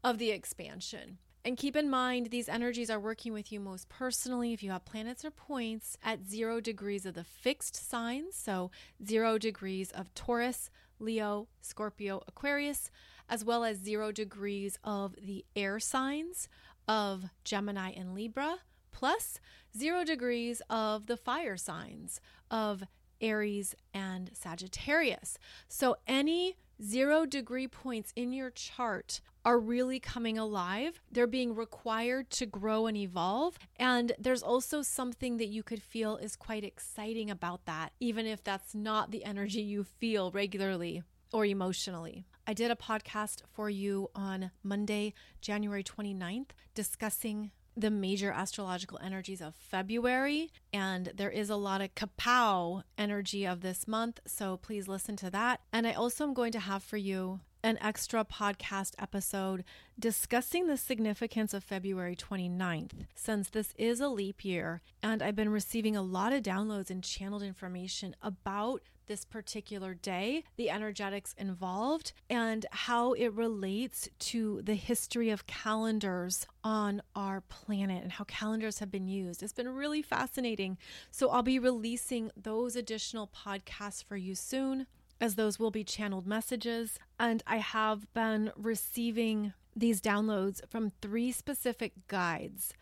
of 0.02 0.18
the 0.18 0.30
expansion. 0.30 1.18
And 1.48 1.56
keep 1.56 1.76
in 1.76 1.88
mind, 1.88 2.26
these 2.26 2.46
energies 2.46 2.90
are 2.90 3.00
working 3.00 3.32
with 3.32 3.50
you 3.50 3.58
most 3.58 3.88
personally 3.88 4.52
if 4.52 4.62
you 4.62 4.70
have 4.70 4.84
planets 4.84 5.24
or 5.24 5.30
points 5.30 5.96
at 6.04 6.28
zero 6.28 6.60
degrees 6.60 7.06
of 7.06 7.14
the 7.14 7.24
fixed 7.24 7.74
signs. 7.74 8.36
So, 8.36 8.70
zero 9.02 9.38
degrees 9.38 9.90
of 9.90 10.12
Taurus, 10.14 10.68
Leo, 10.98 11.48
Scorpio, 11.62 12.20
Aquarius, 12.28 12.90
as 13.30 13.46
well 13.46 13.64
as 13.64 13.78
zero 13.78 14.12
degrees 14.12 14.78
of 14.84 15.14
the 15.22 15.46
air 15.56 15.80
signs 15.80 16.50
of 16.86 17.24
Gemini 17.44 17.92
and 17.92 18.14
Libra, 18.14 18.56
plus 18.92 19.40
zero 19.74 20.04
degrees 20.04 20.60
of 20.68 21.06
the 21.06 21.16
fire 21.16 21.56
signs 21.56 22.20
of 22.50 22.84
Aries 23.22 23.74
and 23.94 24.32
Sagittarius. 24.34 25.38
So, 25.66 25.96
any 26.06 26.58
zero 26.82 27.24
degree 27.24 27.68
points 27.68 28.12
in 28.14 28.34
your 28.34 28.50
chart 28.50 29.22
are 29.48 29.58
really 29.58 29.98
coming 29.98 30.36
alive. 30.36 31.00
They're 31.10 31.26
being 31.26 31.54
required 31.54 32.28
to 32.32 32.44
grow 32.44 32.86
and 32.86 32.98
evolve. 32.98 33.58
And 33.76 34.12
there's 34.18 34.42
also 34.42 34.82
something 34.82 35.38
that 35.38 35.46
you 35.46 35.62
could 35.62 35.82
feel 35.82 36.18
is 36.18 36.36
quite 36.36 36.64
exciting 36.64 37.30
about 37.30 37.64
that, 37.64 37.94
even 37.98 38.26
if 38.26 38.44
that's 38.44 38.74
not 38.74 39.10
the 39.10 39.24
energy 39.24 39.62
you 39.62 39.84
feel 39.84 40.30
regularly 40.30 41.02
or 41.32 41.46
emotionally. 41.46 42.26
I 42.46 42.52
did 42.52 42.70
a 42.70 42.76
podcast 42.76 43.40
for 43.50 43.70
you 43.70 44.10
on 44.14 44.50
Monday, 44.62 45.14
January 45.40 45.82
29th, 45.82 46.50
discussing 46.74 47.50
the 47.74 47.90
major 47.90 48.30
astrological 48.30 48.98
energies 49.02 49.40
of 49.40 49.54
February. 49.54 50.50
And 50.74 51.12
there 51.16 51.30
is 51.30 51.48
a 51.48 51.56
lot 51.56 51.80
of 51.80 51.94
kapow 51.94 52.82
energy 52.98 53.46
of 53.46 53.62
this 53.62 53.88
month. 53.88 54.20
So 54.26 54.58
please 54.58 54.88
listen 54.88 55.16
to 55.16 55.30
that. 55.30 55.60
And 55.72 55.86
I 55.86 55.92
also 55.92 56.24
am 56.24 56.34
going 56.34 56.52
to 56.52 56.60
have 56.60 56.82
for 56.82 56.98
you 56.98 57.40
an 57.68 57.78
extra 57.82 58.24
podcast 58.24 58.94
episode 58.98 59.62
discussing 59.98 60.68
the 60.68 60.76
significance 60.78 61.52
of 61.52 61.62
February 61.62 62.16
29th, 62.16 62.92
since 63.14 63.50
this 63.50 63.74
is 63.76 64.00
a 64.00 64.08
leap 64.08 64.42
year, 64.42 64.80
and 65.02 65.22
I've 65.22 65.36
been 65.36 65.50
receiving 65.50 65.94
a 65.94 66.00
lot 66.00 66.32
of 66.32 66.42
downloads 66.42 66.88
and 66.88 67.04
channeled 67.04 67.42
information 67.42 68.16
about 68.22 68.80
this 69.06 69.26
particular 69.26 69.92
day, 69.92 70.44
the 70.56 70.70
energetics 70.70 71.34
involved, 71.36 72.14
and 72.30 72.64
how 72.70 73.12
it 73.12 73.34
relates 73.34 74.08
to 74.18 74.62
the 74.62 74.74
history 74.74 75.28
of 75.28 75.46
calendars 75.46 76.46
on 76.64 77.02
our 77.14 77.42
planet 77.42 78.02
and 78.02 78.12
how 78.12 78.24
calendars 78.24 78.78
have 78.78 78.90
been 78.90 79.08
used. 79.08 79.42
It's 79.42 79.52
been 79.52 79.74
really 79.74 80.00
fascinating. 80.00 80.78
So 81.10 81.28
I'll 81.28 81.42
be 81.42 81.58
releasing 81.58 82.30
those 82.34 82.76
additional 82.76 83.28
podcasts 83.28 84.02
for 84.02 84.16
you 84.16 84.34
soon. 84.34 84.86
As 85.20 85.34
those 85.34 85.58
will 85.58 85.70
be 85.70 85.84
channeled 85.84 86.26
messages. 86.26 86.98
And 87.18 87.42
I 87.46 87.56
have 87.56 88.12
been 88.14 88.52
receiving 88.56 89.52
these 89.74 90.00
downloads 90.00 90.60
from 90.68 90.90
three 91.00 91.32
specific 91.32 91.92
guides, 92.08 92.72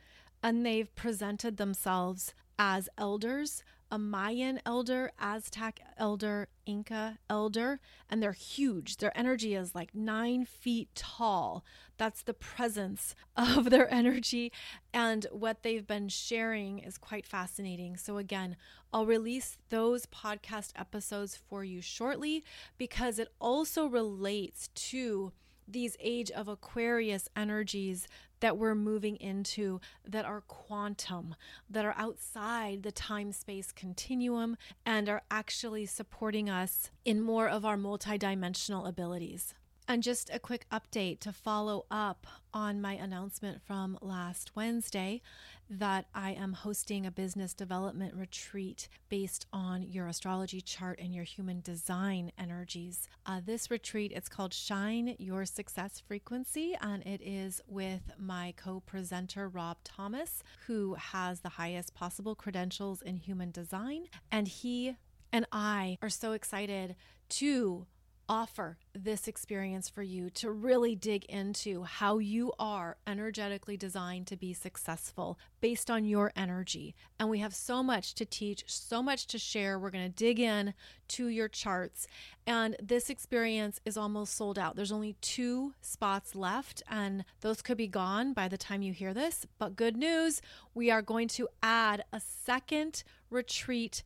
and 0.43 0.65
they've 0.65 0.95
presented 0.95 1.57
themselves 1.57 2.35
as 2.59 2.89
elders 2.97 3.63
a 3.91 3.99
Mayan 3.99 4.61
elder, 4.67 5.13
Aztec 5.19 5.81
elder, 5.97 6.49
Inca 6.67 7.19
elder, 7.31 7.81
and 8.11 8.23
they're 8.23 8.33
huge. 8.33 8.97
Their 8.97 9.17
energy 9.17 9.55
is 9.55 9.75
like 9.75 9.95
nine 9.95 10.45
feet 10.45 10.89
tall. 10.95 11.65
That's 11.97 12.23
the 12.23 12.35
presence 12.35 13.15
of 13.37 13.71
their 13.71 13.93
energy. 13.93 14.53
And 14.93 15.27
what 15.31 15.63
they've 15.63 15.87
been 15.87 16.09
sharing 16.09 16.81
is 16.81 16.99
quite 16.99 17.27
fascinating. 17.27 17.97
So, 17.97 18.19
again, 18.19 18.57
I'll 18.93 19.07
release 19.07 19.57
those 19.69 20.07
podcast 20.07 20.71
episodes 20.77 21.37
for 21.37 21.65
you 21.65 21.81
shortly 21.81 22.45
because 22.79 23.19
it 23.19 23.29
also 23.41 23.87
relates 23.87 24.69
to 24.69 25.33
these 25.69 25.97
age 26.01 26.31
of 26.31 26.49
Aquarius 26.49 27.29
energies 27.37 28.07
that 28.41 28.59
we're 28.59 28.75
moving 28.75 29.17
into 29.17 29.81
that 30.07 30.25
are 30.25 30.43
quantum, 30.43 31.35
that 31.71 31.85
are 31.85 31.95
outside 31.97 32.83
the 32.83 32.93
time 32.93 33.33
space 33.33 33.73
continuum 33.73 34.57
and 34.85 35.09
are 35.09 35.23
actually 35.31 35.87
supporting 35.87 36.51
us 36.51 36.91
in 37.05 37.21
more 37.21 37.49
of 37.49 37.65
our 37.65 37.77
multidimensional 37.77 38.87
abilities. 38.87 39.55
And 39.89 40.03
just 40.03 40.31
a 40.33 40.41
quick 40.41 40.67
update 40.71 41.21
to 41.21 41.33
follow 41.33 41.87
up 41.91 42.27
on 42.53 42.81
my 42.81 42.95
announcement 42.95 43.63
from 43.63 43.99
last 44.03 44.57
Wednesday 44.57 45.23
that 45.69 46.07
I 46.15 46.33
am 46.33 46.53
hosting 46.53 47.07
a 47.07 47.11
business 47.11 47.55
development 47.55 48.15
retreat 48.15 48.89
based 49.09 49.47
on 49.53 49.83
your 49.83 50.07
astrology 50.07 50.61
chart 50.61 50.99
and 51.01 51.15
your 51.15 51.25
human 51.25 51.61
design 51.61 52.33
energies. 52.39 53.09
Uh, 53.25 53.41
this 53.45 53.71
retreat 53.71 54.13
it's 54.15 54.29
called 54.29 54.55
Shine 54.55 55.17
Your 55.19 55.45
Success 55.45 56.01
Frequency, 56.07 56.77
and 56.81 57.03
it 57.05 57.21
is 57.23 57.61
with 57.67 58.03
my 58.19 58.55
co-presenter 58.57 59.49
Rob 59.49 59.79
Thomas, 59.85 60.43
who 60.67 60.95
has 60.95 61.41
the 61.41 61.51
highest 61.51 61.95
possible 61.95 62.35
credentials 62.35 63.03
in 63.03 63.17
human 63.17 63.51
design, 63.51 64.07
and 64.31 64.49
he 64.49 64.97
and 65.33 65.47
I 65.53 65.99
are 66.01 66.09
so 66.09 66.33
excited 66.33 66.97
to 67.29 67.87
offer 68.29 68.79
this 68.95 69.29
experience 69.29 69.89
for 69.89 70.03
you 70.03 70.31
to 70.31 70.51
really 70.51 70.95
dig 70.95 71.25
into 71.27 71.83
how 71.85 72.19
you 72.19 72.53
are 72.59 72.97
energetically 73.07 73.77
designed 73.77 74.27
to 74.27 74.37
be 74.37 74.53
successful 74.53 75.39
based 75.61 75.91
on 75.91 76.05
your 76.05 76.33
energy. 76.37 76.95
And 77.19 77.31
we 77.31 77.39
have 77.39 77.55
so 77.55 77.83
much 77.83 78.15
to 78.15 78.25
teach, 78.25 78.65
so 78.67 79.03
much 79.03 79.27
to 79.29 79.39
share. 79.39 79.79
We're 79.79 79.91
going 79.91 80.11
to 80.11 80.25
dig 80.25 80.41
in 80.41 80.75
to 81.09 81.29
your 81.29 81.49
charts. 81.49 82.07
And 82.47 82.77
this 82.83 83.11
experience 83.11 83.81
is 83.85 83.97
almost 83.97 84.35
sold 84.35 84.59
out. 84.59 84.77
There's 84.77 84.93
only 84.93 85.15
two 85.21 85.75
spots 85.81 86.35
left, 86.35 86.83
and 86.89 87.25
those 87.41 87.63
could 87.63 87.77
be 87.77 87.89
gone 87.89 88.33
by 88.33 88.49
the 88.49 88.59
time 88.59 88.83
you 88.83 88.93
hear 88.93 89.15
this. 89.15 89.47
But 89.59 89.77
good 89.77 89.97
news, 89.97 90.41
we 90.75 90.91
are 90.91 91.03
going 91.03 91.29
to 91.29 91.49
add 91.63 92.05
a 92.13 92.21
second 92.21 93.03
retreat 93.31 94.03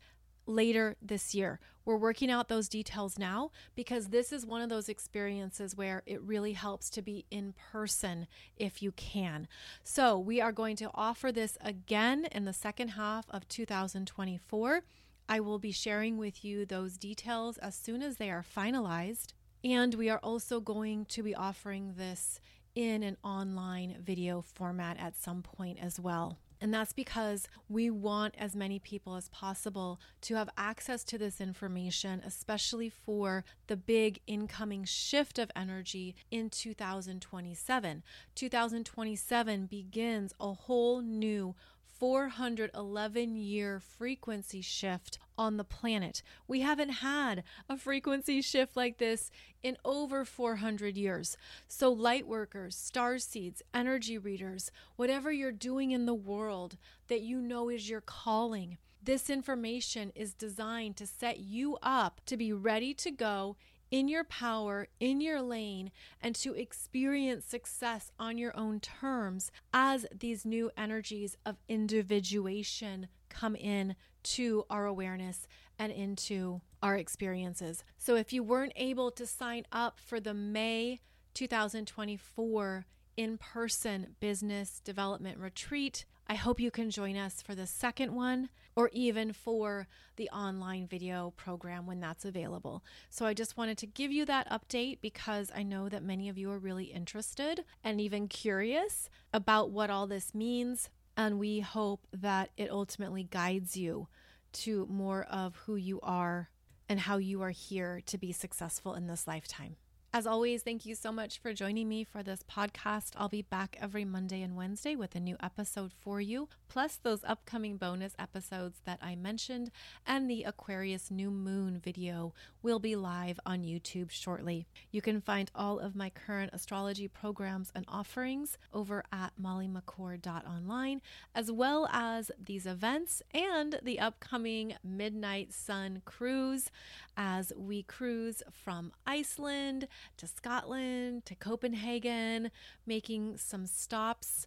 later 0.47 0.97
this 1.01 1.35
year. 1.35 1.61
We're 1.85 1.97
working 1.97 2.31
out 2.31 2.49
those 2.49 2.69
details 2.69 3.19
now 3.19 3.51
because 3.75 4.09
this 4.09 4.33
is 4.33 4.47
one 4.47 4.63
of 4.63 4.69
those 4.69 4.89
experiences 4.89 5.77
where 5.77 6.03
it 6.07 6.23
really 6.23 6.53
helps 6.53 6.91
to 6.91 7.03
be 7.03 7.25
in 7.31 7.55
person 7.73 8.27
if 8.57 8.83
you 8.83 8.93
can. 8.93 9.49
So, 9.83 10.19
we 10.19 10.41
are 10.41 10.53
going 10.53 10.77
to 10.77 10.91
offer 10.95 11.33
this 11.33 11.57
again 11.61 12.27
in 12.31 12.45
the 12.45 12.53
second 12.53 12.89
half 12.89 13.27
of 13.31 13.49
2024. 13.49 14.83
I 15.29 15.41
will 15.41 15.59
be 15.59 15.73
sharing 15.73 16.17
with 16.17 16.45
you 16.45 16.67
those 16.67 16.97
details 16.97 17.57
as 17.59 17.75
soon 17.75 18.03
as 18.03 18.17
they 18.17 18.31
are 18.31 18.45
finalized. 18.45 19.33
And 19.63 19.95
we 19.95 20.09
are 20.09 20.19
also 20.23 20.61
going 20.61 21.05
to 21.07 21.23
be 21.23 21.35
offering 21.35 21.95
this 21.97 22.41
in 22.75 23.03
an 23.03 23.17
online 23.23 23.97
video 24.01 24.43
format 24.43 24.99
at 24.99 25.17
some 25.17 25.43
point 25.43 25.79
as 25.81 26.01
well. 26.01 26.39
And 26.61 26.75
that's 26.75 26.93
because 26.93 27.49
we 27.69 27.89
want 27.89 28.35
as 28.37 28.55
many 28.55 28.79
people 28.79 29.17
as 29.17 29.31
possible 29.31 29.99
to 30.23 30.35
have 30.35 30.51
access 30.59 31.05
to 31.05 31.17
this 31.17 31.41
information, 31.41 32.21
especially 32.25 32.91
for 32.91 33.45
the 33.67 33.77
big 33.77 34.21
incoming 34.27 34.85
shift 34.85 35.39
of 35.39 35.51
energy 35.57 36.15
in 36.31 36.51
2027. 36.51 38.03
2027 38.35 39.67
begins 39.67 40.35
a 40.39 40.53
whole 40.53 41.01
new 41.01 41.55
411 42.01 43.37
year 43.37 43.79
frequency 43.79 44.63
shift 44.63 45.19
on 45.37 45.59
the 45.59 45.65
planet. 45.65 46.23
We 46.49 46.61
haven't 46.61 46.89
had 46.89 47.45
a 47.69 47.77
frequency 47.77 48.41
shift 48.41 48.75
like 48.75 48.97
this 48.97 49.31
in 49.63 49.77
over 49.85 50.25
400 50.25 50.97
years. 50.97 51.37
So, 51.69 51.93
light 51.93 52.27
workers, 52.27 52.75
star 52.75 53.19
seeds, 53.19 53.61
energy 53.75 54.17
readers, 54.17 54.71
whatever 54.97 55.31
you're 55.31 55.53
doing 55.53 55.91
in 55.91 56.07
the 56.07 56.15
world 56.15 56.79
that 57.09 57.21
you 57.21 57.39
know 57.39 57.69
is 57.69 57.91
your 57.91 58.01
calling, 58.01 58.79
this 59.03 59.29
information 59.29 60.11
is 60.15 60.33
designed 60.33 60.97
to 60.97 61.07
set 61.07 61.39
you 61.39 61.77
up 61.83 62.23
to 62.25 62.39
be 62.39 62.51
ready 62.51 62.95
to 62.95 63.11
go 63.11 63.57
in 63.91 64.09
your 64.09 64.25
power, 64.25 64.89
in 64.99 65.21
your 65.21 65.43
lane, 65.43 65.91
and 66.21 66.35
to 66.37 66.55
experience 66.55 67.45
success 67.45 68.13
on 68.19 68.39
your 68.39 68.57
own 68.57 68.81
terms 68.81 69.51
as 69.73 70.07
these 70.17 70.45
new 70.45 70.71
energies 70.77 71.37
of 71.45 71.57
individuation 71.69 73.09
come 73.29 73.57
in 73.57 73.97
to 74.23 74.65
our 74.69 74.87
awareness 74.87 75.47
and 75.79 75.93
into 75.93 76.61
our 76.83 76.97
experiences. 76.97 77.85
So 77.97 78.17
if 78.17 78.33
you 78.33 78.43
weren't 78.43 78.73
able 78.77 79.11
to 79.13 79.27
sign 79.27 79.65
up 79.73 79.99
for 79.99 80.21
the 80.21 80.35
May 80.35 81.01
2024 81.35 82.87
in 83.17 83.39
person 83.39 84.17
business 84.21 84.81
development 84.81 85.39
retreat, 85.39 86.05
I 86.31 86.35
hope 86.35 86.61
you 86.61 86.71
can 86.71 86.93
join 86.93 87.17
us 87.17 87.43
for 87.43 87.57
the 87.57 87.67
second 87.67 88.15
one 88.15 88.51
or 88.77 88.89
even 88.93 89.33
for 89.33 89.89
the 90.15 90.31
online 90.31 90.87
video 90.87 91.33
program 91.37 91.89
when 91.89 91.99
that's 91.99 92.25
available. 92.25 92.85
So 93.09 93.27
I 93.27 93.35
just 93.35 93.57
wanted 93.57 93.79
to 93.79 93.89
give 93.89 94.13
you 94.13 94.25
that 94.27 94.49
update 94.49 95.01
because 95.01 95.51
I 95.53 95.65
know 95.65 95.89
that 95.89 96.05
many 96.05 96.29
of 96.29 96.39
you 96.39 96.53
are 96.53 96.59
really 96.61 96.85
interested 96.85 97.65
and 97.83 98.01
even 98.01 98.29
curious 98.29 99.11
about 99.35 99.73
what 99.73 99.91
all 99.91 100.07
this 100.07 100.33
means. 100.33 100.89
And 101.17 101.41
we 101.41 101.59
hope 101.59 102.07
that 102.13 102.51
it 102.57 102.71
ultimately 102.71 103.25
guides 103.25 103.77
you 103.77 104.07
to 104.53 104.87
more 104.89 105.25
of 105.25 105.57
who 105.57 105.75
you 105.75 105.99
are 106.01 106.51
and 106.89 107.01
how 107.01 107.17
you 107.17 107.43
are 107.43 107.51
here 107.51 108.03
to 108.07 108.17
be 108.17 108.31
successful 108.31 108.95
in 108.95 109.09
this 109.09 109.27
lifetime. 109.27 109.75
As 110.13 110.27
always, 110.27 110.65
thank 110.65 110.85
you 110.85 110.97
so 110.97 111.13
much 111.13 111.39
for 111.39 111.55
joining 111.55 111.89
me 111.89 112.03
for 112.03 112.25
this 112.25 112.43
podcast. 112.43 113.13
I'll 113.17 113.29
be 113.29 113.43
back 113.43 113.77
every 113.81 114.05
Monday 114.05 114.43
and 114.43 114.57
Wednesday 114.57 114.97
with 114.97 115.15
a 115.15 115.21
new 115.21 115.37
episode 115.41 115.93
for 116.01 116.21
you, 116.21 116.49
plus 116.69 116.97
those 116.97 117.23
upcoming 117.23 117.77
bonus 117.77 118.15
episodes 118.19 118.81
that 118.87 118.99
I 119.01 119.15
mentioned, 119.15 119.71
and 120.05 120.29
the 120.29 120.43
Aquarius 120.43 121.13
new 121.13 121.31
moon 121.31 121.79
video 121.79 122.35
will 122.61 122.81
be 122.81 122.97
live 122.97 123.39
on 123.47 123.63
YouTube 123.63 124.11
shortly. 124.11 124.67
You 124.91 125.01
can 125.01 125.21
find 125.21 125.49
all 125.55 125.79
of 125.79 125.95
my 125.95 126.11
current 126.11 126.51
astrology 126.53 127.07
programs 127.07 127.71
and 127.73 127.85
offerings 127.87 128.59
over 128.75 129.05
at 129.13 129.35
mollymccord.online, 129.41 131.03
as 131.37 131.53
well 131.53 131.89
as 131.93 132.33
these 132.37 132.67
events 132.67 133.23
and 133.33 133.79
the 133.81 134.01
upcoming 134.01 134.75
Midnight 134.83 135.53
Sun 135.53 136.03
cruise 136.05 136.69
as 137.17 137.53
we 137.57 137.85
cruise 137.85 138.43
from 138.51 138.91
Iceland 139.07 139.87
to 140.17 140.27
Scotland 140.27 141.25
to 141.27 141.35
Copenhagen, 141.35 142.51
making 142.87 143.37
some 143.37 143.67
stops 143.67 144.47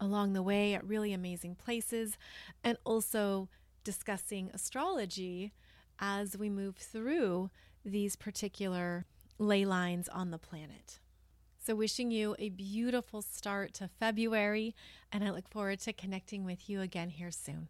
along 0.00 0.32
the 0.32 0.42
way 0.42 0.74
at 0.74 0.86
really 0.86 1.12
amazing 1.12 1.54
places, 1.54 2.18
and 2.62 2.76
also 2.84 3.48
discussing 3.84 4.50
astrology 4.52 5.52
as 5.98 6.36
we 6.36 6.50
move 6.50 6.76
through 6.76 7.50
these 7.84 8.16
particular 8.16 9.06
ley 9.38 9.64
lines 9.64 10.08
on 10.08 10.30
the 10.30 10.38
planet. 10.38 10.98
So, 11.58 11.74
wishing 11.74 12.10
you 12.10 12.36
a 12.38 12.50
beautiful 12.50 13.22
start 13.22 13.72
to 13.74 13.88
February, 13.88 14.74
and 15.10 15.24
I 15.24 15.30
look 15.30 15.48
forward 15.48 15.80
to 15.80 15.92
connecting 15.92 16.44
with 16.44 16.68
you 16.68 16.80
again 16.80 17.10
here 17.10 17.30
soon. 17.30 17.68